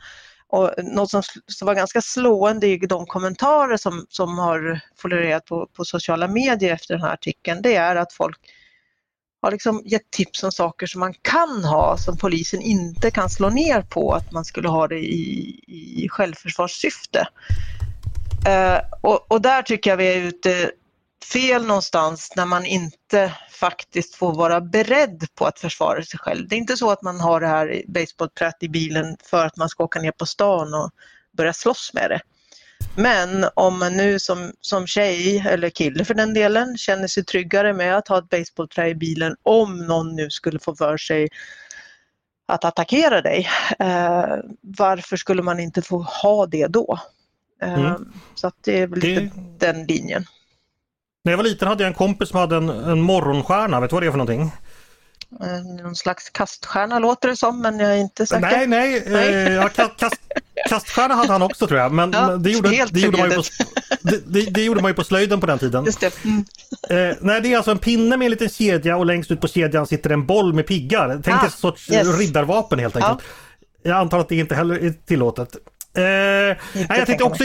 Och 0.48 0.70
något 0.84 1.10
som, 1.10 1.22
som 1.46 1.66
var 1.66 1.74
ganska 1.74 2.00
slående 2.00 2.66
i 2.66 2.76
de 2.76 3.06
kommentarer 3.06 3.76
som, 3.76 4.06
som 4.08 4.38
har 4.38 4.80
florerat 4.96 5.44
på, 5.44 5.66
på 5.66 5.84
sociala 5.84 6.28
medier 6.28 6.74
efter 6.74 6.94
den 6.94 7.02
här 7.02 7.12
artikeln, 7.12 7.62
det 7.62 7.74
är 7.74 7.96
att 7.96 8.12
folk 8.12 8.38
har 9.42 9.50
liksom 9.50 9.82
gett 9.84 10.10
tips 10.10 10.42
om 10.42 10.52
saker 10.52 10.86
som 10.86 11.00
man 11.00 11.14
kan 11.22 11.64
ha 11.64 11.96
som 11.96 12.16
polisen 12.16 12.62
inte 12.62 13.10
kan 13.10 13.30
slå 13.30 13.50
ner 13.50 13.82
på 13.82 14.12
att 14.12 14.32
man 14.32 14.44
skulle 14.44 14.68
ha 14.68 14.88
det 14.88 14.98
i, 14.98 15.60
i 16.04 16.08
självförsvarssyfte. 16.08 17.28
Eh, 18.46 18.78
och, 19.00 19.32
och, 19.32 19.42
där 19.42 19.62
tycker 19.62 19.90
jag 19.90 19.96
vi 19.96 20.14
är 20.14 20.20
ute 20.20 20.70
fel 21.24 21.66
någonstans 21.66 22.32
när 22.36 22.46
man 22.46 22.66
inte 22.66 23.32
faktiskt 23.50 24.14
får 24.14 24.34
vara 24.34 24.60
beredd 24.60 25.26
på 25.34 25.46
att 25.46 25.58
försvara 25.58 26.02
sig 26.02 26.18
själv. 26.18 26.48
Det 26.48 26.54
är 26.54 26.58
inte 26.58 26.76
så 26.76 26.90
att 26.90 27.02
man 27.02 27.20
har 27.20 27.40
det 27.40 27.46
här 27.46 27.82
basebollträet 27.88 28.62
i 28.62 28.68
bilen 28.68 29.16
för 29.22 29.46
att 29.46 29.56
man 29.56 29.68
ska 29.68 29.84
åka 29.84 30.00
ner 30.00 30.12
på 30.12 30.26
stan 30.26 30.74
och 30.74 30.90
börja 31.32 31.52
slåss 31.52 31.90
med 31.94 32.10
det. 32.10 32.20
Men 32.96 33.46
om 33.54 33.78
man 33.78 33.96
nu 33.96 34.18
som, 34.18 34.52
som 34.60 34.86
tjej, 34.86 35.38
eller 35.38 35.70
kille 35.70 36.04
för 36.04 36.14
den 36.14 36.34
delen, 36.34 36.78
känner 36.78 37.08
sig 37.08 37.24
tryggare 37.24 37.72
med 37.72 37.96
att 37.96 38.08
ha 38.08 38.18
ett 38.18 38.28
basebollträ 38.28 38.88
i 38.88 38.94
bilen 38.94 39.36
om 39.42 39.78
någon 39.78 40.16
nu 40.16 40.30
skulle 40.30 40.58
få 40.58 40.76
för 40.76 40.96
sig 40.96 41.28
att 42.48 42.64
attackera 42.64 43.20
dig. 43.20 43.48
Eh, 43.78 44.36
varför 44.60 45.16
skulle 45.16 45.42
man 45.42 45.60
inte 45.60 45.82
få 45.82 46.02
ha 46.02 46.46
det 46.46 46.66
då? 46.66 46.98
Mm. 47.62 48.12
Så 48.34 48.46
att 48.46 48.56
det 48.60 48.80
är 48.80 48.86
väl 48.86 48.98
lite 48.98 49.20
det... 49.20 49.66
den 49.66 49.86
linjen. 49.86 50.24
När 51.24 51.32
jag 51.32 51.36
var 51.36 51.44
liten 51.44 51.68
hade 51.68 51.82
jag 51.82 51.88
en 51.88 51.94
kompis 51.94 52.28
som 52.28 52.38
hade 52.38 52.56
en, 52.56 52.68
en 52.68 53.00
morgonstjärna, 53.00 53.80
vet 53.80 53.90
du 53.90 53.94
vad 53.94 54.02
det 54.02 54.06
är 54.06 54.10
för 54.10 54.18
någonting? 54.18 54.52
Eh, 55.40 55.82
någon 55.82 55.96
slags 55.96 56.30
kaststjärna 56.30 56.98
låter 56.98 57.28
det 57.28 57.36
som, 57.36 57.62
men 57.62 57.78
jag 57.78 57.92
är 57.92 57.96
inte 57.96 58.26
säker. 58.26 58.40
Nej, 58.40 58.66
nej, 58.66 59.04
nej. 59.06 59.34
Eh, 59.34 59.52
ja, 59.52 59.68
kast, 59.68 60.20
kaststjärna 60.68 61.14
hade 61.14 61.32
han 61.32 61.42
också 61.42 61.66
tror 61.66 61.80
jag. 61.80 61.92
Men 61.92 62.12
ja, 62.12 62.36
det, 62.36 62.50
gjorde, 62.50 62.86
det, 62.90 63.00
gjorde 63.00 63.18
man 63.18 63.30
ju 63.30 63.36
på, 63.36 63.42
det, 64.26 64.50
det, 64.50 64.62
gjorde 64.62 64.82
man 64.82 64.90
ju 64.90 64.94
på 64.94 65.04
slöjden 65.04 65.40
på 65.40 65.46
den 65.46 65.58
tiden. 65.58 65.84
Just 65.84 66.00
det. 66.00 66.24
Mm. 66.24 66.44
Eh, 66.90 67.16
nej, 67.20 67.40
det 67.40 67.52
är 67.52 67.56
alltså 67.56 67.70
en 67.70 67.78
pinne 67.78 68.16
med 68.16 68.26
en 68.26 68.30
liten 68.30 68.48
kedja 68.48 68.96
och 68.96 69.06
längst 69.06 69.30
ut 69.30 69.40
på 69.40 69.48
kedjan 69.48 69.86
sitter 69.86 70.10
en 70.10 70.26
boll 70.26 70.54
med 70.54 70.66
piggar. 70.66 71.20
Tänk 71.24 71.42
ah, 71.42 71.44
en 71.44 71.50
sorts 71.50 71.90
yes. 71.90 72.18
riddarvapen 72.18 72.78
helt 72.78 72.96
enkelt. 72.96 73.20
Ja. 73.82 73.90
Jag 73.90 73.98
antar 73.98 74.18
att 74.18 74.28
det 74.28 74.36
inte 74.36 74.54
heller 74.54 74.84
är 74.84 74.94
tillåtet. 75.06 75.56
Eh, 75.94 76.02
nej, 76.02 76.56
jag 76.88 77.06
tänkte 77.06 77.24
också, 77.24 77.44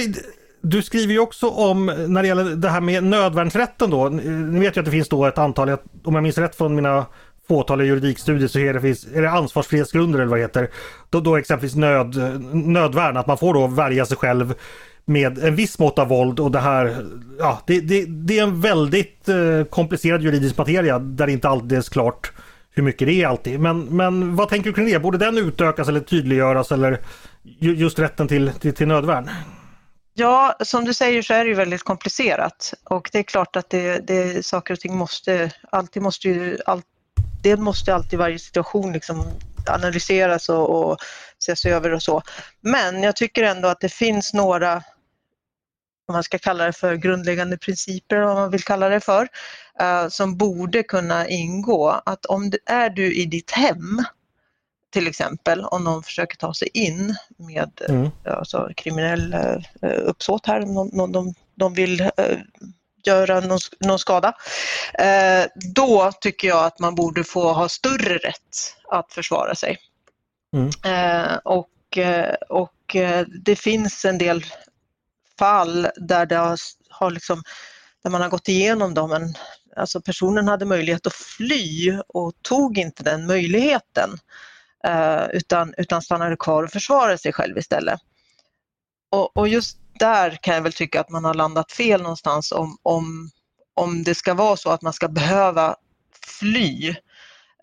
du 0.70 0.82
skriver 0.82 1.14
ju 1.14 1.20
också 1.20 1.50
om 1.50 1.86
när 1.86 2.22
det 2.22 2.28
gäller 2.28 2.44
det 2.44 2.70
här 2.70 2.82
med 2.82 3.04
nödvärnsrätten 3.04 3.90
då. 3.90 4.10
Ni 4.10 4.60
vet 4.60 4.78
ju 4.78 4.80
att 4.80 4.86
det 4.86 4.92
finns 4.92 5.10
då 5.10 5.26
ett 5.26 5.38
antal, 5.38 5.70
om 6.04 6.16
jag 6.16 6.24
minns 6.24 6.38
rätt 6.38 6.56
från 6.56 6.76
mina 6.76 7.06
fåtaliga 7.48 7.88
juridikstudier 7.88 8.48
så 8.48 8.60
är 8.60 8.74
det, 8.74 8.82
finns, 8.82 9.08
är 9.14 9.22
det 9.22 9.30
ansvarsfrihetsgrunder 9.30 10.20
eller 10.20 10.30
vad 10.30 10.40
det 10.40 10.44
heter. 10.44 10.70
Då, 11.10 11.20
då 11.20 11.36
exempelvis 11.38 11.76
nöd, 11.76 12.16
nödvärn, 12.54 13.18
att 13.18 13.28
man 13.28 13.38
får 13.38 13.54
då 13.54 13.68
värja 13.68 14.06
sig 14.06 14.18
själv 14.18 14.54
med 15.06 15.38
en 15.40 15.56
viss 15.56 15.80
mått 15.80 16.00
av 16.00 16.08
våld 16.08 16.40
och 16.40 16.52
det 16.52 16.60
här, 16.60 17.06
ja 17.40 17.62
det, 17.68 17.82
det, 17.82 18.06
det 18.06 18.40
är 18.40 18.44
en 18.44 18.62
väldigt 18.62 19.30
eh, 19.30 19.64
komplicerad 19.70 20.22
juridisk 20.22 20.58
materia 20.58 21.00
där 21.00 21.26
det 21.26 21.32
inte 21.32 21.50
alltid 21.50 21.78
är 21.78 21.82
klart 21.82 22.32
hur 22.72 22.84
mycket 22.84 23.08
det 23.08 23.22
är 23.22 23.28
alltid. 23.28 23.60
Men, 23.60 23.80
men 23.82 24.36
vad 24.36 24.50
tänker 24.50 24.70
du 24.70 24.74
kring 24.74 24.86
det? 24.86 25.00
Borde 25.00 25.18
den 25.18 25.38
utökas 25.38 25.88
eller 25.88 26.00
tydliggöras 26.00 26.72
eller 26.72 27.00
just 27.60 28.00
rätten 28.00 28.28
till, 28.28 28.52
till, 28.60 28.74
till 28.74 28.88
nödvärn? 28.88 29.30
Ja, 30.18 30.56
som 30.64 30.86
du 30.86 30.94
säger 30.94 31.22
så 31.22 31.34
är 31.34 31.44
det 31.44 31.50
ju 31.50 31.56
väldigt 31.56 31.84
komplicerat 31.84 32.74
och 32.84 33.10
det 33.12 33.20
är 33.20 33.24
klart 33.24 33.56
att 33.56 33.70
det, 33.70 34.08
det 34.08 34.46
saker 34.46 34.74
och 34.74 34.80
ting 34.80 34.98
måste, 34.98 35.52
alltid 35.70 36.02
måste 36.02 36.28
ju, 36.28 36.58
all, 36.66 36.82
det 37.44 37.58
måste 37.58 37.96
alltid 37.96 38.20
varje 38.20 38.40
situation 38.40 38.94
liksom 38.94 39.32
analyseras 39.66 40.50
och, 40.50 40.70
och 40.70 40.98
ses 41.40 41.66
över 41.66 41.94
och 41.94 42.04
så. 42.04 42.22
Men 42.62 43.04
jag 43.04 43.16
tycker 43.16 43.44
ändå 43.44 43.68
att 43.68 43.80
det 43.80 43.94
finns 43.94 44.34
några, 44.34 44.76
om 46.08 46.14
man 46.14 46.24
ska 46.24 46.40
kalla 46.40 46.66
det 46.66 46.74
för 46.74 46.96
grundläggande 46.96 47.58
principer, 47.58 48.18
vad 48.18 48.36
man 48.36 48.52
vill 48.52 48.64
kalla 48.64 48.90
det 48.90 49.00
för, 49.00 49.28
uh, 49.82 50.08
som 50.10 50.38
borde 50.38 50.84
kunna 50.84 51.28
ingå. 51.28 52.02
Att 52.06 52.26
om 52.26 52.50
det 52.50 52.60
är 52.66 52.90
du 52.90 53.16
i 53.16 53.26
ditt 53.26 53.52
hem 53.52 54.04
till 54.96 55.08
exempel 55.08 55.66
om 55.66 55.84
någon 55.84 56.04
försöker 56.04 56.38
ta 56.38 56.54
sig 56.54 56.70
in 56.74 57.16
med 57.38 57.82
mm. 57.90 58.12
alltså, 58.26 58.70
kriminell 58.76 59.34
uh, 59.34 59.90
uppsåt 60.06 60.46
här, 60.46 60.60
någon, 60.60 61.12
de, 61.12 61.34
de 61.56 61.74
vill 61.74 62.02
uh, 62.02 62.40
göra 63.06 63.40
någon, 63.40 63.60
någon 63.80 64.00
skada. 64.00 64.28
Uh, 65.02 65.46
då 65.74 66.12
tycker 66.22 66.48
jag 66.48 66.66
att 66.66 66.80
man 66.80 66.96
borde 66.96 67.24
få 67.24 67.54
ha 67.54 67.70
större 67.70 68.18
rätt 68.18 68.76
att 68.92 69.14
försvara 69.14 69.56
sig. 69.56 69.78
Mm. 70.54 70.70
och, 71.44 71.98
och 72.50 72.96
det 73.46 73.56
finns 73.56 74.06
en 74.06 74.18
del 74.18 74.46
fall 75.40 75.88
där, 75.96 76.26
det 76.26 76.36
har, 76.36 76.60
har 76.90 77.12
liksom, 77.12 77.44
där 78.04 78.10
man 78.10 78.22
har 78.22 78.30
gått 78.30 78.48
igenom 78.48 78.94
dem, 78.94 79.10
men 79.10 79.34
alltså 79.76 80.02
personen 80.02 80.48
hade 80.48 80.66
möjlighet 80.66 81.08
att 81.08 81.14
fly 81.14 82.00
och 82.08 82.34
tog 82.42 82.78
inte 82.78 83.04
den 83.04 83.26
möjligheten. 83.26 84.10
Eh, 84.86 85.28
utan, 85.34 85.74
utan 85.78 86.02
stannade 86.02 86.36
kvar 86.38 86.64
och 86.64 86.72
försvarade 86.72 87.18
sig 87.18 87.34
själv 87.34 87.58
istället. 87.58 88.00
Och, 89.12 89.38
och, 89.38 89.48
just 89.48 89.78
där 90.00 90.38
kan 90.42 90.56
jag 90.56 90.62
väl 90.62 90.74
tycka 90.74 91.00
att 91.00 91.10
man 91.10 91.26
har 91.26 91.34
landat 91.34 91.72
fel 91.72 92.02
någonstans 92.02 92.52
om, 92.52 92.78
om, 92.84 93.30
om 93.74 94.04
det 94.04 94.16
ska 94.16 94.34
vara 94.34 94.58
så 94.58 94.70
att 94.70 94.82
man 94.82 94.94
ska 94.94 95.08
behöva 95.08 95.76
fly. 96.40 96.90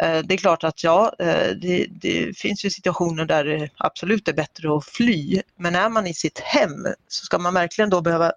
Eh, 0.01 0.19
det 0.25 0.35
är 0.35 0.39
klart 0.39 0.65
att 0.65 0.85
ja, 0.85 1.15
eh, 1.19 1.51
det, 1.51 1.87
det, 1.91 2.39
finns 2.39 2.65
ju 2.65 2.71
situationer 2.71 3.25
där 3.25 3.45
det 3.45 3.71
absolut 3.77 4.29
är 4.29 4.33
bättre 4.33 4.77
att 4.77 4.85
fly, 4.85 5.43
men 5.57 5.75
är 5.75 5.89
man 5.89 6.07
i 6.07 6.15
sitt 6.15 6.39
hem 6.39 6.87
så 7.09 7.25
ska 7.25 7.39
man 7.39 7.55
verkligen 7.55 7.91
då 7.91 8.01
behöva 8.01 8.33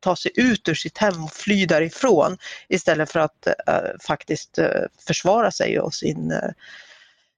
ta 0.00 0.16
sig 0.16 0.32
ut 0.34 0.68
ur 0.68 0.74
sitt 0.74 0.98
hem 0.98 1.24
och 1.24 1.32
fly 1.32 1.66
därifrån 1.66 2.38
istället 2.68 3.12
för 3.12 3.20
att 3.20 3.46
äh, 3.46 3.52
faktiskt 4.06 4.58
äh, 4.58 4.82
försvara 5.06 5.50
sig 5.50 5.80
och 5.80 5.94
sin, 5.94 6.30
äh, 6.30 6.50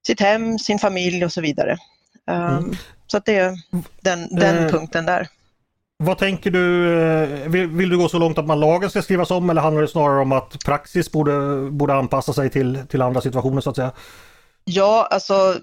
sitt 0.07 0.21
hem, 0.21 0.59
sin 0.59 0.79
familj 0.79 1.25
och 1.25 1.33
så 1.33 1.41
vidare. 1.41 1.79
Um, 2.27 2.37
mm. 2.37 2.77
Så 3.07 3.17
att 3.17 3.25
det 3.25 3.37
är 3.37 3.55
den, 4.01 4.37
den 4.37 4.57
mm. 4.59 4.71
punkten 4.71 5.07
där. 5.07 5.29
Vad 5.97 6.19
tänker 6.19 6.51
du, 6.51 6.95
eh, 7.03 7.49
vill, 7.49 7.67
vill, 7.67 7.89
du 7.89 7.99
gå 7.99 8.09
så 8.09 8.19
långt 8.19 8.39
att 8.39 8.47
man 8.47 8.61
lagen 8.61 8.91
ska 8.91 9.03
skrivas 9.03 9.31
om 9.31 9.51
eller 9.51 9.63
handlar 9.63 9.83
det 9.83 9.89
snarare 9.89 10.21
om 10.21 10.33
att 10.33 10.65
praxis 10.65 11.13
borde, 11.13 11.71
borde 11.71 11.95
anpassa 11.95 12.33
sig 12.33 12.51
till, 12.51 12.83
till 12.89 13.03
andra 13.03 13.21
situationer 13.21 13.61
så 13.61 13.71
att 13.71 13.77
säga? 13.77 13.93
Ja, 14.65 15.09
alltså 15.11 15.61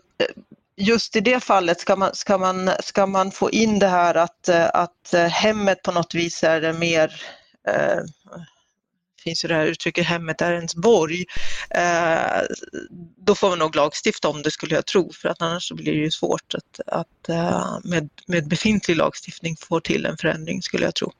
just 0.75 1.15
i 1.15 1.19
det 1.19 1.43
fallet 1.43 1.79
ska 1.79 1.95
man, 1.95 2.09
ska 2.13 2.37
man, 2.37 2.69
ska 2.79 3.05
man 3.05 3.31
få 3.31 3.51
in 3.51 3.79
det 3.79 3.87
här 3.87 4.15
att, 4.15 4.49
att 4.73 5.13
hemmet 5.29 5.83
på 5.83 5.91
något 5.91 6.15
vis 6.15 6.43
är 6.43 6.73
mer 6.73 7.21
eh, 7.67 7.99
finns 9.23 9.45
ju 9.45 9.47
det 9.47 9.55
här 9.55 9.65
uttrycket 9.65 10.05
hemmet 10.05 10.41
är 10.41 10.53
ens 10.53 10.75
borg. 10.75 11.25
Eh, 11.69 12.41
då 13.17 13.35
får 13.35 13.49
man 13.49 13.59
nog 13.59 13.75
lagstifta 13.75 14.27
om 14.27 14.41
det 14.41 14.51
skulle 14.51 14.75
jag 14.75 14.85
tro 14.85 15.13
för 15.13 15.29
att 15.29 15.41
annars 15.41 15.67
så 15.67 15.75
blir 15.75 15.93
det 15.93 15.99
ju 15.99 16.11
svårt 16.11 16.53
att, 16.53 16.87
att 16.87 17.29
eh, 17.29 17.77
med, 17.83 18.09
med 18.27 18.47
befintlig 18.47 18.97
lagstiftning 18.97 19.55
få 19.57 19.79
till 19.79 20.05
en 20.05 20.17
förändring 20.17 20.61
skulle 20.61 20.85
jag 20.85 20.95
tro. 20.95 21.11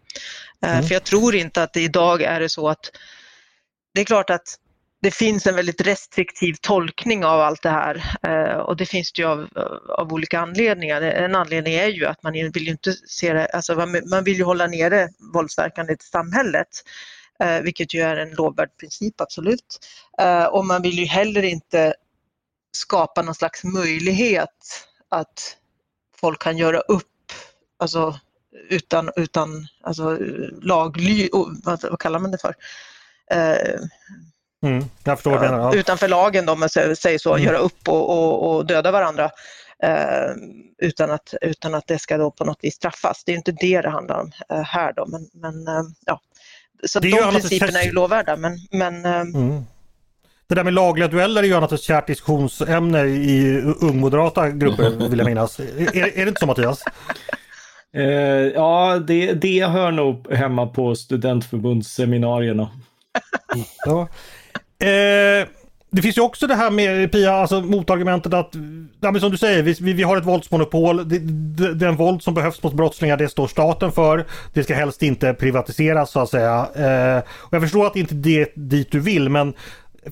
Eh, 0.66 0.72
mm. 0.72 0.88
För 0.88 0.94
jag 0.94 1.04
tror 1.04 1.36
inte 1.36 1.64
att 1.64 1.74
det 1.74 1.82
idag 1.82 2.22
är 2.22 2.40
det 2.40 2.50
så 2.50 2.70
att 2.70 2.92
det 3.94 4.02
är 4.02 4.06
klart 4.06 4.30
att 4.30 4.58
det 5.02 5.12
finns 5.12 5.48
en 5.48 5.56
väldigt 5.56 5.82
restriktiv 5.82 6.54
tolkning 6.62 7.26
av 7.26 7.42
allt 7.42 7.62
det 7.62 7.70
här 7.70 8.04
och 8.58 8.78
det 8.78 8.86
finns 8.86 9.12
det 9.12 9.22
ju 9.22 9.28
av, 9.28 9.48
av, 9.98 10.14
olika 10.14 10.40
anledningar. 10.40 11.02
En 11.02 11.36
anledning 11.36 11.74
är 11.74 11.88
ju 11.88 12.06
att 12.06 12.24
man 12.24 12.34
vill 12.34 12.64
ju 12.64 12.72
inte 12.72 12.94
se 12.94 13.34
det, 13.34 13.46
alltså 13.46 13.76
man 14.06 14.24
vill 14.24 14.38
ju 14.38 14.44
hålla 14.44 14.68
nere 14.68 15.10
våldsverkandet 15.34 16.04
i 16.04 16.06
samhället. 16.06 16.68
Eh, 17.42 17.62
vilket 17.62 17.94
ju 17.94 18.02
är 18.02 18.18
en 18.18 18.32
lovvärd 18.32 18.78
princip, 18.78 19.22
absolut. 19.22 19.80
Eh, 20.18 20.46
och 20.46 20.66
man 20.66 20.82
vill 20.82 21.00
ju 21.00 21.06
heller 21.06 21.44
inte 21.44 21.94
skapa 22.78 23.22
någon 23.22 23.36
slags 23.36 23.64
möjlighet 23.64 24.88
att 25.10 25.58
folk 26.16 26.42
kan 26.42 26.58
göra 26.58 26.80
upp 26.80 27.08
alltså, 27.80 28.20
utan, 28.70 29.10
utan 29.16 29.68
alltså, 29.84 30.18
lagly... 30.62 31.30
Vad, 31.64 31.84
vad 31.90 32.00
kallar 32.00 32.20
man 32.20 32.32
det 32.32 32.38
för? 32.38 32.56
Eh, 33.32 33.80
mm, 34.64 34.86
jag 35.04 35.18
förstår 35.18 35.46
ja, 35.46 35.70
det. 35.72 35.78
Utanför 35.78 36.08
lagen 36.08 36.50
om 36.50 36.60
man 36.60 36.70
säger 36.70 37.18
så, 37.18 37.34
mm. 37.34 37.46
göra 37.46 37.58
upp 37.58 37.88
och, 37.88 38.10
och, 38.10 38.56
och 38.56 38.66
döda 38.66 38.92
varandra. 38.92 39.32
Uh, 39.86 40.36
utan, 40.78 41.12
att, 41.12 41.34
utan 41.42 41.76
att 41.76 41.88
det 41.88 42.00
ska 42.00 42.18
då 42.18 42.32
på 42.32 42.46
något 42.46 42.60
vis 42.62 42.76
straffas. 42.76 43.24
Det 43.24 43.32
är 43.32 43.36
inte 43.36 43.52
det 43.52 43.82
det 43.82 43.90
handlar 43.90 44.20
om 44.20 44.32
uh, 44.54 44.62
här 44.62 44.94
då, 44.94 45.06
men, 45.06 45.30
men 45.34 45.68
uh, 45.68 45.84
ja, 46.06 46.22
så 46.86 47.00
de 47.00 47.12
principerna 47.12 47.80
är 47.80 47.86
ju 47.86 47.92
lovvärda. 47.92 48.36
Men, 48.36 48.58
men, 48.72 49.06
eh, 49.06 49.22
mm. 49.22 49.64
Det 50.48 50.56
där 50.56 50.64
med 50.64 50.74
lagliga 50.74 51.08
dueller 51.08 51.44
är 51.44 51.48
ju 51.48 51.54
annat 51.54 51.72
ett 51.72 51.82
kärt 51.82 52.08
diskussionsämne 52.08 53.04
i 53.04 53.62
ungmoderata 53.62 54.50
grupper 54.50 54.90
vill 55.10 55.20
jag 55.20 55.26
minnas. 55.26 55.60
Är, 55.60 55.96
är 55.96 56.26
det 56.26 56.30
inte 56.30 56.40
så 56.40 56.46
Mattias? 56.46 56.84
Uh, 57.98 58.04
ja, 58.54 59.00
det, 59.08 59.34
det 59.34 59.66
hör 59.66 59.92
nog 59.92 60.34
hemma 60.34 60.68
på 60.68 60.96
studentförbundsseminarierna. 60.96 62.70
ja. 63.86 64.08
Uh, 64.84 65.48
det 65.92 66.02
finns 66.02 66.18
ju 66.18 66.22
också 66.22 66.48
det 66.48 66.56
här 66.56 66.72
med 66.72 67.12
Pia, 67.12 67.34
alltså 67.34 67.62
motargumentet 67.62 68.34
att, 68.34 68.56
ja, 69.00 69.20
som 69.20 69.32
du 69.32 69.38
säger, 69.38 69.64
vi, 69.64 69.94
vi 69.94 70.04
har 70.04 70.18
ett 70.18 70.26
våldsmonopol. 70.26 71.10
Det, 71.10 71.20
det, 71.20 71.74
den 71.74 71.96
våld 71.96 72.22
som 72.22 72.34
behövs 72.34 72.64
mot 72.64 72.74
brottslingar 72.74 73.18
det 73.18 73.30
står 73.30 73.48
staten 73.48 73.92
för. 73.92 74.26
Det 74.54 74.64
ska 74.64 74.74
helst 74.74 75.04
inte 75.04 75.34
privatiseras 75.34 76.12
så 76.12 76.20
att 76.20 76.30
säga. 76.30 76.68
Eh, 76.76 77.24
och 77.30 77.54
jag 77.54 77.62
förstår 77.62 77.88
att 77.88 77.94
det 77.94 78.00
inte 78.00 78.16
är 78.16 78.18
det 78.18 78.52
dit 78.56 78.92
du 78.92 79.00
vill 79.00 79.30
men 79.30 79.54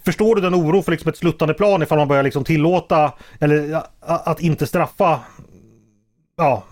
Förstår 0.06 0.36
du 0.36 0.42
den 0.42 0.56
oro 0.56 0.82
för 0.82 0.92
liksom 0.92 1.10
ett 1.10 1.18
sluttande 1.18 1.54
plan 1.54 1.84
ifall 1.84 1.98
man 1.98 2.08
börjar 2.08 2.24
liksom 2.24 2.44
tillåta 2.44 3.14
eller 3.40 3.84
att 4.00 4.42
inte 4.42 4.68
straffa 4.68 5.20
ja, 6.38 6.64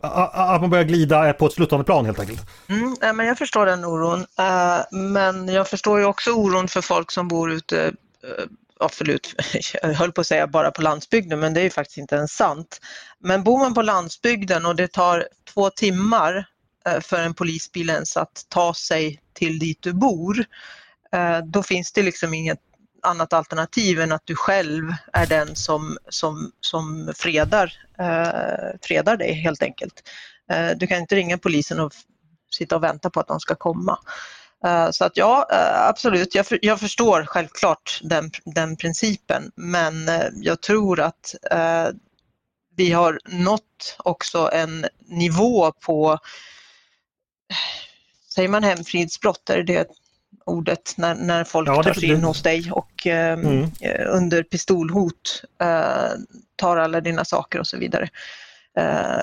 att 0.00 0.60
man 0.60 0.70
börjar 0.70 0.84
glida 0.84 1.32
på 1.32 1.46
ett 1.46 1.52
sluttande 1.52 1.84
plan 1.84 2.04
helt 2.04 2.20
enkelt. 2.20 2.40
Mm, 2.68 3.16
men 3.16 3.26
jag 3.26 3.38
förstår 3.38 3.66
den 3.66 3.84
oron. 3.84 4.26
Eh, 4.38 4.98
men 4.98 5.48
jag 5.48 5.68
förstår 5.68 5.98
ju 5.98 6.04
också 6.04 6.30
oron 6.30 6.68
för 6.68 6.80
folk 6.80 7.10
som 7.10 7.28
bor 7.28 7.52
ute 7.52 7.92
Eh, 8.26 8.44
absolut, 8.80 9.34
jag 9.82 9.92
höll 9.92 10.12
på 10.12 10.20
att 10.20 10.26
säga 10.26 10.46
bara 10.46 10.70
på 10.70 10.82
landsbygden, 10.82 11.40
men 11.40 11.54
det 11.54 11.60
är 11.60 11.64
ju 11.64 11.70
faktiskt 11.70 11.98
inte 11.98 12.16
ens 12.16 12.32
sant. 12.32 12.80
Men 13.18 13.44
bor 13.44 13.58
man 13.58 13.74
på 13.74 13.82
landsbygden 13.82 14.66
och 14.66 14.76
det 14.76 14.92
tar 14.92 15.28
två 15.54 15.70
timmar 15.70 16.46
eh, 16.86 17.00
för 17.00 17.22
en 17.22 17.34
polisbil 17.34 17.90
ens 17.90 18.16
att 18.16 18.46
ta 18.48 18.74
sig 18.74 19.20
till 19.32 19.58
dit 19.58 19.82
du 19.82 19.92
bor, 19.92 20.44
eh, 21.12 21.38
då 21.38 21.62
finns 21.62 21.92
det 21.92 22.02
liksom 22.02 22.34
inget 22.34 22.60
annat 23.02 23.32
alternativ 23.32 24.00
än 24.00 24.12
att 24.12 24.26
du 24.26 24.34
själv 24.34 24.92
är 25.12 25.26
den 25.26 25.56
som, 25.56 25.98
som, 26.08 26.52
som 26.60 27.12
fredar, 27.16 27.72
eh, 27.98 28.78
fredar 28.82 29.16
dig 29.16 29.32
helt 29.32 29.62
enkelt. 29.62 30.02
Eh, 30.50 30.70
du 30.76 30.86
kan 30.86 30.98
inte 30.98 31.16
ringa 31.16 31.38
polisen 31.38 31.80
och 31.80 31.92
sitta 32.50 32.76
och 32.76 32.82
vänta 32.82 33.10
på 33.10 33.20
att 33.20 33.28
de 33.28 33.40
ska 33.40 33.54
komma. 33.54 33.98
Eh, 34.64 34.90
så 34.90 35.04
att 35.04 35.16
ja, 35.16 35.48
eh, 35.52 35.88
absolut, 35.88 36.34
jag, 36.34 36.46
för, 36.46 36.58
jag 36.62 36.80
förstår 36.80 37.24
självklart 37.26 38.00
den, 38.02 38.30
den 38.44 38.76
principen 38.76 39.52
men 39.54 40.08
eh, 40.08 40.28
jag 40.34 40.60
tror 40.60 41.00
att 41.00 41.34
eh, 41.50 41.88
vi 42.76 42.92
har 42.92 43.20
nått 43.24 43.96
också 43.98 44.50
en 44.52 44.86
nivå 45.08 45.72
på, 45.72 46.18
säger 48.34 48.48
man 48.48 48.64
hemfridsbrott, 48.64 49.50
är 49.50 49.62
det 49.62 49.88
ordet 50.44 50.94
när, 50.96 51.14
när 51.14 51.44
folk 51.44 51.68
Ja, 51.68 51.82
tar 51.82 51.94
sig 51.94 52.08
in 52.10 52.24
hos 52.24 52.42
dig 52.42 52.70
och 52.72 53.06
eh, 53.06 53.32
Mm. 53.32 53.70
eh, 53.80 54.06
under 54.08 54.42
pistolhot 54.42 55.42
eh, 55.60 56.10
tar 56.56 56.76
alla 56.76 57.00
dina 57.00 57.24
saker 57.24 57.58
och 57.60 57.66
så 57.66 57.76
vidare. 57.76 58.08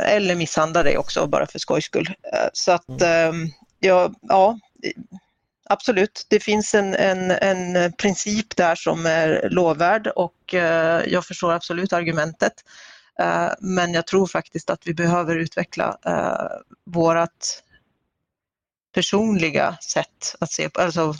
Eller 0.05 0.35
misshandlar 0.35 0.83
dig 0.83 0.97
också 0.97 1.27
bara 1.27 1.47
för 1.47 1.59
skojs 1.59 1.85
skull. 1.85 2.13
Så 2.53 2.71
att 2.71 3.01
eh, 3.01 3.31
ja, 3.79 4.11
ja, 4.21 4.59
absolut, 5.73 6.25
det 6.29 6.39
finns 6.39 6.73
en, 6.73 6.93
en, 6.95 7.31
en 7.31 7.93
princip 7.93 8.55
där 8.55 8.75
som 8.75 9.05
är 9.05 9.49
lovvärd 9.49 10.07
och 10.07 10.53
eh, 10.53 11.01
jag 11.07 11.25
förstår 11.25 11.53
absolut 11.53 11.93
argumentet. 11.93 12.53
Eh, 13.19 13.49
men 13.59 13.93
jag 13.93 14.07
tror 14.07 14.27
faktiskt 14.27 14.69
att 14.69 14.87
vi 14.87 14.93
behöver 14.93 15.35
utveckla 15.35 15.97
eh, 16.05 16.47
vårat 16.85 17.63
personliga 18.95 19.77
sätt 19.81 20.35
att 20.39 20.51
se 20.51 20.69
på, 20.69 20.81
alltså 20.81 21.13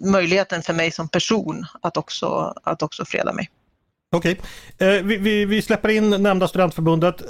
möjligheten 0.00 0.62
för 0.62 0.72
mig 0.72 0.90
som 0.90 1.08
person 1.08 1.66
att 1.82 1.96
också, 1.96 2.54
att 2.62 2.82
också 2.82 3.04
freda 3.04 3.32
mig. 3.32 3.50
Okej, 4.12 4.40
eh, 4.78 4.88
vi, 4.88 5.16
vi, 5.16 5.44
vi 5.44 5.62
släpper 5.62 5.88
in 5.88 6.10
nämnda 6.10 6.48
studentförbundet. 6.48 7.22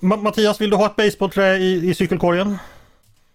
Ma- 0.00 0.22
Mattias, 0.22 0.60
vill 0.60 0.70
du 0.70 0.76
ha 0.76 0.86
ett 0.86 0.96
basebollträ 0.96 1.56
i, 1.56 1.90
i 1.90 1.94
cykelkorgen? 1.94 2.58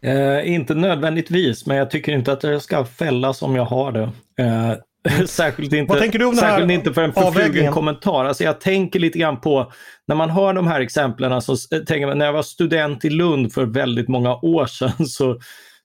Eh, 0.01 0.53
inte 0.53 0.75
nödvändigtvis, 0.75 1.65
men 1.65 1.77
jag 1.77 1.91
tycker 1.91 2.11
inte 2.11 2.31
att 2.31 2.41
det 2.41 2.59
ska 2.59 2.85
fällas 2.85 3.41
om 3.41 3.55
jag 3.55 3.65
har 3.65 3.91
det. 3.91 4.09
Eh, 4.43 4.73
särskilt 5.25 5.73
inte, 5.73 5.89
Vad 5.93 5.99
tänker 6.01 6.19
du 6.19 6.25
om 6.25 6.35
särskilt 6.35 6.71
inte 6.71 6.93
för 6.93 7.01
en 7.03 7.13
förflugen 7.13 7.63
kommentar. 7.73 8.25
Alltså 8.25 8.43
jag 8.43 8.61
tänker 8.61 8.99
lite 8.99 9.19
grann 9.19 9.41
på, 9.41 9.71
när 10.07 10.15
man 10.15 10.29
hör 10.29 10.53
de 10.53 10.67
här 10.67 10.81
exemplen, 10.81 11.41
så 11.41 11.53
s- 11.53 11.69
tänker 11.69 12.07
man, 12.07 12.17
när 12.17 12.25
jag 12.25 12.33
var 12.33 12.41
student 12.41 13.05
i 13.05 13.09
Lund 13.09 13.53
för 13.53 13.65
väldigt 13.65 14.07
många 14.07 14.35
år 14.35 14.65
sedan 14.69 15.07
så, 15.07 15.39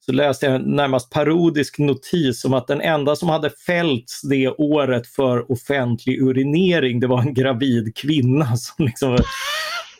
så 0.06 0.12
läste 0.12 0.46
jag 0.46 0.54
en 0.54 0.62
närmast 0.62 1.10
parodisk 1.10 1.78
notis 1.78 2.44
om 2.44 2.54
att 2.54 2.66
den 2.66 2.80
enda 2.80 3.16
som 3.16 3.28
hade 3.28 3.50
fällts 3.66 4.22
det 4.22 4.48
året 4.48 5.06
för 5.06 5.52
offentlig 5.52 6.22
urinering, 6.22 7.00
det 7.00 7.06
var 7.06 7.20
en 7.20 7.34
gravid 7.34 7.96
kvinna. 7.96 8.46
Som 8.56 8.84
liksom, 8.86 9.18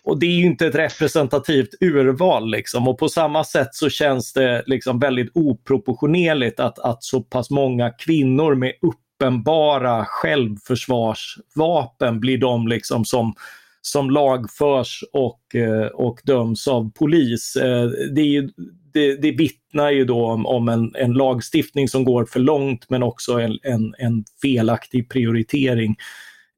och 0.05 0.19
det 0.19 0.27
är 0.27 0.31
ju 0.31 0.47
inte 0.47 0.67
ett 0.67 0.75
representativt 0.75 1.69
urval 1.81 2.51
liksom. 2.51 2.89
Och 2.89 2.99
på 2.99 3.09
samma 3.09 3.45
sätt 3.45 3.75
så 3.75 3.89
känns 3.89 4.33
det 4.33 4.63
liksom 4.67 4.99
väldigt 4.99 5.31
oproportionerligt 5.35 6.61
att, 6.61 6.79
att 6.79 7.05
så 7.05 7.21
pass 7.21 7.51
många 7.51 7.91
kvinnor 7.91 8.55
med 8.55 8.73
uppenbara 8.83 10.05
självförsvarsvapen 10.05 12.21
blir 12.21 12.39
de 12.39 12.69
liksom 12.69 13.05
som, 13.05 13.35
som 13.81 14.11
lagförs 14.11 15.05
och, 15.13 15.55
eh, 15.55 15.87
och 15.87 16.21
döms 16.25 16.69
av 16.69 16.91
polis. 16.91 17.57
Eh, 17.57 17.87
det, 18.15 18.21
är 18.21 18.27
ju, 18.27 18.51
det, 18.93 19.17
det 19.17 19.33
vittnar 19.33 19.91
ju 19.91 20.05
då 20.05 20.27
om, 20.27 20.47
om 20.47 20.69
en, 20.69 20.95
en 20.95 21.13
lagstiftning 21.13 21.89
som 21.89 22.05
går 22.05 22.25
för 22.25 22.41
långt 22.41 22.91
men 22.91 23.03
också 23.03 23.33
en, 23.33 23.59
en, 23.63 23.95
en 23.99 24.25
felaktig 24.43 25.11
prioritering. 25.11 25.97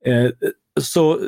Eh, 0.06 0.30
så, 0.80 1.20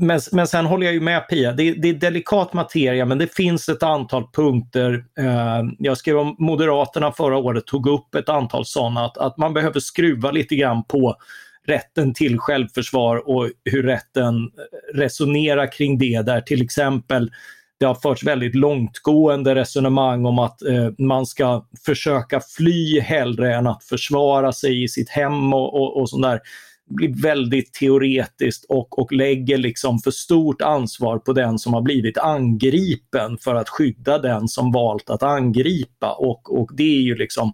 men, 0.00 0.20
men 0.32 0.46
sen 0.46 0.66
håller 0.66 0.86
jag 0.86 0.94
ju 0.94 1.00
med 1.00 1.28
Pia, 1.28 1.52
det, 1.52 1.72
det 1.72 1.88
är 1.88 1.94
delikat 1.94 2.52
materia 2.52 3.04
men 3.04 3.18
det 3.18 3.34
finns 3.34 3.68
ett 3.68 3.82
antal 3.82 4.24
punkter. 4.32 5.04
Eh, 5.18 5.62
jag 5.78 5.98
skrev 5.98 6.18
om 6.18 6.36
Moderaterna 6.38 7.12
förra 7.12 7.36
året, 7.36 7.66
tog 7.66 7.86
upp 7.86 8.14
ett 8.14 8.28
antal 8.28 8.64
sådana, 8.64 9.04
att, 9.04 9.18
att 9.18 9.36
man 9.36 9.54
behöver 9.54 9.80
skruva 9.80 10.30
lite 10.30 10.56
grann 10.56 10.84
på 10.84 11.16
rätten 11.66 12.14
till 12.14 12.38
självförsvar 12.38 13.28
och 13.28 13.50
hur 13.64 13.82
rätten 13.82 14.34
resonerar 14.94 15.72
kring 15.72 15.98
det 15.98 16.22
där. 16.22 16.40
Till 16.40 16.62
exempel 16.62 17.30
det 17.78 17.86
har 17.86 17.94
förts 17.94 18.24
väldigt 18.24 18.54
långtgående 18.54 19.54
resonemang 19.54 20.26
om 20.26 20.38
att 20.38 20.62
eh, 20.62 20.90
man 20.98 21.26
ska 21.26 21.66
försöka 21.86 22.40
fly 22.56 23.00
hellre 23.00 23.54
än 23.54 23.66
att 23.66 23.84
försvara 23.84 24.52
sig 24.52 24.82
i 24.82 24.88
sitt 24.88 25.08
hem 25.08 25.54
och, 25.54 25.74
och, 25.74 26.00
och 26.00 26.10
sånt 26.10 26.22
där 26.22 26.40
blir 26.90 27.22
väldigt 27.22 27.72
teoretiskt 27.72 28.64
och, 28.68 28.98
och 28.98 29.12
lägger 29.12 29.58
liksom 29.58 29.98
för 29.98 30.10
stort 30.10 30.62
ansvar 30.62 31.18
på 31.18 31.32
den 31.32 31.58
som 31.58 31.74
har 31.74 31.82
blivit 31.82 32.18
angripen 32.18 33.38
för 33.38 33.54
att 33.54 33.68
skydda 33.68 34.18
den 34.18 34.48
som 34.48 34.72
valt 34.72 35.10
att 35.10 35.22
angripa. 35.22 36.12
Och, 36.12 36.60
och 36.60 36.70
det 36.74 36.96
är 36.96 37.02
ju 37.02 37.14
liksom 37.14 37.52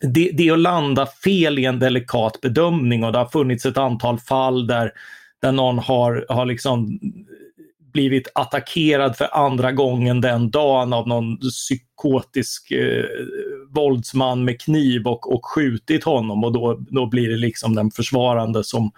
det, 0.00 0.30
det 0.32 0.48
är 0.48 0.52
att 0.52 0.58
landa 0.58 1.06
fel 1.06 1.58
i 1.58 1.64
en 1.64 1.78
delikat 1.78 2.40
bedömning 2.40 3.04
och 3.04 3.12
det 3.12 3.18
har 3.18 3.26
funnits 3.26 3.66
ett 3.66 3.76
antal 3.76 4.18
fall 4.18 4.66
där, 4.66 4.92
där 5.42 5.52
någon 5.52 5.78
har, 5.78 6.26
har 6.28 6.46
liksom 6.46 6.98
blivit 7.92 8.28
attackerad 8.34 9.16
för 9.16 9.28
andra 9.36 9.72
gången 9.72 10.20
den 10.20 10.50
dagen 10.50 10.92
av 10.92 11.08
någon 11.08 11.38
psykotisk 11.38 12.70
eh, 12.70 13.04
våldsman 13.74 14.44
med 14.44 14.60
kniv 14.60 15.06
och, 15.06 15.34
och 15.34 15.46
skjutit 15.46 16.04
honom 16.04 16.44
och 16.44 16.52
då, 16.52 16.78
då 16.90 17.06
blir 17.06 17.28
det 17.28 17.36
liksom 17.36 17.74
den 17.74 17.90
försvarande 17.90 18.64
som, 18.64 18.92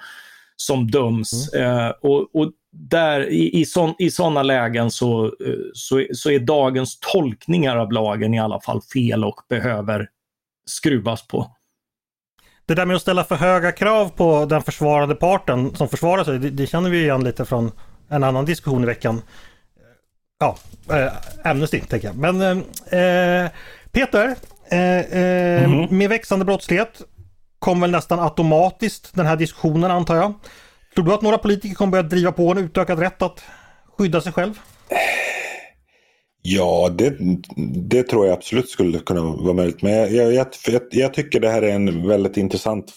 som 0.57 0.91
döms. 0.91 1.55
Eh, 1.55 1.89
och, 1.89 2.37
och 2.37 2.53
där, 2.71 3.31
i, 3.31 3.61
i, 3.61 3.65
sån, 3.65 3.95
I 3.99 4.11
sådana 4.11 4.43
lägen 4.43 4.91
så, 4.91 5.25
eh, 5.25 5.55
så, 5.75 6.07
så 6.13 6.31
är 6.31 6.39
dagens 6.39 6.99
tolkningar 7.01 7.77
av 7.77 7.93
lagen 7.93 8.35
i 8.35 8.41
alla 8.41 8.61
fall 8.61 8.81
fel 8.83 9.25
och 9.25 9.41
behöver 9.49 10.09
skruvas 10.67 11.27
på. 11.27 11.51
Det 12.67 12.75
där 12.75 12.87
med 12.87 12.97
att 12.97 13.03
ställa 13.03 13.25
för 13.25 13.37
höga 13.37 13.73
krav 13.73 14.09
på 14.09 14.47
den 14.47 14.63
försvarande 14.63 15.15
parten 15.15 15.77
som 15.77 15.89
försvarar 15.89 16.25
sig, 16.25 16.39
det, 16.39 16.51
det 16.51 16.67
känner 16.67 16.91
vi 16.91 17.03
igen 17.03 17.25
lite 17.25 17.45
från 17.45 17.71
en 18.09 18.25
annan 18.25 18.45
diskussion 18.45 18.83
i 18.83 18.87
veckan. 18.87 19.23
Ja, 20.39 20.57
äh, 20.91 21.51
Amnesty 21.51 21.81
tänker 21.81 22.09
jag. 22.09 22.17
Men 22.17 22.43
äh, 22.43 23.51
Peter, 23.93 24.37
Mhm. 25.67 25.99
med 25.99 26.09
växande 26.09 26.45
brottslighet 26.45 27.03
kommer 27.59 27.81
väl 27.81 27.91
nästan 27.91 28.21
automatiskt 28.21 29.15
den 29.15 29.27
här 29.27 29.37
diskussionen 29.37 29.91
antar 29.91 30.17
jag. 30.17 30.33
Tror 30.95 31.05
du 31.05 31.13
att 31.13 31.23
några 31.23 31.39
politiker 31.39 31.75
kommer 31.75 31.91
börja 31.91 32.03
driva 32.03 32.33
på 32.33 32.51
en 32.51 32.59
utökad 32.59 32.99
rätt 32.99 33.23
att 33.23 33.45
skydda 33.99 34.21
sig 34.21 34.33
själv? 34.33 34.61
Ja, 36.43 36.89
det, 36.99 37.17
det 37.89 38.03
tror 38.03 38.27
jag 38.27 38.33
absolut 38.35 38.69
skulle 38.69 38.99
kunna 38.99 39.21
vara 39.21 39.53
möjligt. 39.53 39.83
Men 39.83 39.93
jag, 39.93 40.13
jag, 40.13 40.49
jag, 40.67 40.83
jag 40.91 41.15
tycker 41.15 41.41
det 41.41 41.51
här 41.51 41.63
är 41.63 41.75
en 41.75 42.09
väldigt 42.09 42.37
intressant 42.37 42.95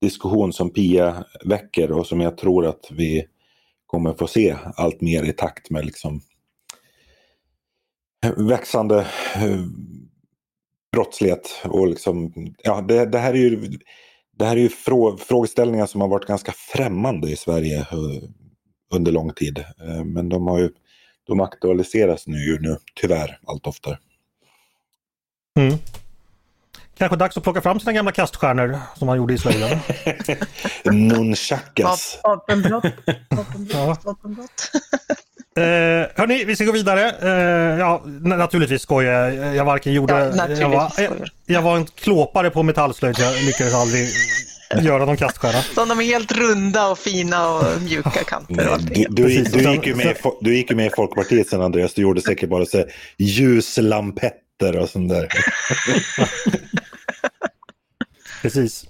diskussion 0.00 0.52
som 0.52 0.70
Pia 0.70 1.24
väcker 1.44 1.92
och 1.92 2.06
som 2.06 2.20
jag 2.20 2.36
tror 2.36 2.66
att 2.66 2.84
vi 2.90 3.24
kommer 3.86 4.14
få 4.14 4.26
se 4.26 4.56
allt 4.76 5.00
mer 5.00 5.22
i 5.24 5.32
takt 5.32 5.70
med 5.70 5.84
liksom 5.84 6.20
växande 8.36 8.98
eh, 9.34 9.64
brottslighet. 10.96 11.60
Och 11.64 11.86
liksom, 11.88 12.32
ja, 12.62 12.80
det, 12.80 13.06
det 13.06 13.18
här 13.18 13.32
är 13.34 13.38
ju, 13.38 13.78
det 14.38 14.44
här 14.44 14.56
är 14.56 14.60
ju 14.60 14.68
frå, 14.68 15.16
frågeställningar 15.16 15.86
som 15.86 16.00
har 16.00 16.08
varit 16.08 16.26
ganska 16.26 16.52
främmande 16.52 17.30
i 17.30 17.36
Sverige 17.36 17.78
eh, 17.80 18.22
under 18.94 19.12
lång 19.12 19.32
tid. 19.32 19.58
Eh, 19.58 20.04
Men 20.04 20.28
de 20.28 20.46
har 20.46 20.58
ju 20.58 20.70
de 21.26 21.40
aktualiseras 21.40 22.26
nu, 22.26 22.36
ju 22.38 22.58
nu 22.60 22.76
tyvärr 23.00 23.38
allt 23.46 23.66
oftare. 23.66 23.98
Mm. 25.58 25.78
Kanske 26.98 27.16
dags 27.16 27.36
att 27.36 27.42
plocka 27.42 27.60
fram 27.60 27.80
sina 27.80 27.92
gamla 27.92 28.12
kaststjärnor 28.12 28.78
som 28.96 29.06
man 29.06 29.16
gjorde 29.16 29.34
i 29.34 29.38
slöjden. 29.38 29.78
Nunchakas. 31.08 32.20
Vapenbrott, 32.24 32.84
Ja. 33.06 33.36
vapenbrott, 33.36 34.04
vapenbrott. 34.04 34.70
Eh, 35.56 35.62
hörni, 36.14 36.44
vi 36.44 36.56
ska 36.56 36.64
gå 36.64 36.72
vidare. 36.72 37.14
Eh, 37.22 37.78
ja, 37.78 38.02
naturligtvis 38.22 38.82
skojar 38.82 39.30
jag. 39.30 39.56
Jag 39.56 39.64
varken 39.64 39.92
gjorde... 39.92 40.34
Ja, 40.36 40.48
jag, 40.48 40.68
var, 40.68 40.92
jag, 40.98 41.12
jag 41.46 41.62
var 41.62 41.76
en 41.76 41.86
klåpare 41.86 42.50
på 42.50 42.62
metallslöjd. 42.62 43.16
Jag 43.18 43.42
lyckades 43.42 43.74
aldrig 43.74 44.08
göra 44.80 45.04
någon 45.04 45.16
kaststjärna. 45.16 45.62
Så 45.62 45.84
de 45.84 46.00
är 46.00 46.04
helt 46.04 46.32
runda 46.32 46.88
och 46.88 46.98
fina 46.98 47.54
och 47.54 47.82
mjuka 47.82 48.10
kanter. 48.10 48.54
Och 48.54 48.56
Nej, 48.56 48.68
allting. 48.68 49.06
du, 49.10 49.22
du, 49.22 49.72
gick 49.72 49.86
ju 49.86 49.94
med, 49.94 50.16
du 50.40 50.56
gick 50.56 50.70
ju 50.70 50.76
med 50.76 50.86
i 50.86 50.90
Folkpartiet 50.96 51.48
sen 51.48 51.62
Andreas. 51.62 51.94
Du 51.94 52.02
gjorde 52.02 52.22
säkert 52.22 52.50
bara 52.50 52.66
så 52.66 52.84
ljuslampetter 53.16 54.76
och 54.78 54.88
sånt 54.88 55.08
där. 55.08 55.28
Precis. 58.42 58.84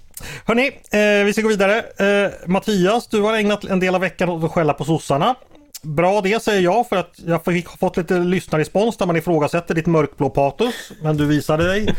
Hörni, 0.45 0.67
eh, 0.67 1.25
vi 1.25 1.33
ska 1.33 1.41
gå 1.41 1.49
vidare. 1.49 1.77
Eh, 1.77 2.31
Mattias, 2.45 3.07
du 3.07 3.21
har 3.21 3.37
ägnat 3.37 3.63
en 3.63 3.79
del 3.79 3.95
av 3.95 4.01
veckan 4.01 4.29
åt 4.29 4.43
att 4.43 4.51
skälla 4.51 4.73
på 4.73 4.85
sossarna. 4.85 5.35
Bra 5.81 6.21
det 6.21 6.43
säger 6.43 6.61
jag 6.61 6.89
för 6.89 6.95
att 6.95 7.19
jag 7.25 7.45
fick, 7.45 7.67
har 7.67 7.77
fått 7.77 7.97
lite 7.97 8.19
lyssnarrespons 8.19 8.97
där 8.97 9.05
man 9.05 9.15
ifrågasätter 9.15 9.75
ditt 9.75 9.85
mörkblå 9.85 10.29
patos. 10.29 10.91
Men 11.01 11.17
du 11.17 11.25
visade 11.25 11.67
dig 11.67 11.95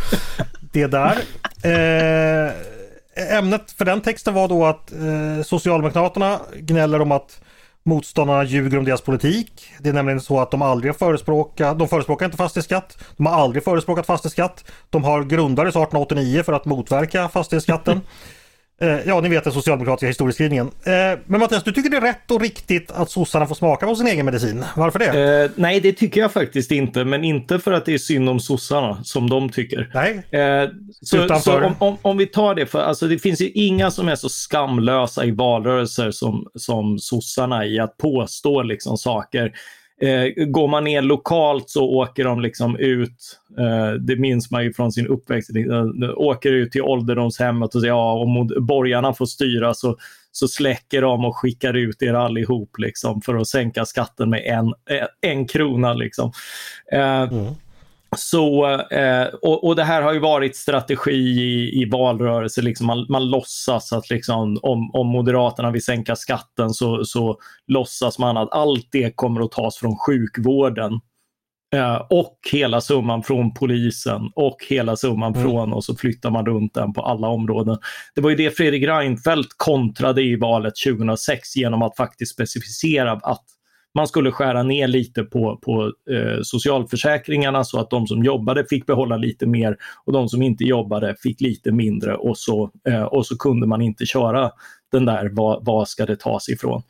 det 0.73 0.87
där. 0.87 1.19
Eh, 1.63 2.53
ämnet 3.39 3.73
för 3.73 3.85
den 3.85 4.01
texten 4.01 4.35
var 4.35 4.49
då 4.49 4.65
att 4.67 4.93
eh, 4.93 5.43
Socialdemokraterna 5.45 6.41
gnäller 6.57 7.01
om 7.01 7.13
att 7.13 7.41
motståndarna 7.83 8.45
ljuger 8.45 8.79
om 8.79 8.85
deras 8.85 9.01
politik. 9.01 9.73
Det 9.79 9.89
är 9.89 9.93
nämligen 9.93 10.21
så 10.21 10.41
att 10.41 10.51
de 10.51 10.63
aldrig 10.63 10.97
förespråkar, 10.97 11.75
de 11.75 11.89
förespråkar 11.89 12.27
inte 12.27 12.37
fastighetsskatt. 12.37 12.99
De 13.17 13.27
har 13.27 13.35
aldrig 13.35 13.65
förespråkat 13.65 14.07
fastighetsskatt. 14.07 14.65
De 14.91 15.05
har 15.05 15.25
grundades 15.25 15.73
1889 15.73 16.43
för 16.43 16.53
att 16.53 16.65
motverka 16.65 17.29
fastighetsskatten. 17.29 18.01
Eh, 18.81 18.99
ja, 19.07 19.21
ni 19.21 19.29
vet 19.29 19.45
den 19.45 19.53
socialdemokratiska 19.53 20.07
historieskrivningen. 20.07 20.67
Eh, 20.67 21.19
men 21.27 21.41
Mattias, 21.41 21.65
du 21.65 21.73
tycker 21.73 21.91
det 21.91 21.97
är 21.97 22.01
rätt 22.01 22.31
och 22.31 22.41
riktigt 22.41 22.91
att 22.91 23.11
sossarna 23.11 23.47
får 23.47 23.55
smaka 23.55 23.87
på 23.87 23.95
sin 23.95 24.07
egen 24.07 24.27
medicin. 24.27 24.65
Varför 24.77 24.99
det? 24.99 25.43
Eh, 25.45 25.51
nej, 25.55 25.81
det 25.81 25.93
tycker 25.93 26.21
jag 26.21 26.33
faktiskt 26.33 26.71
inte. 26.71 27.05
Men 27.05 27.25
inte 27.25 27.59
för 27.59 27.73
att 27.73 27.85
det 27.85 27.95
är 27.95 27.99
synd 27.99 28.29
om 28.29 28.41
sossarna, 28.41 29.05
som 29.05 29.31
de 29.31 29.51
tycker. 29.51 29.91
Nej. 29.95 30.41
Eh, 30.41 30.69
så, 31.03 31.41
så 31.41 31.65
om, 31.65 31.75
om, 31.79 31.97
om, 32.03 32.17
vi 32.17 32.27
tar 32.27 32.55
det, 32.55 32.67
för 32.67 32.83
alltså, 32.83 33.07
det 33.07 33.19
finns 33.19 33.41
ju 33.41 33.51
inga 33.51 33.91
som 33.91 34.09
är 34.09 34.17
så 34.17 34.29
skamlösa 34.29 35.25
i 35.25 35.31
valrörelser 35.31 36.11
som, 36.11 36.47
som 36.55 36.99
sossarna 36.99 37.67
i 37.67 37.79
att 37.79 37.97
påstå 37.97 38.63
liksom 38.63 38.99
saker 38.99 39.53
Eh, 40.01 40.45
går 40.45 40.69
man 40.69 40.85
ner 40.85 41.03
lokalt 41.03 41.71
så 41.71 41.85
åker 41.85 42.25
de 42.25 42.41
liksom 42.41 42.77
ut, 42.77 43.41
eh, 43.59 43.93
det 43.93 44.17
minns 44.17 44.51
man 44.51 44.65
ju 44.65 44.73
från 44.73 44.93
sin 44.93 45.07
uppväxt, 45.07 45.51
de 45.55 46.15
åker 46.17 46.53
ut 46.53 46.73
till 46.73 46.83
ålderdomshemmet 46.83 47.75
och 47.75 47.81
säger 47.81 47.95
ja, 47.95 48.13
om 48.13 48.51
borgarna 48.61 49.13
får 49.13 49.27
styra 49.27 49.75
så, 49.75 49.97
så 50.33 50.49
släcker 50.49 51.03
de 51.03 51.25
och 51.25 51.37
skickar 51.37 51.75
ut 51.75 52.03
er 52.03 52.15
allihop 52.15 52.79
liksom, 52.79 53.21
för 53.21 53.35
att 53.35 53.49
sänka 53.49 53.85
skatten 53.85 54.31
med 54.31 54.43
en, 54.45 54.67
eh, 54.67 55.31
en 55.31 55.47
krona. 55.47 55.95
Liksom. 55.95 56.33
Eh, 56.93 57.23
mm. 57.23 57.55
Så, 58.17 58.67
eh, 58.81 59.27
och, 59.43 59.65
och, 59.65 59.77
det 59.77 59.85
här 59.85 60.03
har 60.03 60.13
ju 60.13 60.19
varit 60.19 60.57
strategi 60.57 61.13
i, 61.13 61.83
i 61.83 61.91
valrörelser. 61.91 62.63
Liksom 62.63 62.87
man, 62.87 63.07
man 63.09 63.31
låtsas 63.31 63.93
att 63.93 64.11
liksom, 64.11 64.59
om, 64.63 64.91
om 64.95 65.07
Moderaterna 65.07 65.71
vill 65.71 65.85
sänka 65.85 66.17
skatten 66.17 66.71
så, 66.71 67.05
så 67.05 67.39
låtsas 67.67 68.19
man 68.19 68.37
att 68.37 68.53
allt 68.53 68.89
det 68.93 69.17
kommer 69.17 69.41
att 69.41 69.51
tas 69.51 69.77
från 69.77 69.99
sjukvården. 69.99 71.01
Eh, 71.75 72.03
och 72.11 72.39
hela 72.53 72.81
summan 72.81 73.23
från 73.23 73.55
polisen 73.55 74.31
och 74.35 74.57
hela 74.69 74.97
summan 74.97 75.35
mm. 75.35 75.49
från 75.49 75.73
och 75.73 75.85
så 75.85 75.97
flyttar 75.97 76.31
man 76.31 76.47
runt 76.47 76.75
den 76.75 76.93
på 76.93 77.03
alla 77.03 77.29
områden. 77.29 77.79
Det 78.15 78.21
var 78.21 78.31
ju 78.31 78.37
det 78.37 78.57
Fredrik 78.57 78.85
Reinfeldt 78.89 79.49
kontrade 79.57 80.23
i 80.23 80.37
valet 80.37 80.75
2006 80.87 81.57
genom 81.57 81.83
att 81.83 81.97
faktiskt 81.97 82.33
specificera 82.33 83.13
att 83.13 83.45
man 83.95 84.09
skulle 84.09 84.31
skära 84.31 84.63
ner 84.63 84.89
lite 84.89 85.23
på, 85.23 85.57
på 85.63 85.93
eh, 86.11 86.39
socialförsäkringarna 86.43 87.65
så 87.65 87.81
att 87.81 87.91
de 87.91 88.07
som 88.07 88.25
jobbade 88.25 88.65
fick 88.71 88.87
behålla 88.87 89.17
lite 89.17 89.47
mer 89.47 89.77
och 90.05 90.13
de 90.13 90.29
som 90.29 90.43
inte 90.43 90.65
jobbade 90.65 91.17
fick 91.23 91.41
lite 91.41 91.73
mindre 91.73 92.17
och 92.17 92.39
så, 92.39 92.71
eh, 92.89 93.03
och 93.03 93.27
så 93.27 93.39
kunde 93.39 93.67
man 93.67 93.83
inte 93.83 94.07
köra 94.07 94.51
den 94.93 95.05
där 95.05 95.31
vad, 95.33 95.65
vad 95.65 95.89
ska 95.89 96.07
det 96.07 96.21
tas 96.21 96.49
ifrån. 96.49 96.83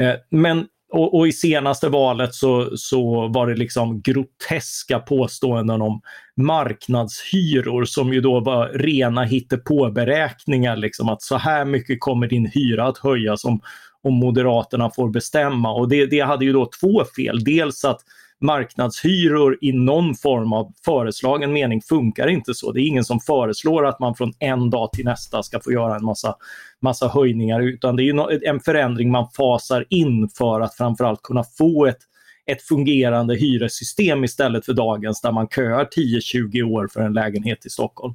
Eh, 0.00 0.14
men 0.30 0.66
och, 0.92 1.18
och, 1.18 1.28
i 1.28 1.32
senaste 1.32 1.88
valet 1.88 2.34
så, 2.34 2.76
så 2.76 3.28
var 3.28 3.46
det 3.46 3.54
liksom 3.54 4.00
groteska 4.00 4.98
påståenden 4.98 5.82
om 5.82 6.00
marknadshyror 6.36 7.84
som 7.84 8.12
ju 8.12 8.20
då 8.20 8.40
var 8.40 8.68
rena 8.68 9.24
hittepåberäkningar. 9.24 10.76
Liksom 10.76 11.08
att 11.08 11.22
så 11.22 11.36
här 11.36 11.64
mycket 11.64 12.00
kommer 12.00 12.26
din 12.26 12.46
hyra 12.46 12.86
att 12.86 12.98
höjas 12.98 13.44
om, 13.44 13.60
om 14.04 14.14
Moderaterna 14.14 14.90
får 14.90 15.08
bestämma. 15.08 15.72
Och 15.72 15.88
det, 15.88 16.06
det 16.06 16.20
hade 16.20 16.44
ju 16.44 16.52
då 16.52 16.70
två 16.80 17.04
fel. 17.16 17.44
Dels 17.44 17.84
att 17.84 18.00
marknadshyror 18.40 19.58
i 19.60 19.72
någon 19.72 20.14
form 20.14 20.52
av 20.52 20.72
föreslagen 20.84 21.52
mening 21.52 21.82
funkar 21.82 22.26
inte 22.26 22.54
så. 22.54 22.72
Det 22.72 22.80
är 22.80 22.86
ingen 22.86 23.04
som 23.04 23.20
föreslår 23.20 23.86
att 23.86 24.00
man 24.00 24.14
från 24.14 24.32
en 24.38 24.70
dag 24.70 24.92
till 24.92 25.04
nästa 25.04 25.42
ska 25.42 25.60
få 25.60 25.72
göra 25.72 25.96
en 25.96 26.04
massa, 26.04 26.36
massa 26.82 27.08
höjningar 27.08 27.60
utan 27.60 27.96
det 27.96 28.02
är 28.02 28.48
en 28.48 28.60
förändring 28.60 29.10
man 29.10 29.28
fasar 29.36 29.84
in 29.88 30.28
för 30.28 30.60
att 30.60 30.76
framförallt 30.76 31.22
kunna 31.22 31.44
få 31.58 31.86
ett, 31.86 31.98
ett 32.46 32.62
fungerande 32.62 33.34
hyressystem 33.34 34.24
istället 34.24 34.66
för 34.66 34.72
dagens 34.72 35.20
där 35.20 35.32
man 35.32 35.48
köar 35.48 35.84
10-20 35.84 36.62
år 36.62 36.88
för 36.92 37.00
en 37.00 37.12
lägenhet 37.12 37.66
i 37.66 37.70
Stockholm. 37.70 38.14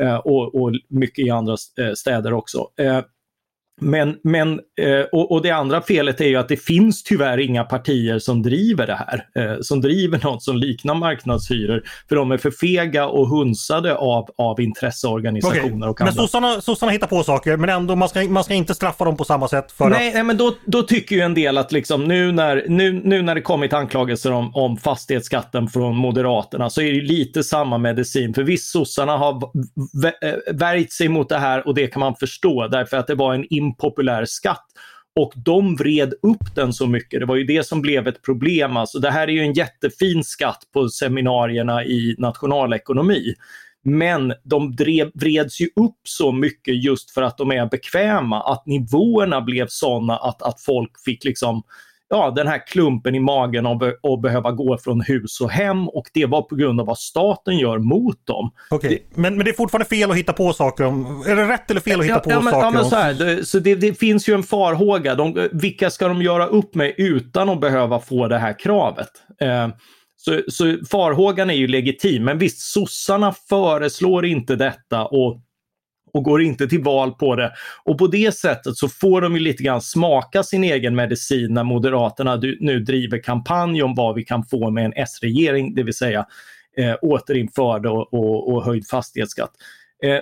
Eh, 0.00 0.16
och, 0.16 0.62
och, 0.62 0.72
mycket 0.88 1.26
i 1.26 1.30
andra 1.30 1.52
eh, 1.52 1.92
städer 1.94 2.32
också. 2.32 2.68
Eh, 2.78 3.00
men, 3.80 4.16
men 4.22 4.52
eh, 4.80 5.00
och, 5.12 5.32
och, 5.32 5.42
det 5.42 5.50
andra 5.50 5.82
felet 5.82 6.20
är 6.20 6.28
ju 6.28 6.36
att 6.36 6.48
det 6.48 6.56
finns 6.56 7.02
tyvärr 7.02 7.38
inga 7.38 7.64
partier 7.64 8.18
som 8.18 8.42
driver 8.42 8.86
det 8.86 8.94
här. 8.94 9.26
Eh, 9.34 9.60
som 9.60 9.80
driver 9.80 10.20
något 10.24 10.42
som 10.42 10.56
liknar 10.56 10.94
marknadshyror. 10.94 11.82
För 12.08 12.16
de 12.16 12.32
är 12.32 12.36
för 12.36 12.50
fega 12.50 13.06
och 13.06 13.28
hunsade 13.28 13.96
av, 13.96 14.28
av 14.38 14.60
intresseorganisationer 14.60 15.66
okay. 15.68 15.90
och 15.90 16.00
andra. 16.00 16.04
Men 16.04 16.14
sossarna, 16.14 16.60
sossarna 16.60 16.92
hittar 16.92 17.06
på 17.06 17.22
saker 17.22 17.56
men 17.56 17.70
ändå 17.70 17.96
man 17.96 18.08
ska, 18.08 18.22
man 18.22 18.44
ska 18.44 18.54
inte 18.54 18.74
straffa 18.74 19.04
dem 19.04 19.16
på 19.16 19.24
samma 19.24 19.48
sätt. 19.48 19.72
För 19.72 19.88
nej, 19.88 20.08
att... 20.08 20.14
nej, 20.14 20.22
men 20.22 20.36
då, 20.36 20.54
då 20.64 20.82
tycker 20.82 21.16
ju 21.16 21.22
en 21.22 21.34
del 21.34 21.58
att 21.58 21.72
liksom, 21.72 22.04
nu, 22.04 22.32
när, 22.32 22.64
nu, 22.68 23.00
nu 23.04 23.22
när 23.22 23.34
det 23.34 23.40
kommit 23.40 23.72
anklagelser 23.72 24.32
om, 24.32 24.54
om 24.54 24.76
fastighetsskatten 24.76 25.68
från 25.68 25.96
Moderaterna 25.96 26.70
så 26.70 26.80
är 26.80 26.92
det 26.92 27.00
lite 27.00 27.44
samma 27.44 27.78
medicin. 27.78 28.34
För 28.34 28.42
visst, 28.42 28.70
sossarna 28.70 29.16
har 29.16 29.50
värjt 30.52 30.92
sig 30.92 31.08
mot 31.08 31.28
det 31.28 31.38
här 31.38 31.66
och 31.66 31.74
det 31.74 31.86
kan 31.86 32.00
man 32.00 32.14
förstå 32.16 32.68
därför 32.68 32.96
att 32.96 33.06
det 33.06 33.14
var 33.14 33.34
en 33.34 33.44
impopulär 33.70 34.24
skatt. 34.24 34.66
Och 35.16 35.32
de 35.36 35.76
vred 35.76 36.14
upp 36.22 36.54
den 36.54 36.72
så 36.72 36.86
mycket. 36.86 37.20
Det 37.20 37.26
var 37.26 37.36
ju 37.36 37.44
det 37.44 37.66
som 37.66 37.82
blev 37.82 38.08
ett 38.08 38.22
problem. 38.22 38.76
Alltså, 38.76 38.98
det 38.98 39.10
här 39.10 39.28
är 39.28 39.32
ju 39.32 39.40
en 39.40 39.52
jättefin 39.52 40.24
skatt 40.24 40.62
på 40.72 40.88
seminarierna 40.88 41.84
i 41.84 42.14
nationalekonomi. 42.18 43.34
Men 43.84 44.34
de 44.44 44.76
drev, 44.76 45.10
vreds 45.14 45.60
ju 45.60 45.66
upp 45.66 46.00
så 46.04 46.32
mycket 46.32 46.84
just 46.84 47.10
för 47.10 47.22
att 47.22 47.38
de 47.38 47.52
är 47.52 47.66
bekväma, 47.66 48.42
att 48.52 48.66
nivåerna 48.66 49.40
blev 49.40 49.66
sådana 49.68 50.16
att, 50.16 50.42
att 50.42 50.60
folk 50.60 50.92
fick 51.04 51.24
liksom 51.24 51.62
ja, 52.10 52.30
den 52.30 52.46
här 52.46 52.66
klumpen 52.66 53.14
i 53.14 53.20
magen 53.20 53.66
av 53.66 53.82
att 53.82 54.22
behöva 54.22 54.50
gå 54.52 54.78
från 54.78 55.00
hus 55.00 55.40
och 55.40 55.50
hem 55.50 55.88
och 55.88 56.06
det 56.14 56.26
var 56.26 56.42
på 56.42 56.54
grund 56.54 56.80
av 56.80 56.86
vad 56.86 56.98
staten 56.98 57.58
gör 57.58 57.78
mot 57.78 58.26
dem. 58.26 58.50
Okej, 58.70 58.88
okay. 58.88 58.98
men, 59.14 59.36
men 59.36 59.44
det 59.44 59.50
är 59.50 59.54
fortfarande 59.54 59.88
fel 59.88 60.10
att 60.10 60.16
hitta 60.16 60.32
på 60.32 60.52
saker 60.52 60.84
om... 60.84 61.24
Är 61.26 61.36
det 61.36 61.48
rätt 61.48 61.70
eller 61.70 61.80
fel 61.80 62.00
att 62.00 62.06
hitta 62.06 62.14
ja, 62.14 62.20
på 62.20 62.30
ja, 62.30 62.40
men, 62.40 62.52
saker? 62.52 62.66
Ja, 62.66 62.70
men 62.70 62.84
så 62.84 62.96
här, 62.96 63.14
det, 63.14 63.44
så 63.44 63.58
det, 63.58 63.74
det, 63.74 63.94
finns 63.94 64.28
ju 64.28 64.34
en 64.34 64.42
farhåga. 64.42 65.14
De, 65.14 65.48
vilka 65.52 65.90
ska 65.90 66.08
de 66.08 66.22
göra 66.22 66.46
upp 66.46 66.74
med 66.74 66.94
utan 66.96 67.48
att 67.48 67.60
behöva 67.60 68.00
få 68.00 68.28
det 68.28 68.38
här 68.38 68.58
kravet? 68.58 69.10
Eh, 69.40 69.68
så, 70.16 70.40
så 70.48 70.76
farhågan 70.90 71.50
är 71.50 71.54
ju 71.54 71.66
legitim, 71.66 72.24
men 72.24 72.38
visst, 72.38 72.60
sossarna 72.60 73.34
föreslår 73.48 74.26
inte 74.26 74.56
detta 74.56 75.04
och 75.04 75.40
och 76.12 76.24
går 76.24 76.42
inte 76.42 76.68
till 76.68 76.82
val 76.82 77.12
på 77.12 77.36
det. 77.36 77.52
Och 77.84 77.98
på 77.98 78.06
det 78.06 78.34
sättet 78.34 78.76
så 78.76 78.88
får 78.88 79.20
de 79.20 79.34
ju 79.34 79.40
lite 79.40 79.62
grann 79.62 79.80
smaka 79.80 80.42
sin 80.42 80.64
egen 80.64 80.94
medicin 80.94 81.54
när 81.54 81.64
Moderaterna 81.64 82.36
nu 82.60 82.80
driver 82.80 83.22
kampanj 83.22 83.82
om 83.82 83.94
vad 83.94 84.14
vi 84.14 84.24
kan 84.24 84.44
få 84.44 84.70
med 84.70 84.84
en 84.84 84.92
S-regering, 84.96 85.74
det 85.74 85.82
vill 85.82 85.94
säga 85.94 86.26
eh, 86.76 86.94
återinförd 87.02 87.86
och, 87.86 88.14
och, 88.14 88.52
och 88.52 88.64
höjd 88.64 88.86
fastighetsskatt. 88.86 89.52
Eh, 90.04 90.20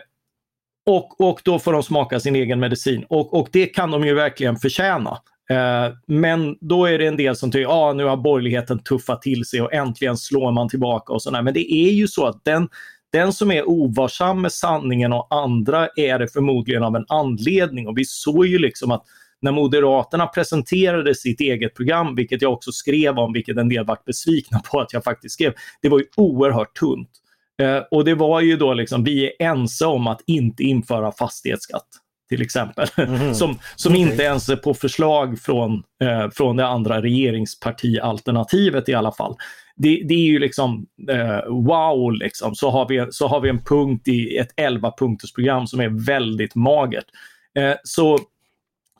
och, 0.87 1.21
och 1.21 1.41
då 1.45 1.59
får 1.59 1.73
de 1.73 1.83
smaka 1.83 2.21
sin 2.21 2.37
egen 2.37 2.61
medicin 2.61 3.05
och, 3.09 3.35
och 3.35 3.49
det 3.53 3.67
kan 3.67 3.91
de 3.91 4.07
ju 4.07 4.15
verkligen 4.15 4.57
förtjäna. 4.57 5.19
Eh, 5.51 5.93
men 6.07 6.57
då 6.61 6.87
är 6.87 6.99
det 6.99 7.07
en 7.07 7.17
del 7.17 7.37
som 7.37 7.51
tycker 7.51 7.67
att 7.67 7.73
ah, 7.73 7.93
nu 7.93 8.05
har 8.05 8.17
borgerligheten 8.17 8.79
tuffat 8.79 9.23
till 9.23 9.45
sig 9.45 9.63
och 9.63 9.73
äntligen 9.73 10.17
slår 10.17 10.53
man 10.53 10.69
tillbaka 10.69 11.13
och 11.13 11.23
sådär. 11.23 11.43
Men 11.43 11.55
det 11.55 11.73
är 11.73 11.91
ju 11.91 12.09
så 12.09 12.27
att 12.27 12.45
den 12.45 12.69
den 13.13 13.33
som 13.33 13.51
är 13.51 13.69
ovarsam 13.69 14.43
med 14.43 14.53
sanningen 14.53 15.13
och 15.13 15.27
andra 15.31 15.89
är 15.97 16.19
det 16.19 16.29
förmodligen 16.29 16.83
av 16.83 16.97
en 16.97 17.05
anledning. 17.09 17.89
Och 17.89 17.99
vi 17.99 18.05
såg 18.05 18.47
ju 18.47 18.59
liksom 18.59 18.91
att 18.91 19.05
när 19.41 19.53
Moderaterna 19.53 20.27
presenterade 20.27 21.15
sitt 21.15 21.41
eget 21.41 21.75
program, 21.75 22.15
vilket 22.15 22.43
jag 22.43 22.53
också 22.53 22.73
skrev 22.73 23.19
om, 23.19 23.33
vilket 23.33 23.57
en 23.57 23.69
del 23.69 23.85
vart 23.85 24.05
besvikna 24.05 24.61
på 24.71 24.81
att 24.81 24.93
jag 24.93 25.05
faktiskt 25.05 25.35
skrev, 25.35 25.55
det 25.83 25.89
var 25.89 25.99
ju 25.99 26.05
oerhört 26.17 26.79
tunt. 26.79 27.11
Eh, 27.63 27.83
och 27.91 28.05
det 28.05 28.15
var 28.15 28.41
ju 28.41 28.57
då 28.57 28.75
liksom, 28.75 29.05
vi 29.05 29.27
är 29.27 29.33
ense 29.39 29.87
om 29.87 30.07
att 30.07 30.21
inte 30.27 30.63
införa 30.63 31.13
fastighetsskatt 31.13 31.89
till 32.29 32.43
exempel. 32.43 32.89
Mm. 32.99 33.35
som 33.35 33.59
som 33.77 33.93
okay. 33.93 34.03
inte 34.03 34.23
ens 34.23 34.49
är 34.49 34.57
på 34.57 34.75
förslag 34.75 35.39
från, 35.41 35.83
eh, 36.03 36.31
från 36.31 36.57
det 36.57 36.67
andra 36.67 37.03
regeringspartialternativet 37.03 38.89
i 38.89 38.95
alla 38.95 39.13
fall 39.13 39.37
det, 39.79 40.03
det, 40.09 40.15
är 40.15 40.27
ju 40.27 40.39
liksom 40.39 40.87
eh, 41.11 41.47
wow, 41.47 42.13
liksom. 42.13 42.55
Så, 42.55 42.71
har 42.71 42.89
vi, 42.89 43.07
så 43.11 43.27
har 43.27 43.41
vi 43.41 43.49
en 43.49 43.65
punkt 43.65 44.09
i 44.09 44.37
ett 44.37 44.55
11-punktersprogram 44.57 45.67
som 45.67 45.81
är 45.81 46.07
väldigt 46.07 46.55
magert. 46.55 47.05
Eh, 47.59 47.75
så, 47.85 48.19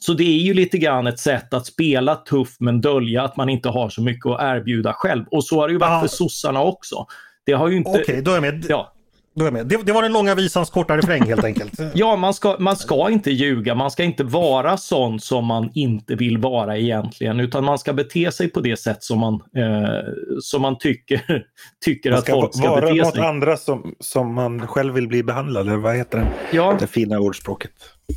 så 0.01 0.13
det 0.13 0.25
är 0.25 0.43
ju 0.43 0.55
lite 0.55 0.79
grann 0.79 1.07
ett 1.07 1.19
sätt 1.19 1.55
att 1.55 1.67
spela 1.67 2.17
tuff 2.17 2.57
men 2.61 2.81
dölja 2.81 3.23
att 3.23 3.37
man 3.37 3.49
inte 3.49 3.69
har 3.69 3.89
så 3.89 4.03
mycket 4.03 4.27
att 4.27 4.41
erbjuda 4.41 4.93
själv. 4.93 5.25
Och 5.31 5.45
så 5.45 5.61
har 5.61 5.69
det 5.69 5.73
ju 5.73 5.79
varit 5.79 5.99
ah. 5.99 6.01
för 6.01 6.09
sossarna 6.09 6.63
också. 6.63 7.07
Det 7.47 7.53
har 7.53 7.69
ju 7.69 7.77
inte... 7.77 7.91
Okej, 7.91 8.03
okay, 8.03 8.21
då 8.21 8.31
är 8.31 8.35
jag 8.35 8.43
med. 8.43 8.67
Ja. 8.69 8.93
Då 9.39 9.45
är 9.45 9.47
jag 9.47 9.53
med. 9.53 9.67
Det, 9.67 9.83
det 9.83 9.93
var 9.93 10.03
den 10.03 10.13
långa 10.13 10.35
visans 10.35 10.71
korta 10.71 10.97
refräng 10.97 11.23
helt 11.23 11.45
enkelt. 11.45 11.73
ja, 11.95 12.17
man 12.17 12.35
ska, 12.35 12.57
man 12.59 12.77
ska 12.77 13.11
inte 13.11 13.31
ljuga. 13.31 13.75
Man 13.75 13.91
ska 13.91 14.05
inte 14.05 14.25
vara 14.25 14.77
sån 14.77 15.21
som 15.21 15.45
man 15.45 15.71
inte 15.75 16.15
vill 16.15 16.39
vara 16.39 16.79
egentligen, 16.79 17.41
utan 17.41 17.65
man 17.65 17.79
ska 17.79 17.93
bete 17.93 18.33
sig 18.33 18.49
på 18.49 18.61
det 18.61 18.77
sätt 18.77 19.03
som 19.03 19.19
man, 19.19 19.35
eh, 19.35 20.13
som 20.41 20.63
man 20.63 20.79
tycker, 20.79 21.47
tycker 21.85 22.11
man 22.11 22.19
att 22.19 22.29
folk 22.29 22.55
ska 22.55 22.75
bete 22.75 22.87
sig. 22.87 22.99
Vara 22.99 23.09
något 23.09 23.19
andra 23.19 23.57
som, 23.57 23.95
som 24.01 24.35
man 24.35 24.67
själv 24.67 24.95
vill 24.95 25.09
bli 25.09 25.23
behandlad, 25.23 25.67
eller 25.67 25.77
vad 25.77 25.97
heter 25.97 26.19
det? 26.19 26.57
Ja. 26.57 26.77
Det 26.81 26.87
fina 26.87 27.19
ordspråket. 27.19 27.71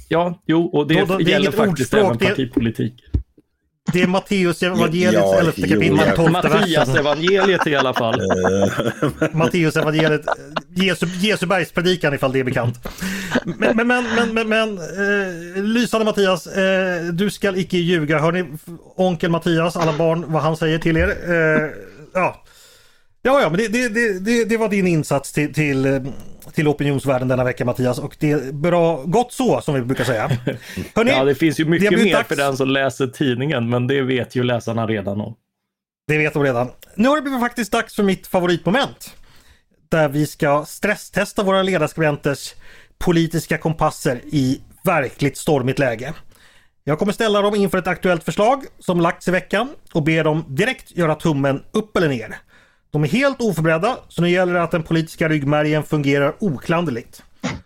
Ja, 0.10 0.42
jo, 0.46 0.66
och 0.66 0.88
det, 0.88 1.00
då, 1.00 1.06
då, 1.06 1.18
det 1.18 1.32
gäller 1.32 1.52
faktiskt 1.52 1.94
ordspråk, 1.94 2.22
även 2.22 2.28
partipolitik. 2.28 2.94
Det 3.11 3.11
är 3.94 4.08
Matteus 4.08 4.64
evangeliets 4.64 5.14
Ja, 5.14 5.40
elfte 5.40 5.62
jag- 5.62 6.16
tolfte 6.16 6.50
Mattias 6.50 6.96
evangeliet 6.96 7.68
i 7.68 7.76
alla 7.76 7.94
fall. 7.94 8.20
Eh, 8.22 9.30
Matteus 9.34 9.76
evangeliet, 9.76 10.22
Jesu, 10.76 11.06
Jesu 11.06 11.46
bergspredikan 11.46 12.14
ifall 12.14 12.32
det 12.32 12.40
är 12.40 12.44
bekant. 12.44 12.80
Men, 13.46 13.76
men, 13.78 13.88
men, 13.88 14.06
men, 14.16 14.34
men, 14.34 14.50
men 14.50 14.78
eh, 14.78 15.64
lysande 15.64 16.06
Mattias, 16.06 16.48
eh, 16.48 17.04
du 17.04 17.30
skall 17.30 17.58
icke 17.58 17.78
ljuga. 17.78 18.20
Hör 18.20 18.32
ni 18.32 18.46
onkel 18.96 19.32
Mattias, 19.32 19.76
alla 19.76 19.94
barn, 19.94 20.26
vad 20.28 20.42
han 20.42 20.58
säger 20.58 20.78
till 20.80 20.98
er? 20.98 21.08
Eh, 21.10 21.70
ja. 22.14 22.44
Ja, 23.24 23.42
ja, 23.42 23.50
men 23.50 23.58
det, 23.58 23.68
det, 23.68 23.90
det, 23.90 24.20
det, 24.20 24.46
det 24.46 24.58
var 24.58 24.70
din 24.70 24.88
insats 24.88 25.32
till, 25.32 25.54
till, 25.54 25.86
eh, 25.86 26.02
till 26.52 26.68
opinionsvärlden 26.68 27.28
denna 27.28 27.44
vecka 27.44 27.66
Mattias 27.66 28.00
och 28.00 28.16
det 28.20 28.32
är 28.32 28.52
bra, 28.52 29.04
gott 29.06 29.34
så 29.34 29.62
som 29.62 29.76
vi 29.76 29.82
brukar 29.82 30.04
säga. 30.04 30.28
Hörrni, 30.96 31.12
Ja, 31.16 31.24
det 31.24 31.36
finns 31.36 31.60
ju 31.60 31.66
mycket 31.66 31.92
mer 31.92 32.14
dags. 32.14 32.28
för 32.28 32.36
den 32.36 32.58
som 32.58 32.70
läser 32.70 33.08
tidningen, 33.08 33.70
men 33.70 33.88
det 33.88 34.02
vet 34.02 34.36
ju 34.36 34.44
läsarna 34.44 34.88
redan 34.88 35.22
om. 35.22 35.36
Det 36.08 36.18
vet 36.18 36.34
de 36.34 36.44
redan. 36.44 36.70
Nu 36.96 37.08
har 37.08 37.16
det 37.16 37.22
blivit 37.22 37.40
faktiskt 37.40 37.72
dags 37.72 37.96
för 37.96 38.04
mitt 38.04 38.28
favoritmoment. 38.28 39.16
Där 39.90 40.08
vi 40.10 40.28
ska 40.28 40.66
stresstesta 40.68 41.44
våra 41.44 41.62
ledarskribenters 41.64 42.54
politiska 42.98 43.58
kompasser 43.58 44.22
i 44.26 44.62
verkligt 44.84 45.38
stormigt 45.38 45.80
läge. 45.80 46.14
Jag 46.84 47.00
kommer 47.00 47.14
ställa 47.14 47.42
dem 47.42 47.56
inför 47.56 47.78
ett 47.78 47.88
aktuellt 47.88 48.24
förslag 48.24 48.64
som 48.80 49.02
lagts 49.02 49.28
i 49.28 49.32
veckan 49.32 49.70
och 49.94 50.04
ber 50.04 50.24
dem 50.24 50.46
direkt 50.48 50.98
göra 50.98 51.16
tummen 51.16 51.64
upp 51.72 51.98
eller 51.98 52.10
ner. 52.10 52.38
De 52.92 53.04
är 53.04 53.08
helt 53.08 53.42
oförberedda 53.42 53.98
så 54.08 54.22
nu 54.22 54.30
gäller 54.30 54.54
det 54.54 54.64
att 54.64 54.72
den 54.72 54.84
politiska 54.84 55.30
ryggmärgen 55.30 55.84
fungerar 55.84 56.36
oklanderligt. 56.40 57.24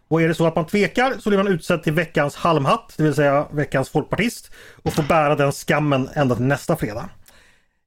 Och 0.07 0.21
är 0.21 0.27
det 0.27 0.35
så 0.35 0.47
att 0.47 0.55
man 0.55 0.65
tvekar 0.65 1.13
så 1.19 1.29
blir 1.29 1.37
man 1.37 1.47
utsedd 1.47 1.83
till 1.83 1.93
veckans 1.93 2.35
halmhatt, 2.35 2.93
det 2.97 3.03
vill 3.03 3.15
säga 3.15 3.45
veckans 3.51 3.89
folkpartist 3.89 4.51
och 4.83 4.93
får 4.93 5.03
bära 5.03 5.35
den 5.35 5.51
skammen 5.51 6.09
ända 6.13 6.35
till 6.35 6.45
nästa 6.45 6.75
fredag. 6.75 7.09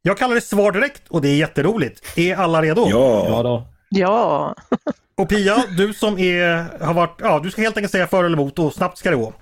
Jag 0.03 0.19
kallar 0.19 0.35
det 0.35 0.41
svar 0.41 0.73
direkt 0.73 1.03
och 1.09 1.23
det 1.23 1.29
är 1.29 1.37
jätteroligt. 1.37 2.19
Är 2.19 2.37
alla 2.37 2.63
redo? 2.63 2.87
Ja 2.91 3.27
ja, 3.29 3.43
då. 3.43 3.69
Ja, 3.89 4.55
Och 5.17 5.29
Pia, 5.29 5.65
du 5.77 5.95
som 5.95 6.19
är, 6.19 6.79
har 6.85 6.95
varit, 6.95 7.17
ja 7.23 7.41
du 7.43 7.51
ska 7.51 7.63
helt 7.63 7.77
enkelt 7.77 7.93
säga 7.93 8.07
för 8.07 8.25
eller 8.25 8.37
emot 8.37 8.59
och 8.59 8.73
snabbt 8.75 8.99
ska 8.99 9.11
det 9.11 9.17
gå. 9.17 9.33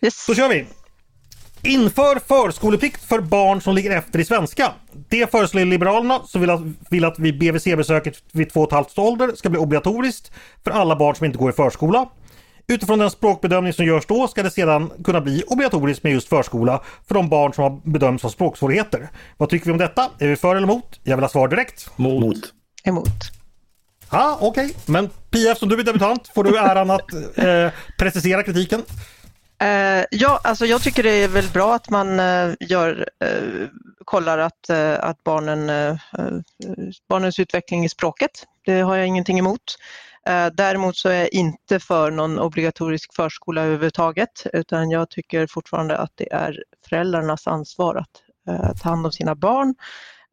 yes. 0.00 0.26
Då 0.26 0.34
kör 0.34 0.48
vi! 0.48 0.66
Inför 1.66 2.18
förskoleplikt 2.18 3.04
för 3.04 3.20
barn 3.20 3.60
som 3.60 3.74
ligger 3.74 3.90
efter 3.90 4.18
i 4.18 4.24
svenska. 4.24 4.72
Det 5.08 5.30
föreslår 5.30 5.64
Liberalerna 5.64 6.20
som 6.26 6.40
vill 6.40 6.50
att, 6.50 6.60
vill 6.90 7.04
att 7.04 7.18
vid 7.18 7.38
BVC-besöket 7.38 8.22
vid 8.32 8.52
två 8.52 8.60
och 8.60 8.68
ett 8.68 8.72
halvt 8.72 8.98
års 8.98 8.98
ålder 8.98 9.32
ska 9.34 9.48
bli 9.48 9.58
obligatoriskt 9.58 10.32
för 10.64 10.70
alla 10.70 10.96
barn 10.96 11.14
som 11.14 11.26
inte 11.26 11.38
går 11.38 11.50
i 11.50 11.52
förskola. 11.52 12.08
Utifrån 12.68 12.98
den 12.98 13.10
språkbedömning 13.10 13.72
som 13.72 13.84
görs 13.84 14.06
då 14.06 14.28
ska 14.28 14.42
det 14.42 14.50
sedan 14.50 14.90
kunna 15.04 15.20
bli 15.20 15.42
obligatoriskt 15.46 16.04
med 16.04 16.12
just 16.12 16.28
förskola 16.28 16.82
för 17.08 17.14
de 17.14 17.28
barn 17.28 17.52
som 17.52 17.64
har 17.64 17.90
bedömts 17.90 18.22
ha 18.22 18.30
språksvårigheter. 18.30 19.08
Vad 19.36 19.48
tycker 19.48 19.66
vi 19.66 19.72
om 19.72 19.78
detta? 19.78 20.10
Är 20.18 20.28
vi 20.28 20.36
för 20.36 20.56
eller 20.56 20.66
emot? 20.66 21.00
Jag 21.02 21.16
vill 21.16 21.24
ha 21.24 21.28
svar 21.28 21.48
direkt. 21.48 21.90
Mot. 21.96 22.24
mot. 22.24 22.52
emot. 22.84 23.06
Ja, 24.10 24.18
ah, 24.18 24.38
okej. 24.40 24.74
Men 24.86 25.10
Pia, 25.30 25.50
eftersom 25.50 25.68
du 25.68 25.80
är 25.80 25.84
debutant 25.84 26.30
får 26.34 26.44
du 26.44 26.58
äran 26.58 26.90
att 26.90 27.12
eh, 27.34 27.70
precisera 27.98 28.42
kritiken. 28.42 28.82
Eh, 29.58 30.04
ja, 30.10 30.40
alltså 30.44 30.66
jag 30.66 30.82
tycker 30.82 31.02
det 31.02 31.10
är 31.10 31.28
väl 31.28 31.48
bra 31.48 31.74
att 31.74 31.90
man 31.90 32.20
eh, 32.20 32.54
gör, 32.60 33.08
eh, 33.24 33.68
kollar 34.04 34.38
att, 34.38 34.70
eh, 34.70 34.94
att 35.00 35.24
barnen, 35.24 35.70
eh, 35.70 35.90
eh, 35.90 36.38
barnens 37.08 37.38
utveckling 37.38 37.84
i 37.84 37.88
språket. 37.88 38.30
Det 38.64 38.80
har 38.80 38.96
jag 38.96 39.06
ingenting 39.06 39.38
emot. 39.38 39.76
Eh, 40.26 40.46
däremot 40.54 40.96
så 40.96 41.08
är 41.08 41.18
jag 41.18 41.32
inte 41.32 41.80
för 41.80 42.10
någon 42.10 42.38
obligatorisk 42.38 43.14
förskola 43.14 43.62
överhuvudtaget 43.62 44.46
utan 44.52 44.90
jag 44.90 45.10
tycker 45.10 45.46
fortfarande 45.46 45.98
att 45.98 46.12
det 46.14 46.32
är 46.32 46.64
föräldrarnas 46.88 47.46
ansvar 47.46 47.94
att 47.94 48.22
eh, 48.48 48.74
ta 48.82 48.88
hand 48.88 49.06
om 49.06 49.12
sina 49.12 49.34
barn 49.34 49.74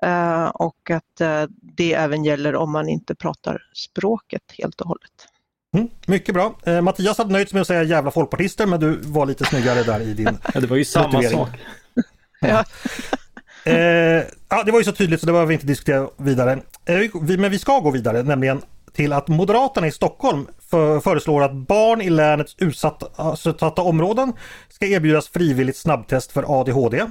eh, 0.04 0.46
och 0.48 0.90
att 0.92 1.22
eh, 1.22 1.44
det 1.78 1.94
även 1.94 2.24
gäller 2.24 2.56
om 2.56 2.72
man 2.72 2.90
inte 2.90 3.16
pratar 3.16 3.62
språket 3.74 4.44
helt 4.58 4.82
och 4.82 4.88
hållet. 4.88 5.33
Mm, 5.74 5.88
mycket 6.08 6.36
bra. 6.36 6.56
Eh, 6.66 6.82
Mattias 6.82 7.18
hade 7.18 7.34
nöjt 7.34 7.50
sig 7.50 7.56
med 7.56 7.62
att 7.62 7.68
säga 7.68 7.84
jävla 7.84 8.12
folkpartister 8.12 8.66
men 8.66 8.80
du 8.80 9.00
var 9.02 9.26
lite 9.26 9.46
snyggare 9.46 9.84
där 9.84 10.00
i 10.00 10.14
din... 10.14 10.38
Ja, 10.54 10.60
det 10.60 10.68
var 10.68 10.78
ju 10.78 10.86
samma 10.86 11.08
Motivering. 11.08 11.38
sak. 11.38 11.50
Ja. 12.40 12.64
Eh, 13.66 14.24
ja, 14.50 14.64
det 14.66 14.72
var 14.72 14.80
ju 14.80 14.84
så 14.84 14.92
tydligt 14.92 15.20
så 15.20 15.26
det 15.26 15.32
behöver 15.32 15.48
vi 15.48 15.54
inte 15.54 15.66
diskutera 15.68 16.08
vidare. 16.18 16.60
Eh, 16.86 16.98
vi, 17.22 17.38
men 17.38 17.52
vi 17.52 17.60
ska 17.60 17.80
gå 17.80 17.92
vidare, 17.92 18.24
nämligen 18.24 18.62
till 18.94 19.14
att 19.14 19.28
Moderaterna 19.28 19.88
i 19.88 19.92
Stockholm 19.92 20.48
för, 20.70 21.00
föreslår 21.00 21.44
att 21.44 21.54
barn 21.54 22.02
i 22.02 22.10
länets 22.10 22.56
utsatta, 22.60 23.36
utsatta 23.46 23.82
områden 23.82 24.34
ska 24.70 24.86
erbjudas 24.86 25.28
frivilligt 25.28 25.78
snabbtest 25.78 26.32
för 26.32 26.62
ADHD. 26.62 27.06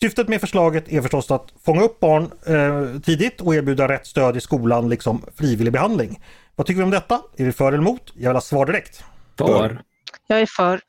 Syftet 0.00 0.28
med 0.28 0.40
förslaget 0.40 0.92
är 0.92 1.02
förstås 1.02 1.30
att 1.30 1.46
fånga 1.64 1.82
upp 1.82 2.00
barn 2.00 2.30
eh, 2.46 3.00
tidigt 3.00 3.40
och 3.40 3.54
erbjuda 3.54 3.88
rätt 3.88 4.06
stöd 4.06 4.36
i 4.36 4.40
skolan 4.40 4.88
liksom 4.88 5.22
frivillig 5.36 5.72
behandling. 5.72 6.20
Vad 6.58 6.66
tycker 6.66 6.78
vi 6.78 6.84
om 6.84 6.90
detta? 6.90 7.20
Är 7.36 7.44
vi 7.44 7.52
för 7.52 7.68
eller 7.68 7.78
emot? 7.78 8.12
Jag 8.14 8.30
vill 8.30 8.36
ha 8.36 8.40
svar 8.40 8.66
direkt. 8.66 9.04
För. 9.38 9.82
Jag 10.26 10.40
är 10.40 10.46
för. 10.46 10.80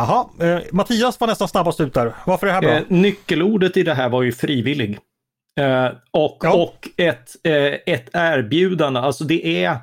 Aha, 0.00 0.30
eh, 0.40 0.58
Mattias 0.72 1.20
var 1.20 1.26
nästan 1.28 1.48
snabbast 1.48 1.80
ut 1.80 1.94
där. 1.94 2.14
Varför 2.26 2.46
är 2.46 2.48
det 2.48 2.54
här 2.54 2.62
bra? 2.62 2.70
Eh, 2.72 2.82
nyckelordet 2.88 3.76
i 3.76 3.82
det 3.82 3.94
här 3.94 4.08
var 4.08 4.22
ju 4.22 4.32
frivillig. 4.32 4.98
Eh, 5.60 5.86
och 6.10 6.38
Ja. 6.42 6.52
och 6.54 6.88
ett, 6.96 7.30
eh, 7.44 7.94
ett 7.94 8.08
erbjudande. 8.12 9.00
Alltså 9.00 9.24
det 9.24 9.64
är 9.64 9.70
eh, 9.70 9.78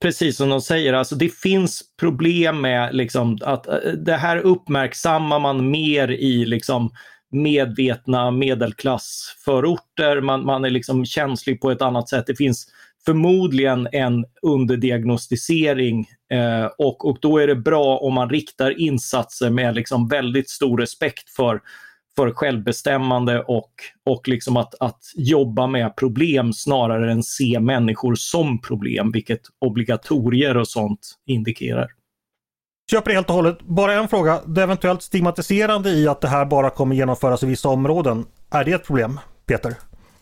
precis 0.00 0.36
som 0.36 0.48
de 0.48 0.60
säger, 0.60 0.92
alltså 0.92 1.14
det 1.14 1.28
finns 1.28 1.82
problem 2.00 2.60
med 2.60 2.94
liksom 2.94 3.38
att 3.42 3.66
eh, 3.66 3.74
det 4.04 4.16
här 4.16 4.36
uppmärksammar 4.36 5.38
man 5.38 5.70
mer 5.70 6.08
i 6.10 6.44
liksom 6.46 6.90
medvetna 7.32 8.30
medelklassförorter. 8.30 10.20
Man, 10.20 10.44
man 10.46 10.64
är 10.64 10.70
liksom 10.70 11.04
känslig 11.06 11.60
på 11.60 11.70
ett 11.70 11.82
annat 11.82 12.08
sätt. 12.08 12.26
Det 12.26 12.36
finns 12.36 12.66
förmodligen 13.04 13.88
en 13.92 14.24
underdiagnostisering 14.42 16.06
eh, 16.32 16.66
och, 16.78 17.04
och 17.08 17.18
då 17.20 17.38
är 17.38 17.46
det 17.46 17.56
bra 17.56 17.98
om 17.98 18.14
man 18.14 18.30
riktar 18.30 18.80
insatser 18.80 19.50
med 19.50 19.74
liksom 19.74 20.08
väldigt 20.08 20.50
stor 20.50 20.78
respekt 20.78 21.30
för, 21.30 21.60
för 22.16 22.30
självbestämmande 22.30 23.42
och, 23.42 23.72
och 24.04 24.28
liksom 24.28 24.56
att, 24.56 24.74
att 24.80 25.00
jobba 25.16 25.66
med 25.66 25.96
problem 25.96 26.52
snarare 26.52 27.12
än 27.12 27.22
se 27.22 27.60
människor 27.60 28.14
som 28.14 28.60
problem, 28.60 29.12
vilket 29.12 29.42
obligatorier 29.60 30.56
och 30.56 30.68
sånt 30.68 31.18
indikerar. 31.26 31.88
Köper 32.90 33.10
det 33.10 33.14
helt 33.14 33.28
och 33.28 33.36
hållet. 33.36 33.62
Bara 33.62 33.92
en 33.92 34.08
fråga. 34.08 34.40
Det 34.46 34.62
eventuellt 34.62 35.02
stigmatiserande 35.02 35.90
i 35.90 36.08
att 36.08 36.20
det 36.20 36.28
här 36.28 36.44
bara 36.44 36.70
kommer 36.70 36.96
genomföras 36.96 37.42
i 37.42 37.46
vissa 37.46 37.68
områden. 37.68 38.24
Är 38.50 38.64
det 38.64 38.72
ett 38.72 38.86
problem, 38.86 39.20
Peter? 39.46 39.74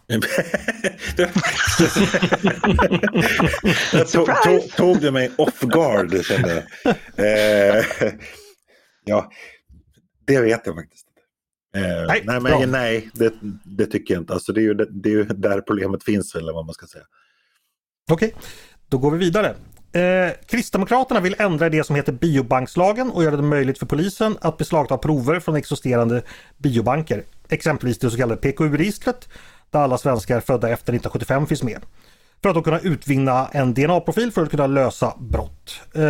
Tog, 4.13 4.27
tog, 4.43 4.71
tog 4.77 5.01
du 5.01 5.11
mig 5.11 5.31
off 5.39 5.61
guard 5.61 6.25
kände 6.25 6.55
jag. 6.55 6.65
Eh, 7.17 7.85
ja, 9.05 9.31
det 10.27 10.41
vet 10.41 10.67
jag 10.67 10.75
faktiskt 10.75 11.07
inte. 11.09 11.21
Eh, 11.89 12.07
Nej, 12.07 12.23
nej, 12.25 12.41
men, 12.41 12.71
nej 12.71 13.11
det, 13.15 13.33
det 13.65 13.87
tycker 13.87 14.15
jag 14.15 14.21
inte. 14.21 14.33
Alltså, 14.33 14.53
det, 14.53 14.61
är 14.61 14.63
ju, 14.63 14.75
det 14.75 15.09
är 15.09 15.13
ju 15.13 15.25
där 15.25 15.61
problemet 15.61 16.05
finns, 16.05 16.35
eller 16.35 16.53
vad 16.53 16.67
man 16.67 16.75
ska 16.75 16.87
säga. 16.87 17.05
Okej, 18.11 18.35
då 18.89 18.99
går 18.99 19.11
vi 19.11 19.19
vidare. 19.19 19.55
Eh, 19.93 20.33
Kristdemokraterna 20.47 21.21
vill 21.21 21.37
ändra 21.39 21.69
det 21.69 21.85
som 21.85 21.97
heter 21.97 22.13
biobankslagen 22.13 23.11
och 23.11 23.25
göra 23.25 23.37
det 23.37 23.43
möjligt 23.43 23.79
för 23.79 23.87
polisen 23.87 24.39
att 24.41 24.57
beslagta 24.57 24.99
prover 24.99 25.41
från 25.41 25.57
existerande 25.57 26.23
biobanker. 26.57 27.25
Exempelvis 27.49 27.99
det 27.99 28.11
så 28.11 28.17
kallade 28.17 28.41
PKU-registret 28.41 29.29
där 29.71 29.81
alla 29.81 29.99
svenskar 29.99 30.41
födda 30.41 30.69
efter 30.69 30.93
1975 30.93 31.47
finns 31.47 31.63
med. 31.63 31.83
För 32.43 32.49
att 32.49 32.55
då 32.55 32.63
kunna 32.63 32.81
utvinna 32.81 33.49
en 33.53 33.75
DNA-profil 33.75 34.33
för 34.33 34.43
att 34.43 34.51
kunna 34.51 34.67
lösa 34.67 35.15
brott. 35.19 35.81
Eh, 35.95 36.01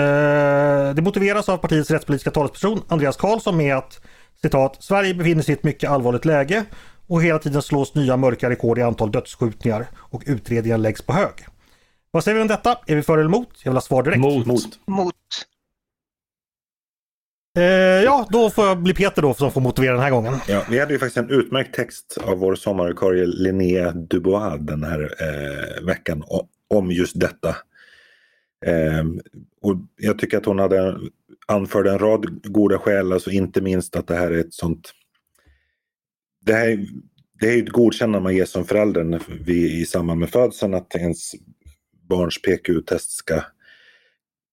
det 0.95 1.03
motiveras 1.03 1.49
av 1.49 1.57
partiets 1.57 1.91
rättspolitiska 1.91 2.31
talesperson 2.31 2.83
Andreas 2.89 3.17
Karlsson 3.17 3.57
med 3.57 3.77
att 3.77 4.01
citat 4.43 4.77
Sverige 4.81 5.15
befinner 5.15 5.43
sig 5.43 5.55
i 5.55 5.59
ett 5.59 5.65
mycket 5.65 5.91
allvarligt 5.91 6.25
läge 6.25 6.65
och 7.07 7.23
hela 7.23 7.39
tiden 7.39 7.63
slås 7.63 7.95
nya 7.95 8.17
mörka 8.17 8.51
rekord 8.51 8.79
i 8.79 8.83
antal 8.83 9.13
dödsskjutningar 9.13 9.87
och 9.95 10.23
utredningar 10.27 10.79
läggs 10.79 11.03
på 11.03 11.13
hög. 11.13 11.47
Vad 12.11 12.25
säger 12.25 12.35
vi 12.35 12.43
om 12.43 12.49
detta? 12.49 12.79
Är 12.87 12.97
vi 12.97 13.03
för 13.03 13.19
eller 13.19 13.29
emot? 13.29 13.49
Jag 13.63 13.73
vill 13.73 13.77
ha 13.77 13.81
svar 13.81 14.03
direkt. 14.03 14.21
Mot. 14.21 14.47
Mot. 14.47 14.79
Mot. 14.87 15.15
Eh, 17.57 18.05
ja, 18.05 18.27
då 18.31 18.51
får 18.51 18.67
jag 18.67 18.83
bli 18.83 18.95
Peter 18.95 19.23
då 19.23 19.35
som 19.35 19.51
får 19.51 19.61
motivera 19.61 19.93
den 19.93 20.03
här 20.03 20.11
gången. 20.11 20.35
Ja, 20.49 20.63
vi 20.71 20.79
hade 20.79 20.93
ju 20.93 20.99
faktiskt 20.99 21.17
en 21.17 21.31
utmärkt 21.31 21.75
text 21.75 22.19
av 22.25 22.39
vår 22.39 22.55
sommarvikarie 22.55 23.27
Linnea 23.27 23.93
Dubois 23.93 24.61
den 24.61 24.85
här 24.85 25.15
eh, 25.21 25.87
veckan 25.87 26.23
om 26.69 26.91
just 26.91 27.21
detta. 27.21 27.49
Eh, 28.67 29.05
och 29.63 29.77
jag 29.97 30.19
tycker 30.19 30.39
att 30.39 30.47
hon 30.47 30.59
hade 30.59 30.99
anförde 31.47 31.91
en 31.91 31.99
rad 31.99 32.53
goda 32.53 32.79
skäl, 32.79 33.13
alltså 33.13 33.31
inte 33.31 33.61
minst 33.61 33.97
att 33.97 34.07
det 34.07 34.17
här 34.17 34.31
är 34.31 34.41
ett 34.41 34.55
sånt... 34.55 34.93
Det 36.41 36.53
här 36.53 36.69
är, 36.69 36.87
det 37.41 37.49
är 37.49 37.57
ju 37.57 37.63
ett 37.63 37.73
godkännande 37.73 38.21
man 38.21 38.37
ger 38.37 38.45
som 38.45 38.65
förälder 38.65 39.23
vi, 39.41 39.81
i 39.81 39.87
samband 39.87 40.21
med 40.21 40.31
födseln 40.31 40.75
att 40.75 40.95
ens 40.95 41.33
barns 42.09 42.43
PQ-test 42.43 43.11
ska 43.11 43.43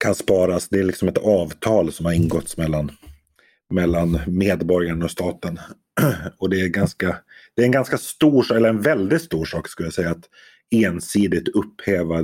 kan 0.03 0.15
sparas. 0.15 0.69
Det 0.69 0.79
är 0.79 0.83
liksom 0.83 1.07
ett 1.07 1.17
avtal 1.17 1.91
som 1.91 2.05
har 2.05 2.13
ingåtts 2.13 2.57
mellan 2.57 2.91
mellan 3.73 4.19
medborgaren 4.27 5.03
och 5.03 5.11
staten. 5.11 5.59
och 6.37 6.49
det 6.49 6.61
är, 6.61 6.67
ganska, 6.67 7.17
det 7.55 7.61
är 7.61 7.65
en 7.65 7.71
ganska 7.71 7.97
stor, 7.97 8.53
eller 8.53 8.69
en 8.69 8.81
väldigt 8.81 9.21
stor 9.21 9.45
sak 9.45 9.67
skulle 9.67 9.87
jag 9.87 9.93
säga, 9.93 10.11
att 10.11 10.29
ensidigt 10.71 11.47
upphäva 11.47 12.19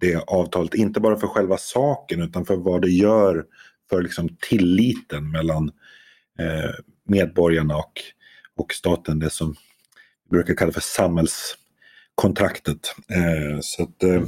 det 0.00 0.16
avtalet. 0.16 0.74
Inte 0.74 1.00
bara 1.00 1.16
för 1.16 1.26
själva 1.26 1.56
saken 1.56 2.22
utan 2.22 2.44
för 2.44 2.56
vad 2.56 2.82
det 2.82 2.90
gör 2.90 3.44
för 3.90 4.02
liksom 4.02 4.36
tilliten 4.48 5.30
mellan 5.30 5.70
eh, 6.38 6.70
medborgarna 7.08 7.76
och, 7.76 7.92
och 8.56 8.72
staten. 8.72 9.18
Det 9.18 9.30
som 9.30 9.54
vi 10.30 10.36
brukar 10.36 10.54
kalla 10.54 10.72
för 10.72 10.80
samhällskontraktet. 10.80 12.94
Eh, 13.08 13.58
så 13.60 13.82
att, 13.82 14.02
eh, 14.02 14.22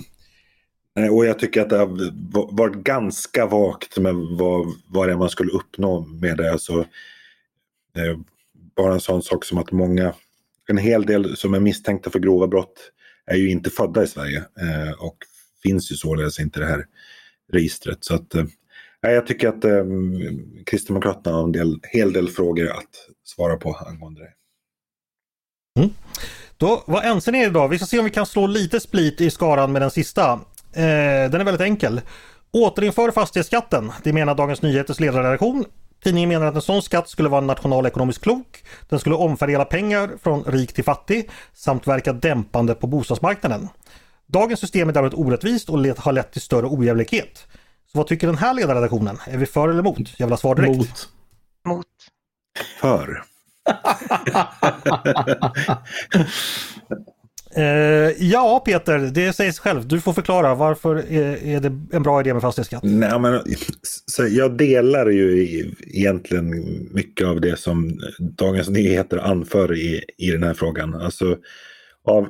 Eh, 0.98 1.14
och 1.14 1.26
jag 1.26 1.38
tycker 1.38 1.62
att 1.62 1.70
det 1.70 1.76
har 1.76 2.56
varit 2.56 2.74
ganska 2.74 3.46
vagt 3.46 3.98
med 3.98 4.14
vad, 4.14 4.66
vad 4.88 5.08
det 5.08 5.12
är 5.12 5.16
man 5.16 5.30
skulle 5.30 5.52
uppnå 5.52 6.00
med 6.00 6.36
det. 6.36 6.52
Alltså, 6.52 6.80
eh, 7.96 8.18
bara 8.76 8.94
en 8.94 9.00
sån 9.00 9.22
sak 9.22 9.44
som 9.44 9.58
att 9.58 9.72
många, 9.72 10.14
en 10.68 10.78
hel 10.78 11.06
del 11.06 11.36
som 11.36 11.54
är 11.54 11.60
misstänkta 11.60 12.10
för 12.10 12.18
grova 12.18 12.46
brott 12.46 12.90
är 13.26 13.36
ju 13.36 13.50
inte 13.50 13.70
födda 13.70 14.02
i 14.02 14.06
Sverige 14.06 14.38
eh, 14.38 14.92
och 14.98 15.16
finns 15.62 15.92
ju 15.92 15.96
således 15.96 16.40
inte 16.40 16.58
i 16.58 16.62
det 16.62 16.68
här 16.68 16.86
registret. 17.52 18.04
Så 18.04 18.14
att, 18.14 18.34
eh, 18.34 18.44
jag 19.00 19.26
tycker 19.26 19.48
att 19.48 19.64
eh, 19.64 19.84
Kristdemokraterna 20.66 21.36
har 21.36 21.44
en 21.44 21.52
del, 21.52 21.80
hel 21.82 22.12
del 22.12 22.28
frågor 22.28 22.70
att 22.70 23.08
svara 23.24 23.56
på 23.56 23.74
angående 23.74 24.20
det. 24.20 24.32
Mm. 25.80 25.90
Då, 26.56 26.84
vad 26.86 27.04
ense 27.04 27.30
ni 27.30 27.44
idag? 27.44 27.68
Vi 27.68 27.78
ska 27.78 27.86
se 27.86 27.98
om 27.98 28.04
vi 28.04 28.10
kan 28.10 28.26
slå 28.26 28.46
lite 28.46 28.80
split 28.80 29.20
i 29.20 29.30
skaran 29.30 29.72
med 29.72 29.82
den 29.82 29.90
sista. 29.90 30.40
Eh, 30.74 31.30
den 31.30 31.40
är 31.40 31.44
väldigt 31.44 31.60
enkel. 31.60 32.00
Återinför 32.50 33.10
fastighetsskatten, 33.10 33.92
det 34.02 34.12
menar 34.12 34.34
Dagens 34.34 34.62
Nyheters 34.62 35.00
ledarredaktion. 35.00 35.64
Tidningen 36.04 36.28
menar 36.28 36.46
att 36.46 36.54
en 36.54 36.62
sån 36.62 36.82
skatt 36.82 37.08
skulle 37.08 37.28
vara 37.28 37.40
nationalekonomiskt 37.40 38.22
klok. 38.22 38.64
Den 38.88 38.98
skulle 38.98 39.14
omfördela 39.14 39.64
pengar 39.64 40.10
från 40.22 40.44
rik 40.44 40.72
till 40.72 40.84
fattig 40.84 41.30
samt 41.52 41.86
verka 41.86 42.12
dämpande 42.12 42.74
på 42.74 42.86
bostadsmarknaden. 42.86 43.68
Dagens 44.26 44.60
system 44.60 44.88
är 44.88 44.92
däremot 44.92 45.14
orättvist 45.14 45.68
och 45.68 45.78
har 45.98 46.12
lett 46.12 46.32
till 46.32 46.40
större 46.40 46.66
ojämlikhet. 46.66 47.46
Så 47.92 47.98
vad 47.98 48.06
tycker 48.06 48.26
den 48.26 48.38
här 48.38 48.54
ledarredaktionen? 48.54 49.18
Är 49.26 49.36
vi 49.36 49.46
för 49.46 49.68
eller 49.68 49.80
emot? 49.80 50.14
Jag 50.16 50.26
vill 50.26 50.32
ha 50.32 50.38
svar 50.38 50.54
direkt. 50.54 50.76
Mot. 50.76 51.08
Mot. 51.66 51.86
För. 52.80 53.22
Eh, 57.56 58.12
ja 58.18 58.62
Peter, 58.64 58.98
det 58.98 59.32
sägs 59.32 59.58
själv. 59.58 59.88
Du 59.88 60.00
får 60.00 60.12
förklara. 60.12 60.54
Varför 60.54 60.96
är, 60.96 61.46
är, 61.46 61.60
det 61.60 61.80
en 61.92 62.02
bra 62.02 62.20
idé 62.20 62.32
med 62.32 62.42
fastighetsskatt? 62.42 62.82
Nej, 62.82 63.18
men, 63.18 63.40
så 64.06 64.26
jag 64.26 64.56
delar 64.56 65.06
ju 65.06 65.48
egentligen 65.86 66.64
mycket 66.90 67.26
av 67.26 67.40
det 67.40 67.58
som 67.58 68.00
Dagens 68.18 68.68
Nyheter 68.68 69.18
anför 69.18 69.76
i, 69.76 70.04
i 70.18 70.30
den 70.30 70.42
här 70.42 70.54
frågan. 70.54 70.94
Alltså, 70.94 71.38
av, 72.04 72.28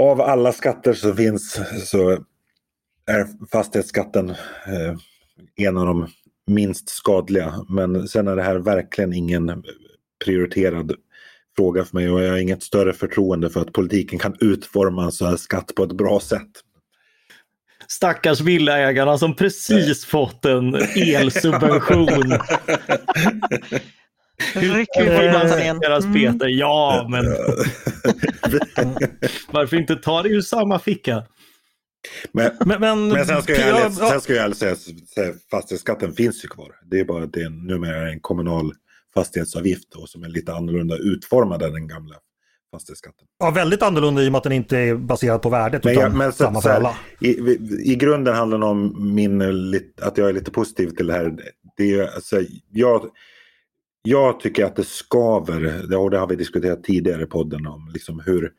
av 0.00 0.20
alla 0.20 0.52
skatter 0.52 0.92
som 0.92 1.16
finns 1.16 1.60
så 1.84 2.10
är 3.06 3.46
fastighetsskatten 3.52 4.30
eh, 4.30 4.96
en 5.56 5.76
av 5.76 5.86
de 5.86 6.08
minst 6.46 6.88
skadliga. 6.88 7.54
Men 7.68 8.08
sen 8.08 8.28
är 8.28 8.36
det 8.36 8.42
här 8.42 8.56
verkligen 8.56 9.12
ingen 9.12 9.64
prioriterad 10.24 10.92
fråga 11.60 11.84
för 11.84 11.96
mig 11.96 12.10
och 12.10 12.22
jag 12.22 12.30
har 12.30 12.38
inget 12.38 12.62
större 12.62 12.92
förtroende 12.92 13.50
för 13.50 13.60
att 13.60 13.72
politiken 13.72 14.18
kan 14.18 14.36
utforma 14.40 15.04
en 15.04 15.12
sån 15.12 15.28
här 15.28 15.36
skatt 15.36 15.74
på 15.76 15.84
ett 15.84 15.92
bra 15.92 16.20
sätt. 16.20 16.48
Stackars 17.88 18.40
villaägarna 18.40 19.18
som 19.18 19.36
precis 19.36 20.04
fått 20.04 20.44
en 20.44 20.74
elsubvention. 20.96 22.08
Hur 24.54 25.80
deras 25.80 26.04
mm. 26.04 26.14
Peter? 26.14 26.48
Ja, 26.48 27.06
men 27.10 27.24
varför 29.52 29.76
inte 29.76 29.96
ta 29.96 30.22
det 30.22 30.28
ur 30.28 30.40
samma 30.40 30.78
ficka? 30.78 31.22
Men, 32.32 32.50
men, 32.66 32.80
men, 32.80 33.08
men 33.08 33.26
sen 33.26 33.42
ska 33.42 33.52
jag 33.52 33.68
ärligt, 33.68 33.94
sen 33.94 34.20
ska 34.20 34.34
jag 34.34 34.56
säga 34.56 34.72
att 34.72 34.78
fastighetsskatten 35.50 36.12
finns 36.12 36.44
ju 36.44 36.48
kvar. 36.48 36.72
Det 36.90 37.00
är 37.00 37.04
bara 37.04 37.24
att 37.24 37.32
det 37.32 37.42
är 37.42 37.50
numera 37.50 38.10
en 38.10 38.20
kommunal 38.20 38.72
fastighetsavgift 39.14 39.92
då, 39.92 40.06
som 40.06 40.22
är 40.22 40.28
lite 40.28 40.52
annorlunda 40.54 40.96
utformad 40.96 41.62
än 41.62 41.72
den 41.72 41.88
gamla 41.88 42.14
fastighetsskatten. 42.70 43.26
Ja, 43.38 43.50
väldigt 43.50 43.82
annorlunda 43.82 44.22
i 44.22 44.28
och 44.28 44.32
med 44.32 44.38
att 44.38 44.44
den 44.44 44.52
inte 44.52 44.78
är 44.78 44.94
baserad 44.94 45.42
på 45.42 45.48
värdet 45.48 45.84
men, 45.84 45.92
utan 45.92 46.18
men, 46.18 46.32
samma 46.32 46.60
för 46.60 46.70
alla. 46.70 46.96
I, 47.20 47.28
I 47.92 47.96
grunden 47.96 48.34
handlar 48.34 48.58
det 48.58 48.66
om 48.66 49.14
min, 49.14 49.42
att 50.02 50.18
jag 50.18 50.28
är 50.28 50.32
lite 50.32 50.50
positiv 50.50 50.90
till 50.90 51.06
det 51.06 51.12
här. 51.12 51.36
Det 51.76 51.92
är, 51.92 52.14
alltså, 52.14 52.36
jag, 52.70 53.10
jag 54.02 54.40
tycker 54.40 54.64
att 54.64 54.76
det 54.76 54.86
skaver, 54.86 55.96
och 55.96 56.10
det 56.10 56.18
har 56.18 56.26
vi 56.26 56.36
diskuterat 56.36 56.84
tidigare 56.84 57.22
i 57.22 57.26
podden 57.26 57.66
om, 57.66 57.90
liksom 57.92 58.22
hur 58.26 58.52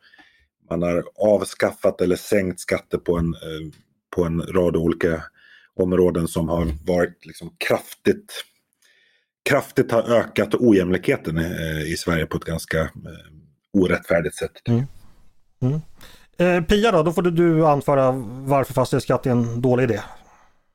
man 0.70 0.82
har 0.82 1.04
avskaffat 1.14 2.00
eller 2.00 2.16
sänkt 2.16 2.60
skatter 2.60 2.98
på 2.98 3.18
en, 3.18 3.34
eh, 3.34 3.72
på 4.16 4.24
en 4.24 4.42
rad 4.42 4.76
olika 4.76 5.22
områden 5.74 6.28
som 6.28 6.48
har 6.48 6.66
varit 6.86 7.26
liksom 7.26 7.56
kraftigt 7.58 8.44
kraftigt 9.48 9.92
har 9.92 10.02
ökat 10.02 10.54
ojämlikheten 10.54 11.38
eh, 11.38 11.92
i 11.92 11.96
Sverige 11.98 12.26
på 12.26 12.36
ett 12.36 12.44
ganska 12.44 12.80
eh, 12.80 12.88
orättfärdigt 13.72 14.36
sätt. 14.36 14.68
Mm. 14.68 14.84
Mm. 15.62 15.80
Eh, 16.38 16.64
Pia 16.64 16.92
då, 16.92 17.02
då 17.02 17.12
får 17.12 17.22
du 17.22 17.66
anföra 17.66 18.10
varför 18.46 18.74
fastighetsskatt 18.74 19.26
är 19.26 19.30
en 19.30 19.60
dålig 19.60 19.84
idé. 19.84 20.00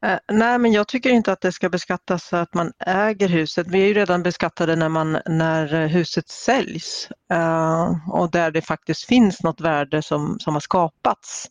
Eh, 0.06 0.18
nej, 0.32 0.58
men 0.58 0.72
jag 0.72 0.88
tycker 0.88 1.10
inte 1.10 1.32
att 1.32 1.42
det 1.42 1.52
ska 1.52 1.70
beskattas 1.70 2.28
så 2.28 2.38
att 2.38 2.54
man 2.54 2.72
äger 2.86 3.28
huset. 3.28 3.68
Vi 3.68 3.82
är 3.82 3.88
ju 3.88 3.94
redan 3.94 4.24
beskattade 4.24 4.76
när, 4.76 4.90
man, 4.90 5.18
när 5.26 5.88
huset 5.88 6.30
säljs 6.30 7.10
uh, 7.34 8.10
och 8.10 8.32
där 8.32 8.52
det 8.52 8.62
faktiskt 8.62 9.06
finns 9.06 9.44
något 9.44 9.62
värde 9.62 10.02
som, 10.02 10.40
som 10.40 10.54
har 10.54 10.62
skapats. 10.62 11.46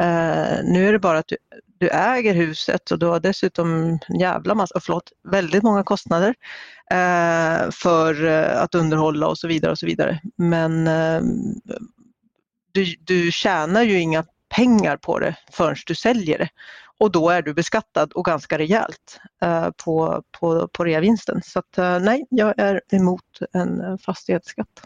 Eh, 0.00 0.64
nu 0.64 0.88
är 0.88 0.92
det 0.92 0.98
bara 0.98 1.18
att 1.18 1.28
du, 1.28 1.36
du 1.78 1.88
äger 1.88 2.34
huset 2.34 2.90
och 2.90 2.98
du 2.98 3.06
har 3.06 3.20
dessutom 3.20 3.98
jävla 4.20 4.54
massa, 4.54 4.80
förlåt, 4.80 5.12
väldigt 5.22 5.62
många 5.62 5.82
kostnader 5.82 6.34
eh, 6.90 7.70
för 7.70 8.24
eh, 8.24 8.62
att 8.62 8.74
underhålla 8.74 9.28
och 9.28 9.38
så 9.38 9.48
vidare 9.48 9.72
och 9.72 9.78
så 9.78 9.86
vidare. 9.86 10.20
Men 10.36 10.86
eh, 10.86 11.22
du, 12.72 12.96
du 13.00 13.32
tjänar 13.32 13.82
ju 13.82 14.00
inga 14.00 14.24
pengar 14.54 14.96
på 14.96 15.18
det 15.18 15.36
förrän 15.52 15.76
du 15.86 15.94
säljer 15.94 16.38
det 16.38 16.48
och 16.98 17.12
då 17.12 17.30
är 17.30 17.42
du 17.42 17.54
beskattad 17.54 18.12
och 18.12 18.24
ganska 18.24 18.58
rejält 18.58 19.20
eh, 19.42 19.70
på, 19.84 20.22
på, 20.40 20.68
på 20.68 20.84
reavinsten. 20.84 21.40
Så 21.44 21.58
att, 21.58 21.78
eh, 21.78 21.98
nej, 21.98 22.26
jag 22.30 22.54
är 22.58 22.80
emot 22.92 23.38
en 23.52 23.80
eh, 23.80 23.96
fastighetsskatt. 23.96 24.82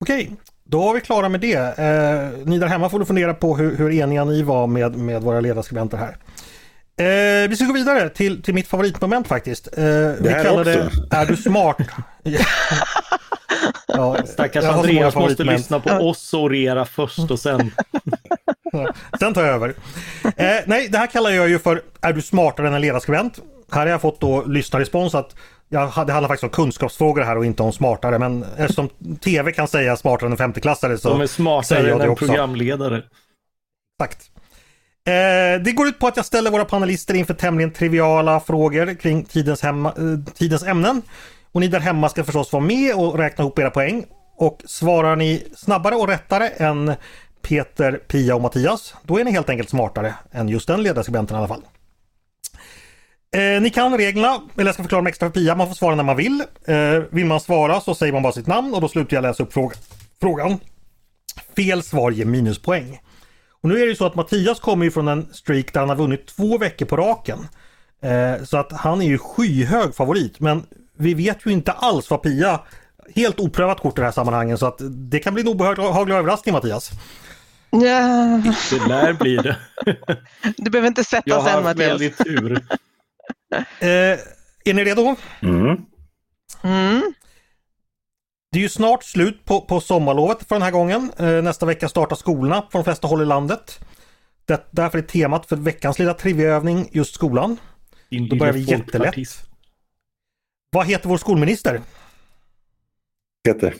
Okej, 0.00 0.36
då 0.70 0.82
var 0.82 0.94
vi 0.94 1.00
klara 1.00 1.28
med 1.28 1.40
det. 1.40 1.78
Eh, 1.78 2.46
ni 2.48 2.58
där 2.58 2.66
hemma 2.66 2.88
får 2.88 2.98
du 2.98 3.06
fundera 3.06 3.34
på 3.34 3.56
hur, 3.56 3.76
hur 3.76 3.92
eniga 3.92 4.24
ni 4.24 4.42
var 4.42 4.66
med, 4.66 4.96
med 4.96 5.22
våra 5.22 5.40
ledarskribenter 5.40 5.96
här. 5.96 6.16
Eh, 6.98 7.48
vi 7.48 7.56
ska 7.56 7.64
gå 7.64 7.72
vidare 7.72 8.08
till, 8.08 8.42
till 8.42 8.54
mitt 8.54 8.68
favoritmoment 8.68 9.28
faktiskt. 9.28 9.68
Eh, 9.78 9.84
vi 10.20 10.40
kallar 10.42 10.64
det 10.64 10.90
Är 11.10 11.26
du 11.26 11.36
smart? 11.36 11.76
ja, 13.86 14.16
Stackars 14.26 14.64
Andreas 14.64 15.14
måste 15.14 15.44
lyssna 15.44 15.80
på 15.80 15.90
oss 15.90 16.34
och 16.34 16.42
orera 16.42 16.84
först 16.84 17.30
och 17.30 17.38
sen. 17.38 17.70
Sen 19.20 19.34
tar 19.34 19.44
jag 19.44 19.54
över. 19.54 19.74
Eh, 20.36 20.56
nej, 20.66 20.88
det 20.88 20.98
här 20.98 21.06
kallar 21.06 21.30
jag 21.30 21.48
ju 21.48 21.58
för 21.58 21.82
Är 22.00 22.12
du 22.12 22.22
smartare 22.22 22.68
än 22.68 22.74
en 22.74 22.80
ledarskribent? 22.80 23.40
Här 23.72 23.80
har 23.80 23.86
jag 23.86 24.00
fått 24.00 24.20
då 24.20 24.44
lyssnarrespons 24.44 25.14
att 25.14 25.34
jag, 25.68 25.82
det 25.82 26.12
handlar 26.12 26.28
faktiskt 26.28 26.44
om 26.44 26.50
kunskapsfrågor 26.50 27.22
här 27.22 27.38
och 27.38 27.44
inte 27.44 27.62
om 27.62 27.72
smartare. 27.72 28.18
Men 28.18 28.44
eftersom 28.56 28.88
TV 29.20 29.52
kan 29.52 29.68
säga 29.68 29.96
smartare 29.96 30.26
än 30.26 30.32
en 30.32 30.38
femteklassare 30.38 30.98
så 30.98 31.08
De 31.08 31.20
är 31.20 31.26
smartare 31.26 31.92
än 31.92 32.00
en 32.00 32.14
programledare. 32.14 33.02
Exakt. 34.02 34.30
Eh, 35.06 35.62
det 35.64 35.72
går 35.72 35.88
ut 35.88 35.98
på 35.98 36.06
att 36.06 36.16
jag 36.16 36.26
ställer 36.26 36.50
våra 36.50 36.64
panelister 36.64 37.14
inför 37.14 37.34
tämligen 37.34 37.72
triviala 37.72 38.40
frågor 38.40 38.94
kring 38.94 39.24
tidens, 39.24 39.62
hemma, 39.62 39.88
eh, 39.88 40.32
tidens 40.34 40.62
ämnen. 40.62 41.02
Och 41.52 41.60
ni 41.60 41.68
där 41.68 41.80
hemma 41.80 42.08
ska 42.08 42.24
förstås 42.24 42.52
vara 42.52 42.62
med 42.62 42.94
och 42.94 43.18
räkna 43.18 43.42
ihop 43.42 43.58
era 43.58 43.70
poäng. 43.70 44.04
Och 44.36 44.62
svarar 44.66 45.16
ni 45.16 45.44
snabbare 45.56 45.94
och 45.94 46.08
rättare 46.08 46.48
än 46.48 46.94
Peter, 47.42 47.92
Pia 47.92 48.34
och 48.34 48.40
Mattias, 48.42 48.94
då 49.02 49.18
är 49.18 49.24
ni 49.24 49.30
helt 49.30 49.50
enkelt 49.50 49.70
smartare 49.70 50.14
än 50.30 50.48
just 50.48 50.66
den 50.66 50.82
ledarskribenten 50.82 51.36
i 51.36 51.38
alla 51.38 51.48
fall. 51.48 51.62
Eh, 53.36 53.60
ni 53.62 53.70
kan 53.70 53.98
reglerna, 53.98 54.40
eller 54.56 54.66
jag 54.66 54.74
ska 54.74 54.82
förklara 54.82 54.98
dem 54.98 55.06
extra 55.06 55.28
för 55.28 55.32
Pia. 55.32 55.54
Man 55.54 55.66
får 55.66 55.74
svara 55.74 55.94
när 55.94 56.04
man 56.04 56.16
vill. 56.16 56.42
Eh, 56.64 57.02
vill 57.10 57.26
man 57.26 57.40
svara 57.40 57.80
så 57.80 57.94
säger 57.94 58.12
man 58.12 58.22
bara 58.22 58.32
sitt 58.32 58.46
namn 58.46 58.74
och 58.74 58.80
då 58.80 58.88
slutar 58.88 59.16
jag 59.16 59.22
läsa 59.22 59.42
upp 59.42 59.52
fråga, 59.52 59.74
frågan. 60.20 60.58
Fel 61.56 61.82
svar 61.82 62.10
ger 62.10 62.24
minuspoäng. 62.24 63.00
Och 63.62 63.68
nu 63.68 63.74
är 63.74 63.80
det 63.80 63.90
ju 63.90 63.96
så 63.96 64.06
att 64.06 64.14
Mattias 64.14 64.60
kommer 64.60 64.84
ju 64.84 64.90
från 64.90 65.08
en 65.08 65.28
streak 65.32 65.72
där 65.72 65.80
han 65.80 65.88
har 65.88 65.96
vunnit 65.96 66.26
två 66.26 66.58
veckor 66.58 66.86
på 66.86 66.96
raken. 66.96 67.38
Eh, 68.02 68.44
så 68.44 68.56
att 68.56 68.72
han 68.72 69.02
är 69.02 69.06
ju 69.06 69.18
skyhög 69.18 69.94
favorit. 69.94 70.40
Men 70.40 70.66
vi 70.98 71.14
vet 71.14 71.46
ju 71.46 71.50
inte 71.50 71.72
alls 71.72 72.10
vad 72.10 72.22
Pia 72.22 72.60
Helt 73.14 73.40
oprövat 73.40 73.80
kort 73.80 73.98
i 73.98 74.00
det 74.00 74.04
här 74.04 74.12
sammanhanget 74.12 74.58
så 74.58 74.66
att 74.66 74.78
det 74.80 75.18
kan 75.18 75.34
bli 75.34 75.42
en 75.42 75.48
obehaglig 75.48 76.14
överraskning 76.14 76.52
Mattias. 76.52 76.90
Ja. 77.70 78.42
Det 78.70 78.88
lär 78.88 79.12
bli 79.12 79.36
det. 79.36 79.56
Du 80.56 80.70
behöver 80.70 80.88
inte 80.88 81.04
svettas 81.04 81.46
än 81.46 81.62
Mattias. 81.62 81.78
Jag 81.78 81.88
har 81.88 81.98
väldigt 81.98 82.18
tur. 82.18 82.62
Eh, 83.56 84.18
är 84.64 84.74
ni 84.74 84.84
redo? 84.84 85.16
Mm. 85.42 85.84
Mm. 86.62 87.12
Det 88.52 88.58
är 88.58 88.62
ju 88.62 88.68
snart 88.68 89.04
slut 89.04 89.44
på, 89.44 89.60
på 89.60 89.80
sommarlovet 89.80 90.48
för 90.48 90.54
den 90.54 90.62
här 90.62 90.70
gången. 90.70 91.12
Eh, 91.16 91.42
nästa 91.42 91.66
vecka 91.66 91.88
startar 91.88 92.16
skolorna 92.16 92.62
på 92.62 92.78
de 92.78 92.84
flesta 92.84 93.08
håll 93.08 93.22
i 93.22 93.24
landet. 93.24 93.80
Det, 94.44 94.66
därför 94.70 94.98
är 94.98 95.02
temat 95.02 95.46
för 95.46 95.56
veckans 95.56 95.98
lilla 95.98 96.14
triviaövning 96.14 96.88
just 96.92 97.14
skolan. 97.14 97.56
Din 98.10 98.28
Då 98.28 98.36
börjar 98.36 98.52
vi 98.52 98.60
jättelätt. 98.60 99.14
Vad 100.70 100.86
heter 100.86 101.08
vår 101.08 101.18
skolminister? 101.18 101.80
Peter. 103.44 103.74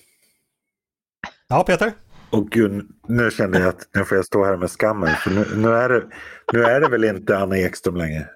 Ja, 1.49 1.64
Peter? 1.64 1.93
Och 2.31 2.51
gud, 2.51 2.89
nu 3.09 3.31
känner 3.31 3.61
jag 3.61 3.69
att 3.69 3.89
nu 3.95 4.05
får 4.05 4.16
jag 4.16 4.25
stå 4.25 4.45
här 4.45 4.57
med 4.57 4.71
skammen. 4.71 5.16
För 5.16 5.31
nu, 5.31 5.47
nu, 5.57 5.69
är, 5.69 5.89
det, 5.89 6.07
nu 6.53 6.64
är 6.64 6.81
det 6.81 6.89
väl 6.89 7.05
inte 7.05 7.39
Anna 7.39 7.59
Ekström 7.59 7.97
längre? 7.97 8.29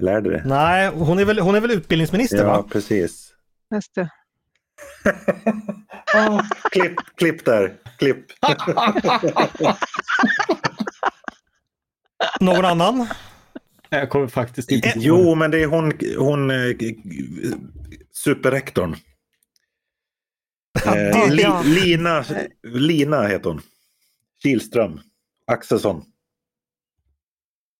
Eller 0.00 0.12
är 0.12 0.20
det 0.20 0.30
det? 0.30 0.42
Nej, 0.46 0.88
hon 0.88 1.18
är 1.18 1.24
väl, 1.24 1.38
hon 1.38 1.54
är 1.54 1.60
väl 1.60 1.70
utbildningsminister 1.70 2.36
Ja, 2.38 2.44
va? 2.44 2.68
precis. 2.72 3.32
Just 3.74 3.94
det. 3.94 4.10
Ah, 6.14 6.42
klipp, 6.72 6.94
klipp 7.16 7.44
där. 7.44 7.74
Klipp. 7.98 8.26
Någon 12.40 12.64
annan? 12.64 13.06
Jag 13.88 14.10
kommer 14.10 14.28
faktiskt 14.28 14.70
inte 14.70 14.88
Eh, 14.88 14.94
Jo, 14.96 15.34
men 15.34 15.50
det 15.50 15.62
är 15.62 15.66
hon, 15.66 15.92
hon 16.18 16.50
eh, 16.50 16.56
superrektorn. 18.12 18.96
Eh, 20.86 21.28
li. 21.30 21.46
Lina, 21.64 22.24
Lina 22.62 23.26
heter 23.26 23.50
hon. 23.50 23.60
Kihlström. 24.42 25.00
Axelsson. 25.46 26.04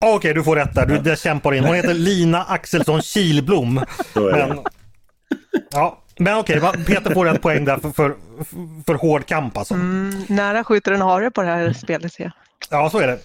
Okej, 0.04 0.34
du 0.34 0.44
får 0.44 0.56
rätt 0.56 0.74
där. 0.74 0.86
Du 0.86 0.98
det 0.98 1.20
kämpar 1.20 1.54
in. 1.54 1.64
Hon 1.64 1.74
heter 1.76 1.94
Lina 1.94 2.44
Axelsson 2.44 3.02
Kilblom. 3.02 3.84
Men, 4.14 4.58
ja, 5.70 6.02
men 6.18 6.38
okej, 6.38 6.58
va, 6.58 6.74
Peter 6.86 7.14
får 7.14 7.24
rätt 7.24 7.42
poäng 7.42 7.64
där 7.64 7.76
för, 7.78 7.90
för, 7.90 8.16
för 8.86 8.94
hård 8.94 9.26
kamp 9.26 9.56
alltså. 9.56 9.74
Mm, 9.74 10.24
nära 10.28 10.64
skjuter 10.64 10.92
en 10.92 11.00
hare 11.00 11.30
på 11.30 11.42
det 11.42 11.48
här 11.48 11.72
spelet. 11.72 12.12
ser 12.12 12.24
jag. 12.24 12.32
Ja, 12.70 12.90
så 12.90 12.98
är 12.98 13.06
det. 13.06 13.18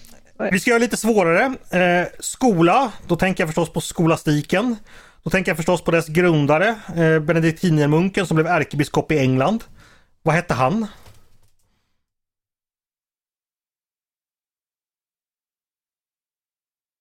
Vi 0.51 0.59
ska 0.59 0.69
göra 0.69 0.79
lite 0.79 0.97
svårare. 0.97 1.53
Eh, 1.69 2.07
skola, 2.19 2.91
då 3.07 3.15
tänker 3.15 3.43
jag 3.43 3.49
förstås 3.49 3.73
på 3.73 3.81
skolastiken. 3.81 4.75
Då 5.23 5.29
tänker 5.29 5.49
jag 5.51 5.57
förstås 5.57 5.83
på 5.83 5.91
dess 5.91 6.07
grundare, 6.07 6.75
eh, 6.95 7.19
benediktinermunken 7.19 8.27
som 8.27 8.35
blev 8.35 8.47
ärkebiskop 8.47 9.11
i 9.11 9.19
England. 9.19 9.63
Vad 10.23 10.35
hette 10.35 10.53
han? 10.53 10.87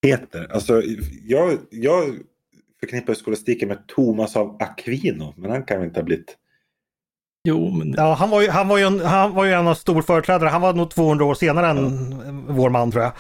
Peter. 0.05 0.49
Alltså, 0.53 0.83
jag, 1.23 1.59
jag 1.71 2.05
förknippar 2.81 3.15
skolastiken 3.15 3.69
med 3.69 3.87
Thomas 3.87 4.37
av 4.37 4.57
Aquino. 4.61 5.35
Men 5.37 5.51
han 5.51 5.63
kan 5.65 5.79
väl 5.79 5.87
inte 5.87 6.01
ha 6.01 6.05
blivit... 6.05 6.37
Jo, 7.49 7.71
men 7.71 7.95
Ja, 7.97 8.15
han 8.15 8.31
var 8.31 8.43
ju, 8.43 8.49
han 8.49 8.69
var 8.69 8.79
ju, 8.79 8.85
en, 8.85 9.01
han 9.01 9.35
var 9.35 9.45
ju 9.45 9.53
en 9.53 9.67
av 9.67 9.75
stor 9.75 10.03
företrädare. 10.03 10.49
Han 10.49 10.61
var 10.61 10.75
nog 10.75 10.91
200 10.91 11.25
år 11.25 11.35
senare 11.35 11.69
än 11.69 12.47
vår 12.49 12.71
man 12.71 12.91
tror 12.91 13.05
jag. 13.05 13.13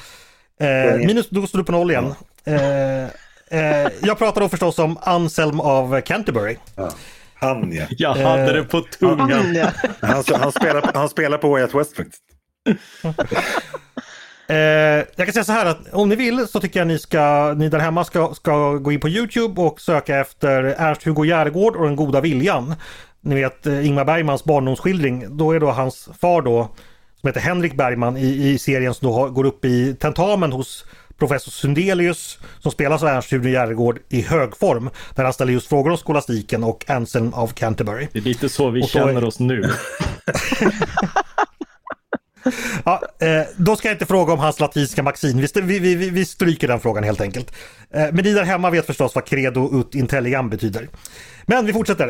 Eh, 0.58 0.96
minus, 0.96 1.28
då 1.30 1.46
står 1.46 1.58
du 1.58 1.64
på 1.64 1.72
noll 1.72 1.90
igen. 1.90 2.14
Eh, 2.44 3.04
eh, 3.04 3.90
jag 4.02 4.18
pratar 4.18 4.40
då 4.40 4.48
förstås 4.48 4.78
om 4.78 4.98
Anselm 5.02 5.60
av 5.60 6.00
Canterbury. 6.00 6.56
Ja. 6.76 6.92
Han 7.34 7.72
ja. 7.72 7.86
jag 7.90 8.14
hade 8.14 8.42
Eh, 8.42 8.52
det 8.52 8.64
på 8.64 8.80
tungan. 8.80 9.30
Han, 9.30 9.54
ja. 9.54 9.70
Han, 10.00 10.24
han, 10.40 10.52
spelar, 10.52 10.90
han 10.94 11.08
spelar 11.08 11.38
på 11.38 11.48
Way 11.48 11.62
Out 11.62 11.74
West 11.74 11.96
faktiskt. 11.96 12.22
Eh, 14.48 14.56
jag 14.56 15.26
kan 15.26 15.32
säga 15.32 15.44
så 15.44 15.52
här 15.52 15.66
att 15.66 15.78
om 15.92 16.08
ni 16.08 16.16
vill 16.16 16.46
så 16.48 16.60
tycker 16.60 16.80
jag 16.80 16.86
ni, 16.86 16.98
ska, 16.98 17.54
ni 17.56 17.68
där 17.68 17.78
hemma 17.78 18.04
ska, 18.04 18.34
ska 18.34 18.72
gå 18.72 18.92
in 18.92 19.00
på 19.00 19.08
Youtube 19.08 19.60
och 19.60 19.80
söka 19.80 20.18
efter 20.18 20.62
Ernst-Hugo 20.78 21.24
Järegård 21.24 21.76
och 21.76 21.84
den 21.84 21.96
goda 21.96 22.20
viljan. 22.20 22.74
Ni 23.20 23.34
vet 23.34 23.66
eh, 23.66 23.86
Ingmar 23.86 24.04
Bergmans 24.04 24.44
barndomsskildring. 24.44 25.36
Då 25.36 25.52
är 25.52 25.60
då 25.60 25.70
hans 25.70 26.08
far 26.20 26.42
då 26.42 26.68
som 27.20 27.26
heter 27.26 27.40
Henrik 27.40 27.74
Bergman 27.74 28.16
i, 28.16 28.48
i 28.48 28.58
serien 28.58 28.94
som 28.94 29.08
då 29.08 29.14
har, 29.14 29.28
går 29.28 29.44
upp 29.44 29.64
i 29.64 29.94
tentamen 29.94 30.52
hos 30.52 30.84
professor 31.18 31.50
Sundelius 31.50 32.38
som 32.60 32.72
spelas 32.72 33.02
av 33.02 33.08
Ernst-Hugo 33.08 33.48
Järegård 33.50 33.98
i 34.08 34.22
hög 34.22 34.56
form. 34.56 34.90
Där 35.14 35.24
han 35.24 35.32
ställer 35.32 35.52
just 35.52 35.68
frågor 35.68 35.90
om 35.90 35.96
skolastiken 35.96 36.64
och 36.64 36.90
Anselm 36.90 37.34
av 37.34 37.46
Canterbury. 37.48 38.08
Det 38.12 38.18
är 38.18 38.22
lite 38.22 38.48
så 38.48 38.70
vi 38.70 38.82
så 38.82 38.98
är- 38.98 39.06
känner 39.06 39.24
oss 39.24 39.38
nu. 39.40 39.62
Ja, 42.84 43.02
eh, 43.20 43.42
då 43.56 43.76
ska 43.76 43.88
jag 43.88 43.94
inte 43.94 44.06
fråga 44.06 44.32
om 44.32 44.38
hans 44.38 44.60
latinska 44.60 45.02
maxim. 45.02 45.38
Vi, 45.54 45.78
vi, 45.78 45.94
vi, 45.94 46.10
vi- 46.10 46.24
stryker 46.24 46.68
den 46.68 46.80
frågan 46.80 47.04
helt 47.04 47.20
enkelt. 47.20 47.52
Eh, 47.90 48.00
men 48.12 48.24
ni 48.24 48.32
där 48.32 48.44
hemma 48.44 48.70
vet 48.70 48.86
förstås 48.86 49.14
vad 49.14 49.24
credo 49.24 49.80
ut 49.80 49.94
intelligam 49.94 50.50
betyder. 50.50 50.88
Men 51.46 51.66
vi 51.66 51.72
fortsätter. 51.72 52.08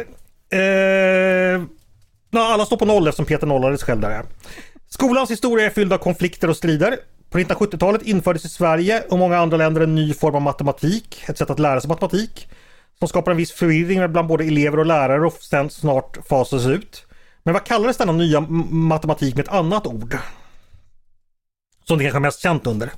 Eh, 0.50 1.62
alla 2.40 2.66
står 2.66 2.76
på 2.76 2.84
noll 2.84 3.08
eftersom 3.08 3.26
Peter 3.26 3.46
nollades 3.46 3.82
själv 3.82 4.00
där. 4.00 4.22
Skolans 4.88 5.30
historia 5.30 5.66
är 5.66 5.70
fylld 5.70 5.92
av 5.92 5.98
konflikter 5.98 6.50
och 6.50 6.56
strider. 6.56 6.96
På 7.30 7.38
1970-talet 7.38 8.02
infördes 8.02 8.44
i 8.44 8.48
Sverige 8.48 9.02
och 9.10 9.18
många 9.18 9.38
andra 9.38 9.56
länder 9.56 9.80
en 9.80 9.94
ny 9.94 10.14
form 10.14 10.34
av 10.34 10.42
matematik, 10.42 11.24
ett 11.26 11.38
sätt 11.38 11.50
att 11.50 11.58
lära 11.58 11.80
sig 11.80 11.88
matematik, 11.88 12.48
som 12.98 13.08
skapar 13.08 13.30
en 13.30 13.36
viss 13.36 13.52
förvirring 13.52 14.12
bland 14.12 14.28
både 14.28 14.44
elever 14.44 14.78
och 14.78 14.86
lärare 14.86 15.26
och 15.26 15.32
sen 15.40 15.70
snart 15.70 16.18
fasas 16.28 16.66
ut. 16.66 17.06
Men 17.44 17.54
vad 17.54 17.64
kallades 17.64 17.96
denna 17.96 18.12
nya 18.12 18.40
matematik 18.70 19.36
med 19.36 19.42
ett 19.46 19.52
annat 19.52 19.86
ord? 19.86 20.18
Som 21.84 21.98
det 21.98 22.04
kanske 22.04 22.18
är 22.18 22.20
mest 22.20 22.40
känt 22.40 22.66
under. 22.66 22.92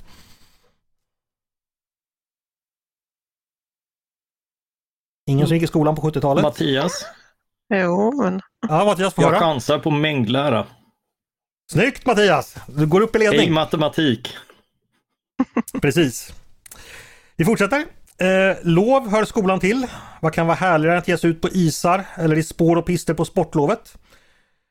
Ingen 5.29 5.47
som 5.47 5.55
gick 5.55 5.63
i 5.63 5.67
skolan 5.67 5.95
på 5.95 6.01
70-talet? 6.01 6.43
Mattias, 6.43 7.05
Jo, 7.69 8.21
men 8.23 8.41
Ja, 8.67 8.85
Mattias 8.85 9.13
får 9.13 9.23
jag 9.23 9.31
höra. 9.31 9.39
chansar 9.39 9.79
på 9.79 9.91
mängdlära. 9.91 10.67
Snyggt 11.71 12.05
Mattias! 12.05 12.55
Du 12.67 12.85
går 12.87 13.01
upp 13.01 13.15
i 13.15 13.19
Hej 13.19 13.29
ledning. 13.31 13.53
matematik. 13.53 14.35
Precis. 15.81 16.33
Vi 17.35 17.45
fortsätter. 17.45 17.85
Eh, 18.17 18.57
lov 18.63 19.09
hör 19.09 19.25
skolan 19.25 19.59
till. 19.59 19.87
Vad 20.21 20.33
kan 20.33 20.47
vara 20.47 20.55
härligare 20.57 20.93
än 20.95 20.99
att 21.01 21.07
ge 21.07 21.17
sig 21.17 21.29
ut 21.29 21.41
på 21.41 21.49
isar 21.49 22.05
eller 22.15 22.37
i 22.37 22.43
spår 22.43 22.75
och 22.75 22.85
pister 22.85 23.13
på 23.13 23.25
sportlovet? 23.25 23.97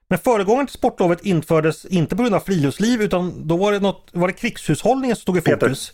Men 0.08 0.18
föregångaren 0.18 0.66
till 0.66 0.78
sportlovet 0.78 1.24
infördes 1.24 1.84
inte 1.84 2.16
på 2.16 2.22
grund 2.22 2.34
av 2.34 2.40
friluftsliv 2.40 3.02
utan 3.02 3.48
då 3.48 3.56
var 3.56 3.72
det, 3.72 3.80
något, 3.80 4.10
var 4.12 4.28
det 4.28 4.32
krigshushållningen 4.32 5.16
som 5.16 5.20
stod 5.20 5.36
i 5.36 5.40
Peter. 5.40 5.66
fokus. 5.66 5.92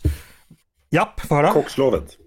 Japp, 0.91 1.19
få 1.19 1.35
höra. 1.35 1.53
Kockslovet. 1.53 2.17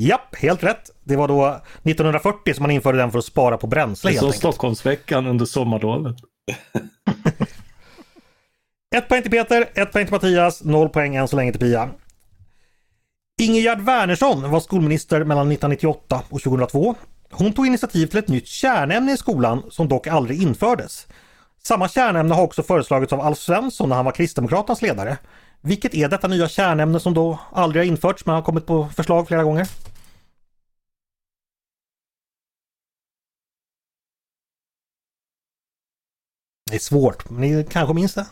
Japp, 0.00 0.34
helt 0.36 0.62
rätt. 0.62 0.90
Det 1.04 1.16
var 1.16 1.28
då 1.28 1.60
1940 1.82 2.54
som 2.54 2.62
man 2.62 2.70
införde 2.70 2.98
den 2.98 3.10
för 3.10 3.18
att 3.18 3.24
spara 3.24 3.58
på 3.58 3.66
bränsle 3.66 4.10
Det 4.10 4.16
är 4.16 4.20
som. 4.20 4.32
Stockholmsveckan 4.32 5.26
under 5.26 5.44
sommarlovet. 5.44 6.16
Ett 8.96 9.08
poäng 9.08 9.22
till 9.22 9.30
Peter, 9.30 9.70
ett 9.74 9.92
poäng 9.92 10.06
till 10.06 10.12
Mattias, 10.14 10.64
noll 10.64 10.88
poäng 10.88 11.16
än 11.16 11.28
så 11.28 11.36
länge 11.36 11.52
till 11.52 11.60
Pia. 11.60 11.90
Ingegerd 13.42 13.80
Wärnersson 13.80 14.50
var 14.50 14.60
skolminister 14.60 15.24
mellan 15.24 15.52
1998 15.52 16.22
och 16.30 16.42
2002. 16.42 16.94
Hon 17.36 17.52
tog 17.52 17.66
initiativ 17.66 18.06
till 18.06 18.18
ett 18.18 18.28
nytt 18.28 18.46
kärnämne 18.46 19.12
i 19.12 19.16
skolan 19.16 19.62
som 19.70 19.88
dock 19.88 20.06
aldrig 20.06 20.42
infördes. 20.42 21.06
Samma 21.62 21.88
kärnämne 21.88 22.34
har 22.34 22.42
också 22.42 22.62
föreslagits 22.62 23.12
av 23.12 23.20
Alf 23.20 23.38
Svensson 23.38 23.88
när 23.88 23.96
han 23.96 24.04
var 24.04 24.12
Kristdemokraternas 24.12 24.82
ledare. 24.82 25.18
Vilket 25.60 25.94
är 25.94 26.08
detta 26.08 26.28
nya 26.28 26.48
kärnämne 26.48 27.00
som 27.00 27.14
då 27.14 27.38
aldrig 27.52 27.80
har 27.82 27.86
införts 27.86 28.26
men 28.26 28.34
har 28.34 28.42
kommit 28.42 28.66
på 28.66 28.88
förslag 28.96 29.28
flera 29.28 29.44
gånger? 29.44 29.68
Det 36.70 36.74
är 36.76 36.80
svårt, 36.80 37.30
men 37.30 37.40
ni 37.40 37.66
kanske 37.70 37.94
minns 37.94 38.14
det? 38.14 38.26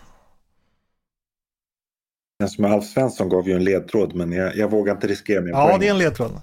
Den 2.38 2.48
som 2.48 2.64
Alf 2.64 2.84
Svensson 2.84 3.28
gav 3.28 3.48
ju 3.48 3.54
en 3.54 3.64
ledtråd 3.64 4.14
men 4.14 4.32
jag, 4.32 4.56
jag 4.56 4.70
vågar 4.70 4.94
inte 4.94 5.06
riskera 5.06 5.40
mer 5.40 5.50
Ja, 5.50 5.66
poäng. 5.68 5.80
det 5.80 5.86
är 5.86 5.90
en 5.90 5.98
ledtråd. 5.98 6.40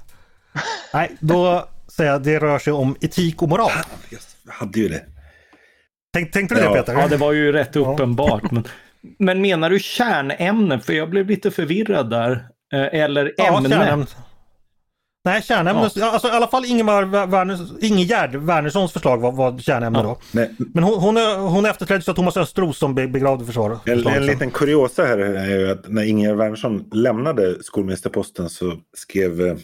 Nej, 0.93 1.18
då 1.20 1.68
att 2.07 2.23
det 2.23 2.39
rör 2.39 2.59
sig 2.59 2.73
om 2.73 2.95
etik 3.01 3.41
och 3.41 3.49
moral. 3.49 3.71
Jag 4.45 4.51
hade 4.53 4.79
ju 4.79 4.89
det. 4.89 5.01
Tänk, 6.13 6.31
tänkte 6.31 6.55
du 6.55 6.61
Ja. 6.61 6.69
det 6.73 6.75
Peter? 6.79 6.93
Ja, 6.93 7.07
det 7.07 7.17
var 7.17 7.31
ju 7.33 7.51
rätt 7.51 7.75
uppenbart. 7.75 8.51
Men, 8.51 8.63
men 9.19 9.41
menar 9.41 9.69
du 9.69 9.79
kärnämne? 9.79 10.79
För 10.79 10.93
jag 10.93 11.09
blev 11.09 11.27
lite 11.27 11.51
förvirrad 11.51 12.09
där. 12.09 12.31
Eh, 12.73 12.99
Eller 13.01 13.33
Ja, 13.37 13.57
ämne? 13.57 13.69
kärnämne. 13.69 14.05
Nej, 15.25 15.41
kärnämne. 15.41 15.89
Ja. 15.95 16.11
Alltså, 16.11 16.27
I 16.27 16.31
alla 16.31 16.47
fall 16.47 16.65
Ingemar 16.65 17.25
Werners, 17.25 17.59
Ingegerd 17.81 18.35
Wernerssons 18.35 18.91
förslag 18.93 19.17
var, 19.21 19.31
var 19.31 19.57
kärnämne 19.59 19.99
Ja. 19.99 20.03
då. 20.03 20.17
Nej, 20.31 20.49
Men 20.57 20.83
hon, 20.83 20.99
hon, 20.99 21.17
hon 21.49 21.65
efterträddes 21.65 22.09
av 22.09 22.13
Thomas 22.13 22.37
Östros 22.37 22.77
som 22.77 22.95
be- 22.95 23.07
begravde 23.07 23.45
försvar. 23.45 23.79
en, 23.85 24.07
en 24.07 24.25
liten 24.25 24.51
kuriosa 24.51 25.05
här 25.05 25.17
är 25.17 25.59
ju 25.59 25.71
att 25.71 25.87
när 25.87 26.03
Ingegerd 26.03 26.35
Wärnersson 26.37 26.89
lämnade 26.93 27.63
skolministerposten 27.63 28.49
så 28.49 28.73
skrev 28.97 29.59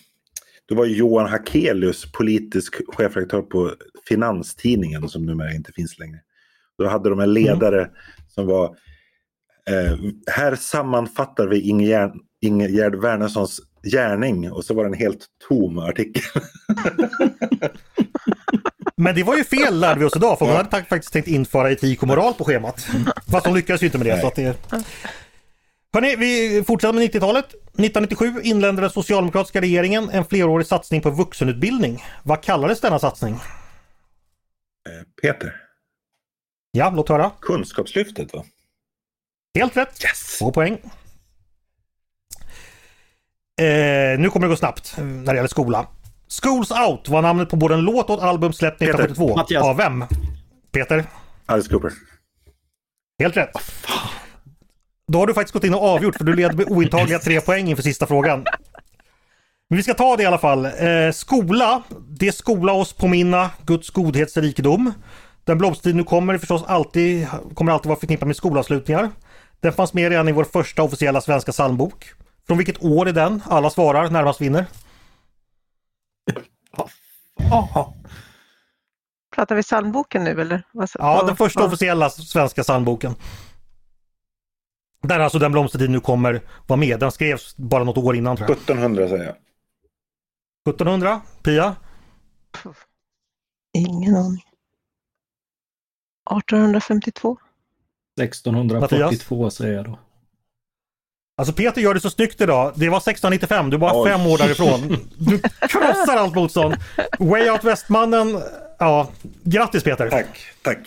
då 0.66 0.76
var 0.76 0.86
Johan 0.86 1.30
Hakelius 1.30 2.12
politisk 2.12 2.76
chefredaktör 2.88 3.42
på 3.42 3.74
Finanstidningen 4.08 5.10
som 5.10 5.26
numera 5.26 5.54
inte 5.54 5.72
finns 5.72 6.00
längre. 6.00 6.20
Då 6.78 6.88
hade 6.88 7.10
de 7.10 7.20
en 7.20 7.34
ledare 7.34 7.90
som 8.28 8.48
var 8.48 8.66
eh, 9.70 9.98
Här 10.32 10.56
sammanfattar 10.56 11.48
vi 11.48 11.60
Ingegerd, 12.42 12.96
Wärnerssons 12.96 13.62
gärning 13.84 14.52
och 14.52 14.66
så 14.66 14.74
var 14.74 14.84
det 14.84 14.90
en 14.90 14.94
helt 14.94 15.26
tom 15.48 15.80
artikel. 15.80 16.24
Men 18.98 19.16
det 19.16 19.24
var 19.24 19.38
ju 19.38 19.44
fel 19.44 19.80
lärde 19.80 20.00
vi 20.00 20.06
oss 20.06 20.16
idag 20.16 20.40
för 20.40 20.46
man 20.46 20.56
hade 20.56 20.84
faktiskt 20.84 21.14
tänkt 21.14 21.28
införa 21.28 21.72
etik 21.72 22.02
och 22.02 22.08
moral 22.08 22.34
på 22.34 22.44
schemat. 22.44 22.88
Fast 23.32 23.46
de 23.46 23.56
lyckades 23.56 23.84
ju 23.84 23.86
inte 23.86 23.98
med 23.98 24.08
det. 24.08 24.22
Så 24.22 24.28
att 24.28 24.36
det... 24.36 24.56
Hörrni, 25.94 26.16
vi 26.16 26.64
fortsätter 26.68 26.94
med 26.94 27.10
90-talet. 27.10 27.46
1997 27.78 28.42
inledde 28.44 28.82
den 28.82 28.90
socialdemokratiska 28.90 29.62
regeringen 29.62 30.10
en 30.10 30.26
flerårig 30.26 30.68
satsning 30.68 31.02
på 31.02 31.10
vuxenutbildning. 31.10 32.04
Vad 32.24 32.44
kallades 32.44 32.82
denna 32.82 33.00
satsning? 33.00 33.34
Eh, 33.34 33.42
Peter. 35.22 35.54
Ja, 36.72 36.90
låt 36.96 37.10
höra. 37.10 37.32
Kunskapslyftet 37.42 38.34
va? 38.34 38.46
Helt 39.58 39.78
rätt. 39.78 40.04
Yes! 40.04 40.38
Två 40.40 40.52
poäng. 40.52 40.74
Eh, 43.62 44.20
nu 44.20 44.30
kommer 44.30 44.48
det 44.48 44.52
gå 44.52 44.56
snabbt 44.56 44.96
eh, 44.98 45.04
när 45.04 45.34
det 45.34 45.36
gäller 45.36 45.48
skola. 45.48 45.88
Schools 46.42 46.72
Out 46.72 47.10
var 47.10 47.22
namnet 47.22 47.50
på 47.50 47.56
både 47.56 47.74
en 47.76 47.82
låt 47.82 48.10
och 48.10 48.18
ett 48.18 48.24
album 48.24 48.54
släppt 48.54 48.82
1972. 48.82 49.36
Mattias. 49.36 49.64
Av 49.64 49.78
vem? 49.78 50.06
Peter? 50.72 51.06
Alice 51.46 51.70
Cooper. 51.70 51.92
Helt 53.20 53.38
rätt. 53.38 53.50
Då 55.08 55.20
har 55.20 55.28
du 55.28 55.34
faktiskt 55.34 55.54
gått 55.54 55.64
in 55.64 55.74
och 55.74 55.84
avgjort 55.84 56.16
för 56.16 56.24
du 56.24 56.36
leder 56.36 56.56
med 56.56 56.68
ointagliga 56.70 57.20
tre 57.20 57.42
poäng 57.42 57.68
inför 57.68 57.84
sista 57.84 58.08
frågan. 58.08 58.46
Men 59.70 59.78
vi 59.78 59.84
ska 59.84 59.94
ta 59.94 60.16
det 60.16 60.24
i 60.24 60.26
alla 60.26 60.38
fall. 60.38 60.66
Eh, 60.66 61.12
skola, 61.14 61.84
det 62.20 62.32
skola 62.32 62.74
oss 62.74 62.94
påminna 62.94 63.50
Guds 63.66 63.90
godhetsrikedom. 63.90 64.94
Den 65.44 65.58
blomstertid 65.58 65.96
nu 65.96 66.04
kommer 66.04 66.38
förstås 66.38 66.64
alltid, 66.68 67.28
kommer 67.54 67.72
alltid 67.72 67.90
vara 67.90 68.00
förknippad 68.00 68.28
med 68.28 68.36
skolavslutningar. 68.36 69.10
Den 69.60 69.74
fanns 69.74 69.94
med 69.94 70.10
redan 70.10 70.28
i 70.28 70.32
vår 70.32 70.44
första 70.44 70.84
officiella 70.84 71.22
svenska 71.22 71.52
psalmbok. 71.52 72.14
Från 72.48 72.58
vilket 72.58 72.84
år 72.84 73.08
är 73.08 73.14
den? 73.14 73.42
Alla 73.46 73.70
svarar, 73.70 74.10
närmast 74.10 74.42
vinner. 74.42 74.66
Jaha. 77.50 77.94
Pratar 79.36 79.56
vi 79.56 79.64
psalmboken 79.64 80.24
nu 80.24 80.42
eller? 80.42 80.64
Ja, 80.94 81.24
den 81.28 81.36
första 81.36 81.66
officiella 81.66 82.10
svenska 82.10 82.64
psalmboken. 82.64 83.16
Där 85.08 85.20
alltså 85.20 85.40
den 85.40 85.52
blomstertid 85.52 85.90
nu 85.90 86.00
kommer 86.00 86.42
vara 86.68 86.78
med. 86.78 87.00
Den 87.00 87.12
skrevs 87.12 87.58
bara 87.58 87.84
något 87.84 87.98
år 87.98 88.16
innan 88.16 88.38
tror 88.38 88.50
jag. 88.50 88.58
1700 88.58 89.08
säger 89.08 89.24
jag. 89.24 89.36
1700? 90.70 91.22
Pia? 91.44 91.76
Ingen 93.74 94.16
aning. 94.16 94.44
1852? 96.32 97.38
1642 98.22 99.50
säger 99.50 99.76
jag 99.76 99.86
då. 99.86 100.00
Alltså 101.38 101.54
Peter 101.54 101.82
gör 101.82 101.94
det 101.94 102.00
så 102.00 102.10
snyggt 102.10 102.42
idag. 102.42 102.74
Det 102.76 102.90
var 102.90 102.98
1695, 102.98 103.70
du 103.70 103.76
är 103.76 103.80
bara 103.80 104.02
Oj. 104.02 104.10
fem 104.10 104.28
år 104.28 104.38
därifrån. 104.38 105.10
Du 105.18 105.40
krossar 105.70 106.18
allt 106.18 106.36
motstånd. 106.36 106.76
Way 107.20 107.50
Out 107.50 107.64
West-mannen, 107.64 108.42
ja, 108.80 109.10
grattis 109.44 109.84
Peter. 109.84 110.10
Tack, 110.10 110.54
tack. 110.62 110.78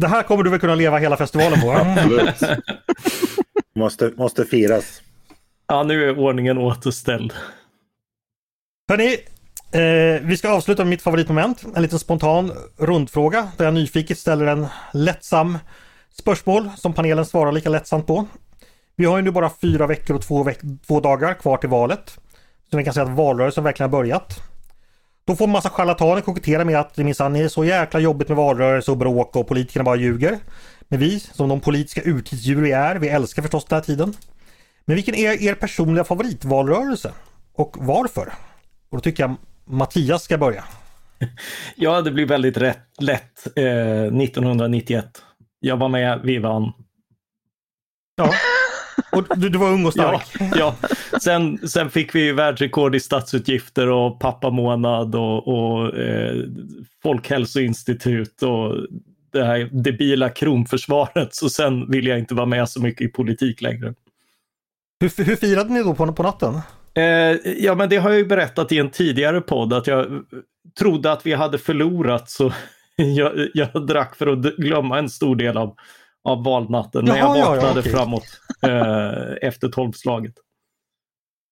Det 0.00 0.08
här 0.08 0.22
kommer 0.22 0.42
du 0.44 0.50
väl 0.50 0.60
kunna 0.60 0.74
leva 0.74 0.98
hela 0.98 1.16
festivalen 1.16 1.60
på? 1.60 1.70
Absolut. 1.72 2.40
måste, 3.74 4.12
måste 4.16 4.44
firas. 4.44 5.02
Ja, 5.68 5.82
nu 5.82 6.08
är 6.10 6.18
ordningen 6.18 6.58
återställd. 6.58 7.32
Hörni, 8.88 9.16
eh, 9.72 10.22
vi 10.22 10.36
ska 10.36 10.50
avsluta 10.50 10.82
med 10.84 10.90
mitt 10.90 11.02
favoritmoment. 11.02 11.64
En 11.76 11.82
liten 11.82 11.98
spontan 11.98 12.52
rundfråga 12.78 13.48
där 13.56 13.64
jag 13.64 13.74
nyfiket 13.74 14.18
ställer 14.18 14.46
en 14.46 14.66
lättsam 14.92 15.58
spörsmål 16.18 16.70
som 16.76 16.92
panelen 16.92 17.26
svarar 17.26 17.52
lika 17.52 17.68
lättsamt 17.68 18.06
på. 18.06 18.26
Vi 18.96 19.04
har 19.04 19.16
ju 19.16 19.22
nu 19.22 19.30
bara 19.30 19.50
fyra 19.62 19.86
veckor 19.86 20.16
och 20.16 20.22
två, 20.22 20.42
veck- 20.44 20.86
två 20.86 21.00
dagar 21.00 21.34
kvar 21.34 21.56
till 21.56 21.68
valet. 21.68 22.18
Så 22.70 22.76
vi 22.76 22.84
kan 22.84 22.94
säga 22.94 23.06
att 23.06 23.16
valrörelsen 23.16 23.64
verkligen 23.64 23.90
har 23.92 23.98
börjat. 23.98 24.40
Då 25.30 25.36
får 25.36 25.44
en 25.44 25.50
massa 25.50 25.70
charlataner 25.70 26.20
kokettera 26.20 26.64
med 26.64 26.80
att 26.80 26.94
det 26.94 27.04
minsann 27.04 27.36
är 27.36 27.48
så 27.48 27.64
jäkla 27.64 28.00
jobbigt 28.00 28.28
med 28.28 28.36
valrörelse 28.36 28.90
och 28.90 28.96
bråk 28.96 29.36
och 29.36 29.48
politikerna 29.48 29.84
bara 29.84 29.96
ljuger. 29.96 30.38
Men 30.88 31.00
vi, 31.00 31.20
som 31.20 31.48
de 31.48 31.60
politiska 31.60 32.02
urtidsdjur 32.04 32.62
vi 32.62 32.72
är, 32.72 32.96
vi 32.96 33.08
älskar 33.08 33.42
förstås 33.42 33.64
den 33.64 33.76
här 33.76 33.84
tiden. 33.84 34.14
Men 34.84 34.96
vilken 34.96 35.14
är 35.14 35.42
er 35.42 35.54
personliga 35.54 36.04
favoritvalrörelse? 36.04 37.12
Och 37.52 37.76
varför? 37.80 38.32
Och 38.90 38.96
då 38.96 39.00
tycker 39.00 39.22
jag 39.22 39.36
Mattias 39.64 40.22
ska 40.22 40.38
börja. 40.38 40.64
Ja, 41.76 42.00
det 42.00 42.10
blir 42.10 42.26
väldigt 42.26 42.56
rätt, 42.56 42.88
lätt 42.98 43.46
eh, 43.56 43.64
1991. 44.02 45.22
Jag 45.60 45.76
var 45.76 45.88
med, 45.88 46.20
vi 46.24 46.38
vann. 46.38 46.72
Ja. 48.16 48.32
Och 49.12 49.38
du, 49.38 49.48
du 49.48 49.58
var 49.58 49.68
ung 49.72 49.86
och 49.86 49.92
Ja, 49.96 50.20
stark. 50.20 50.50
ja. 50.56 50.76
Sen, 51.22 51.68
sen 51.68 51.90
fick 51.90 52.14
vi 52.14 52.24
ju 52.24 52.32
världsrekord 52.32 52.94
i 52.94 53.00
statsutgifter 53.00 53.90
och 53.90 54.20
pappamånad 54.20 55.14
och, 55.14 55.48
och 55.48 55.98
eh, 55.98 56.36
Folkhälsoinstitut 57.02 58.42
och 58.42 58.74
det 59.32 59.44
här 59.44 59.68
debila 59.72 60.28
kronförsvaret. 60.28 61.34
Så 61.34 61.50
sen 61.50 61.90
vill 61.90 62.06
jag 62.06 62.18
inte 62.18 62.34
vara 62.34 62.46
med 62.46 62.68
så 62.68 62.80
mycket 62.82 63.00
i 63.06 63.08
politik 63.08 63.60
längre. 63.62 63.94
Hur, 65.00 65.24
hur 65.24 65.36
firade 65.36 65.72
ni 65.72 65.82
då 65.82 65.94
på, 65.94 66.12
på 66.12 66.22
natten? 66.22 66.60
Eh, 66.94 67.04
ja, 67.58 67.74
men 67.74 67.88
det 67.88 67.96
har 67.96 68.10
jag 68.10 68.18
ju 68.18 68.24
berättat 68.26 68.72
i 68.72 68.78
en 68.78 68.90
tidigare 68.90 69.40
podd 69.40 69.72
att 69.72 69.86
jag 69.86 70.06
trodde 70.78 71.12
att 71.12 71.26
vi 71.26 71.32
hade 71.32 71.58
förlorat 71.58 72.30
så 72.30 72.52
jag, 72.96 73.48
jag 73.54 73.86
drack 73.86 74.16
för 74.16 74.26
att 74.26 74.56
glömma 74.56 74.98
en 74.98 75.08
stor 75.10 75.36
del 75.36 75.56
av, 75.56 75.74
av 76.28 76.44
valnatten. 76.44 77.04
Men 77.04 77.16
Jaha, 77.16 77.28
jag 77.28 77.36
ja, 77.36 77.44
ja, 77.44 77.50
vaknade 77.50 77.80
okej. 77.80 77.92
framåt 77.92 78.24
eh, 78.62 79.48
efter 79.48 79.68
tolvslaget. 79.68 80.34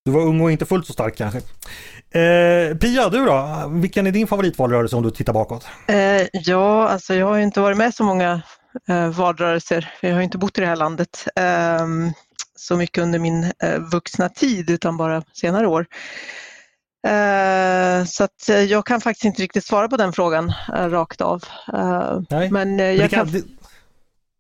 Du 0.04 0.10
var 0.10 0.20
ung 0.20 0.40
och 0.40 0.52
inte 0.52 0.66
fullt 0.66 0.86
så 0.86 0.92
stark 0.92 1.16
kanske. 1.16 1.38
Eh, 2.20 2.76
Pia, 2.76 3.08
du 3.08 3.24
då? 3.24 3.68
Vilken 3.72 4.06
är 4.06 4.10
din 4.12 4.26
favoritvalrörelse 4.26 4.96
om 4.96 5.02
du 5.02 5.10
tittar 5.10 5.32
bakåt? 5.32 5.66
Eh, 5.86 6.26
ja, 6.32 6.88
alltså 6.88 7.14
jag 7.14 7.26
har 7.26 7.36
ju 7.36 7.42
inte 7.42 7.60
varit 7.60 7.76
med 7.76 7.94
så 7.94 8.04
många 8.04 8.42
eh, 8.88 9.08
valrörelser. 9.08 9.90
Jag 10.00 10.10
har 10.10 10.18
ju 10.18 10.24
inte 10.24 10.38
bott 10.38 10.58
i 10.58 10.60
det 10.60 10.66
här 10.66 10.76
landet 10.76 11.28
eh, 11.36 11.86
så 12.56 12.76
mycket 12.76 13.02
under 13.02 13.18
min 13.18 13.44
eh, 13.44 13.78
vuxna 13.92 14.28
tid 14.28 14.70
utan 14.70 14.96
bara 14.96 15.22
senare 15.32 15.66
år. 15.66 15.86
Eh, 17.06 18.04
så 18.04 18.24
att 18.24 18.48
eh, 18.48 18.62
jag 18.62 18.86
kan 18.86 19.00
faktiskt 19.00 19.24
inte 19.24 19.42
riktigt 19.42 19.64
svara 19.64 19.88
på 19.88 19.96
den 19.96 20.12
frågan 20.12 20.52
eh, 20.76 20.88
rakt 20.88 21.20
av. 21.20 21.42
Eh, 21.72 22.20
Nej. 22.30 22.50
men 22.50 22.70
eh, 22.70 22.76
Men 22.76 22.78
jag 22.78 22.98
det, 22.98 23.08
kan, 23.08 23.32
kan, 23.32 23.42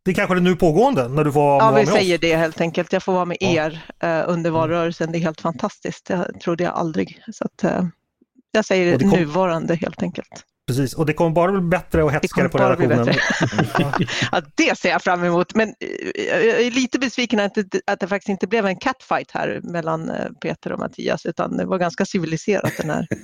det, 0.08 0.12
är 0.12 0.14
kanske 0.14 0.34
det 0.34 0.40
nu 0.40 0.56
pågående 0.56 1.08
när 1.08 1.24
du 1.24 1.32
får 1.32 1.42
ja, 1.42 1.58
vara 1.58 1.70
vi 1.80 1.84
med 1.86 1.94
säger 1.94 2.14
oss. 2.14 2.20
det 2.20 2.36
helt 2.36 2.60
enkelt. 2.60 2.92
Jag 2.92 3.02
får 3.02 3.12
vara 3.12 3.24
med 3.24 3.36
Ja. 3.40 3.48
er 3.48 3.84
eh, 4.00 4.24
under 4.30 4.50
valrörelsen. 4.50 5.12
Det 5.12 5.18
är 5.18 5.20
helt 5.20 5.40
fantastiskt. 5.40 6.04
Det 6.06 6.32
trodde 6.42 6.64
jag 6.64 6.74
aldrig. 6.74 7.22
Så 7.32 7.44
att, 7.44 7.64
eh, 7.64 7.84
jag 8.52 8.64
säger 8.64 8.98
det 8.98 9.04
kom- 9.04 9.10
nuvarande 9.18 9.74
helt 9.74 10.02
enkelt. 10.02 10.44
Precis, 10.66 10.94
och 10.94 11.06
det 11.06 11.12
kommer 11.12 11.30
bara 11.30 11.52
bli 11.52 11.60
bättre 11.60 12.02
och 12.02 12.12
hetsigare 12.12 12.48
på 12.48 12.58
redaktionen. 12.58 13.08
Ja, 14.32 14.42
det 14.54 14.78
ser 14.78 14.88
jag 14.88 15.02
fram 15.02 15.24
emot. 15.24 15.54
Men 15.54 15.68
eh, 15.68 16.24
jag 16.26 16.60
är 16.60 16.70
lite 16.70 16.98
besviken 16.98 17.40
att 17.40 17.54
det, 17.54 17.80
att 17.86 18.00
det 18.00 18.08
faktiskt 18.08 18.28
inte 18.28 18.46
blev 18.46 18.66
en 18.66 18.76
catfight 18.76 19.30
här 19.30 19.60
mellan 19.62 20.12
Peter 20.42 20.72
och 20.72 20.78
Mattias 20.78 21.26
utan 21.26 21.56
det 21.56 21.64
var 21.64 21.78
ganska 21.78 22.04
civiliserat 22.04 22.72
den 22.80 22.90
här. 22.90 23.06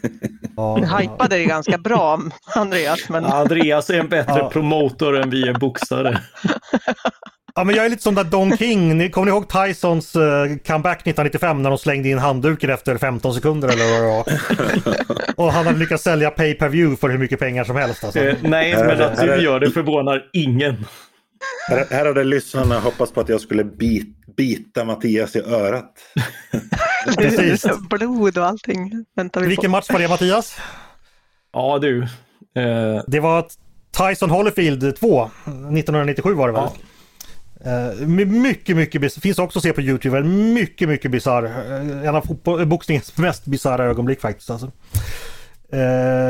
Ja, 0.57 0.77
Ni 0.77 1.03
hypade 1.03 1.37
det 1.37 1.45
ganska 1.45 1.79
bra 1.79 2.21
Andreas. 2.55 3.09
Men... 3.09 3.25
Andreas 3.25 3.91
är 3.91 3.99
en 4.01 4.09
bättre 4.09 4.39
Ja. 4.39 4.51
promotor 4.51 5.17
än 5.21 5.31
vi 5.31 5.49
är 5.49 5.53
boxare. 5.55 6.21
Ja, 7.57 7.65
men 7.65 7.77
jag 7.77 7.85
är 7.87 7.91
lite 7.91 8.03
som 8.03 8.15
där 8.15 8.25
Don 8.25 8.57
King. 8.57 8.99
Ni, 8.99 9.11
kommer 9.11 9.25
ni 9.25 9.31
ihåg 9.31 9.49
Tysons 9.49 10.17
eh, 10.17 10.23
comeback 10.67 10.97
1995 10.99 11.63
när 11.63 11.71
de 11.71 11.79
slängde 11.79 12.09
in 12.09 12.19
handduken 12.19 12.71
efter 12.71 12.99
15 12.99 13.35
sekunder 13.35 13.69
eller 13.69 13.85
vad 13.93 14.03
det 14.03 14.09
var? 14.09 14.25
Och 15.47 15.53
han 15.53 15.67
hade 15.67 15.79
lyckats 15.79 16.03
sälja 16.05 16.31
pay 16.31 16.55
per 16.55 16.69
view 16.69 16.97
för 17.01 17.09
hur 17.09 17.19
mycket 17.19 17.39
pengar 17.39 17.65
som 17.65 17.77
helst. 17.77 18.05
Alltså. 18.05 18.19
Eh, 18.21 18.35
nej, 18.43 18.77
men 18.77 19.03
att 19.03 19.21
du 19.21 19.27
gör 19.43 19.61
det 19.61 19.71
förvånar 19.71 20.23
ingen. 20.33 20.87
Här, 21.69 21.87
här 21.91 22.07
hade 22.07 22.25
lyssnarna 22.25 22.81
hoppats 22.81 23.13
på 23.13 23.21
att 23.21 23.29
jag 23.29 23.41
skulle 23.41 23.65
bit, 23.65 24.37
bita 24.37 24.85
Mattias 24.85 25.37
i 25.37 25.41
örat. 25.41 25.93
Precis. 27.17 27.67
Blod 27.91 28.39
och 28.39 28.47
allting 28.47 29.05
väntar 29.17 29.41
vi 29.41 29.47
Vilken 29.47 29.71
på. 29.71 29.77
match 29.77 29.91
var 29.91 29.99
det 29.99 30.09
Mattias? 30.09 30.57
Ja 31.53 31.79
du. 31.79 32.03
Eh, 32.57 33.03
Det 33.07 33.21
var 33.21 33.47
Tyson 34.11 34.31
Holyfield 34.31 34.97
2. 34.97 35.31
1997 35.45 36.35
var 36.35 36.47
det 36.49 36.53
väl? 36.55 36.63
Ja. 37.65 37.71
Eh, 37.71 38.07
my- 38.07 38.25
mycket, 38.25 38.77
mycket 38.77 39.15
Finns 39.15 39.39
också 39.39 39.59
att 39.59 39.63
se 39.63 39.73
på 39.73 39.81
Youtube. 39.81 40.23
Mycket, 40.23 40.89
mycket 40.89 41.11
bisarr. 41.11 41.45
eh, 41.45 42.09
En 42.09 42.15
av 42.17 42.25
fotboll- 42.25 42.65
boxningens 42.65 43.17
mest 43.19 43.45
bisarra 43.47 43.85
ögonblick 43.85 44.21
faktiskt. 44.21 44.51
Alltså. 44.51 44.73
Eh, 45.73 45.81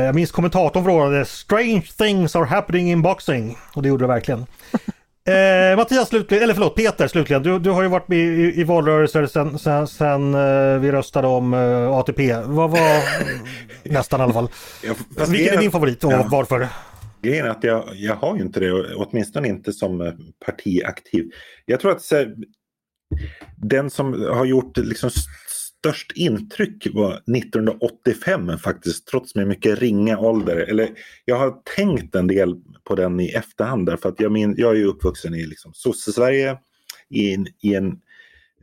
jag 0.05 0.15
minns 0.15 0.31
kommentatorn 0.31 0.83
frågade 0.83 1.25
Strange 1.25 1.85
things 1.97 2.35
are 2.35 2.45
happening 2.45 2.91
in 2.91 3.01
boxing. 3.01 3.57
Och 3.73 3.81
det 3.81 3.89
gjorde 3.89 4.03
det 4.03 4.07
verkligen. 4.07 4.45
Eh, 5.29 5.77
Mattias 5.77 6.09
slutligen, 6.09 6.43
eller 6.43 6.53
förlåt 6.53 6.75
Peter 6.75 7.07
slutligen. 7.07 7.43
Du, 7.43 7.59
du 7.59 7.69
har 7.69 7.81
ju 7.81 7.87
varit 7.87 8.07
med 8.07 8.19
i, 8.19 8.61
i 8.61 8.63
valrörelser 8.63 9.25
sen, 9.25 9.59
sen, 9.59 9.87
sen 9.87 10.33
eh, 10.33 10.79
vi 10.79 10.91
röstade 10.91 11.27
om 11.27 11.53
eh, 11.53 11.89
ATP. 11.91 12.33
Vad 12.45 12.71
var 12.71 13.03
nästan 13.83 14.19
i 14.19 14.23
alla 14.23 14.33
fall. 14.33 14.49
Jag, 14.83 15.25
Vilken 15.27 15.53
är 15.57 15.61
din 15.61 15.71
favorit 15.71 16.03
och 16.03 16.11
Ja. 16.11 16.27
varför? 16.31 16.67
Grejen 17.21 17.45
är 17.45 17.49
att 17.49 17.63
jag, 17.63 17.83
jag 17.93 18.15
har 18.15 18.35
ju 18.35 18.41
inte 18.41 18.59
det, 18.59 18.95
åtminstone 18.95 19.47
inte 19.47 19.73
som 19.73 20.01
eh, 20.01 20.13
partiaktiv. 20.45 21.25
Jag 21.65 21.79
tror 21.79 21.91
att 21.91 22.11
här, 22.11 22.35
den 23.57 23.89
som 23.89 24.13
har 24.33 24.45
gjort 24.45 24.77
liksom 24.77 25.09
störst 25.85 26.11
intryck 26.15 26.87
var 26.93 27.13
1985 27.13 28.57
faktiskt, 28.57 29.07
trots 29.07 29.35
min 29.35 29.47
mycket 29.47 29.79
ringa 29.79 30.19
ålder. 30.19 30.55
Eller 30.55 30.89
jag 31.25 31.35
har 31.35 31.55
tänkt 31.75 32.15
en 32.15 32.27
del 32.27 32.55
på 32.83 32.95
den 32.95 33.19
i 33.19 33.29
efterhand 33.29 33.85
därför 33.85 34.09
att 34.09 34.19
jag, 34.19 34.31
min, 34.31 34.55
jag 34.57 34.71
är 34.71 34.75
ju 34.75 34.85
uppvuxen 34.85 35.35
i 35.35 35.45
liksom 35.45 35.73
sosse-Sverige 35.73 36.57
i 37.09 37.33
en, 37.33 37.47
i 37.61 37.75
en 37.75 37.87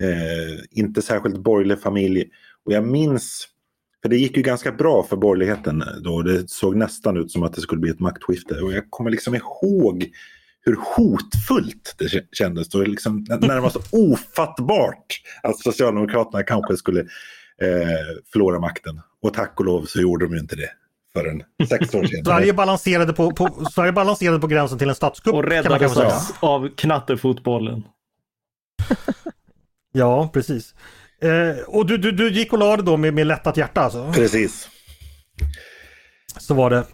eh, 0.00 0.64
inte 0.70 1.02
särskilt 1.02 1.38
borgerlig 1.38 1.80
familj. 1.80 2.28
Och 2.64 2.72
jag 2.72 2.86
minns, 2.86 3.48
för 4.02 4.08
det 4.08 4.16
gick 4.16 4.36
ju 4.36 4.42
ganska 4.42 4.72
bra 4.72 5.02
för 5.02 5.16
borgerligheten 5.16 5.82
eh, 5.82 5.88
då. 6.04 6.22
Det 6.22 6.50
såg 6.50 6.76
nästan 6.76 7.16
ut 7.16 7.30
som 7.30 7.42
att 7.42 7.54
det 7.54 7.60
skulle 7.60 7.80
bli 7.80 7.90
ett 7.90 8.00
maktskifte. 8.00 8.60
Och 8.60 8.72
jag 8.72 8.90
kommer 8.90 9.10
liksom 9.10 9.34
ihåg 9.34 10.10
hur 10.64 10.76
hotfullt 10.96 11.94
det 11.98 12.24
kändes. 12.32 12.68
Då, 12.68 12.78
liksom, 12.78 13.26
när 13.28 13.54
det 13.54 13.60
var 13.60 13.70
så 13.70 13.80
ofattbart 13.90 15.06
att 15.42 15.58
Socialdemokraterna 15.58 16.42
kanske 16.42 16.76
skulle 16.76 17.00
eh, 17.00 17.06
förlora 18.32 18.60
makten. 18.60 19.00
Och 19.22 19.34
tack 19.34 19.60
och 19.60 19.66
lov 19.66 19.84
så 19.84 20.00
gjorde 20.00 20.24
de 20.24 20.34
ju 20.34 20.40
inte 20.40 20.56
det 20.56 20.70
förrän 21.12 21.42
sex 21.68 21.94
år 21.94 22.04
senare. 22.04 22.24
Sverige 22.24 22.52
balanserade 22.52 23.12
på, 23.12 23.30
på, 23.30 23.66
Sverige 23.72 23.92
balanserade 23.92 24.38
på 24.38 24.46
gränsen 24.46 24.78
till 24.78 24.88
en 24.88 24.94
statskupp. 24.94 25.34
Och 25.34 25.44
räddades 25.44 25.96
av, 25.96 26.12
av 26.40 26.68
knattefotbollen. 26.76 27.82
ja, 29.92 30.30
precis. 30.32 30.74
Eh, 31.22 31.64
och 31.66 31.86
du, 31.86 31.98
du, 31.98 32.12
du 32.12 32.30
gick 32.30 32.52
och 32.52 32.58
la 32.58 32.76
det 32.76 32.82
då 32.82 32.96
med, 32.96 33.14
med 33.14 33.26
lättat 33.26 33.56
hjärta 33.56 33.80
alltså? 33.80 34.12
Precis. 34.12 34.68
Så 36.38 36.54
var 36.54 36.70
det. 36.70 36.84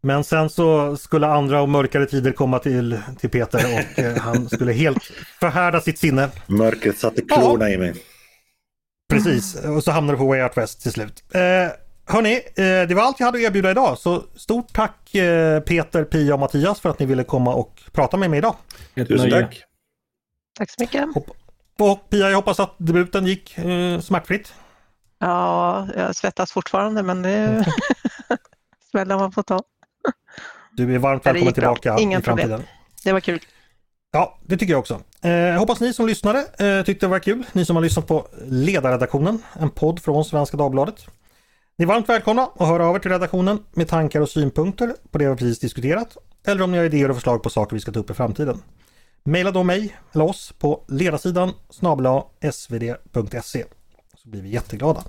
Men 0.00 0.24
sen 0.24 0.50
så 0.50 0.96
skulle 0.96 1.26
andra 1.26 1.62
och 1.62 1.68
mörkare 1.68 2.06
tider 2.06 2.32
komma 2.32 2.58
till, 2.58 3.00
till 3.18 3.30
Peter 3.30 3.58
och 3.58 3.98
eh, 3.98 4.16
han 4.16 4.48
skulle 4.48 4.72
helt 4.72 5.02
förhärda 5.40 5.80
sitt 5.80 5.98
sinne. 5.98 6.28
Mörkret 6.46 6.98
satte 6.98 7.22
klorna 7.22 7.68
ja. 7.68 7.74
i 7.74 7.78
mig. 7.78 7.94
Precis, 9.08 9.64
och 9.64 9.84
så 9.84 9.90
hamnade 9.90 10.16
du 10.16 10.18
på 10.18 10.26
Way 10.26 10.42
Out 10.42 10.56
West 10.56 10.82
till 10.82 10.92
slut. 10.92 11.24
Eh, 11.34 11.40
hörni, 12.06 12.34
eh, 12.34 12.88
det 12.88 12.94
var 12.94 13.02
allt 13.02 13.20
jag 13.20 13.26
hade 13.26 13.38
att 13.38 13.44
erbjuda 13.44 13.70
idag. 13.70 13.98
Så 13.98 14.24
stort 14.34 14.72
tack 14.72 15.14
eh, 15.14 15.60
Peter, 15.60 16.04
Pia 16.04 16.34
och 16.34 16.40
Mattias 16.40 16.80
för 16.80 16.88
att 16.90 16.98
ni 16.98 17.06
ville 17.06 17.24
komma 17.24 17.54
och 17.54 17.82
prata 17.92 18.16
med 18.16 18.30
mig 18.30 18.38
idag. 18.38 18.56
Tusen 18.94 19.30
tack. 19.30 19.62
Tack 20.58 20.70
så 20.70 20.82
mycket. 20.82 21.04
Och 21.78 22.10
Pia, 22.10 22.28
jag 22.28 22.36
hoppas 22.36 22.60
att 22.60 22.74
debuten 22.78 23.26
gick 23.26 23.58
eh, 23.58 24.00
smärtfritt. 24.00 24.54
Ja, 25.18 25.88
jag 25.96 26.16
svettas 26.16 26.52
fortfarande 26.52 27.02
men 27.02 27.22
det 27.22 27.30
är 27.30 27.66
smällar 28.90 29.18
man 29.18 29.32
får 29.32 29.42
ta. 29.42 29.62
Du 30.78 30.94
är 30.94 30.98
varmt 30.98 31.26
välkommen 31.26 31.54
tillbaka 31.54 31.96
Ingen 31.98 32.20
i 32.20 32.22
framtiden. 32.22 32.50
Problem. 32.50 32.68
Det 33.04 33.12
var 33.12 33.20
kul. 33.20 33.40
Ja, 34.12 34.38
det 34.46 34.56
tycker 34.56 34.72
jag 34.72 34.80
också. 34.80 35.00
Eh, 35.22 35.58
hoppas 35.58 35.80
ni 35.80 35.92
som 35.92 36.06
lyssnade 36.06 36.38
eh, 36.58 36.84
tyckte 36.84 37.06
det 37.06 37.10
var 37.10 37.18
kul. 37.18 37.44
Ni 37.52 37.64
som 37.64 37.76
har 37.76 37.82
lyssnat 37.82 38.06
på 38.06 38.28
Ledarredaktionen, 38.46 39.42
en 39.60 39.70
podd 39.70 40.02
från 40.02 40.24
Svenska 40.24 40.56
Dagbladet. 40.56 41.06
Ni 41.78 41.82
är 41.82 41.86
varmt 41.86 42.08
välkomna 42.08 42.50
att 42.58 42.68
höra 42.68 42.86
av 42.86 42.96
er 42.96 43.00
till 43.00 43.10
redaktionen 43.10 43.64
med 43.72 43.88
tankar 43.88 44.20
och 44.20 44.28
synpunkter 44.28 44.94
på 45.10 45.18
det 45.18 45.30
vi 45.30 45.36
precis 45.36 45.58
diskuterat. 45.58 46.16
Eller 46.46 46.62
om 46.62 46.72
ni 46.72 46.78
har 46.78 46.84
idéer 46.84 47.08
och 47.08 47.16
förslag 47.16 47.42
på 47.42 47.50
saker 47.50 47.76
vi 47.76 47.80
ska 47.80 47.92
ta 47.92 48.00
upp 48.00 48.10
i 48.10 48.14
framtiden. 48.14 48.62
Maila 49.24 49.50
då 49.50 49.62
mig 49.62 49.96
eller 50.12 50.24
oss 50.24 50.52
på 50.58 50.84
ledarsidan 50.88 51.52
snabla 51.70 52.24
svd.se. 52.52 53.64
Så 54.16 54.28
blir 54.28 54.42
vi 54.42 54.48
jätteglada. 54.48 55.02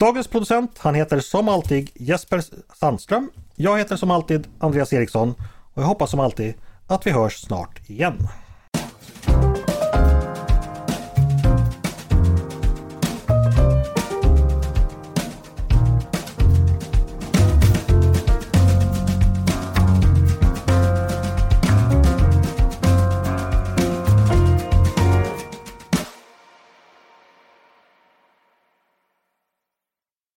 Dagens 0.00 0.28
producent, 0.28 0.78
han 0.78 0.94
heter 0.94 1.20
som 1.20 1.48
alltid 1.48 1.90
Jesper 1.94 2.42
Sandström. 2.74 3.30
Jag 3.56 3.78
heter 3.78 3.96
som 3.96 4.10
alltid 4.10 4.46
Andreas 4.58 4.92
Eriksson 4.92 5.34
och 5.74 5.82
jag 5.82 5.86
hoppas 5.86 6.10
som 6.10 6.20
alltid 6.20 6.54
att 6.86 7.06
vi 7.06 7.10
hörs 7.10 7.40
snart 7.40 7.90
igen. 7.90 8.28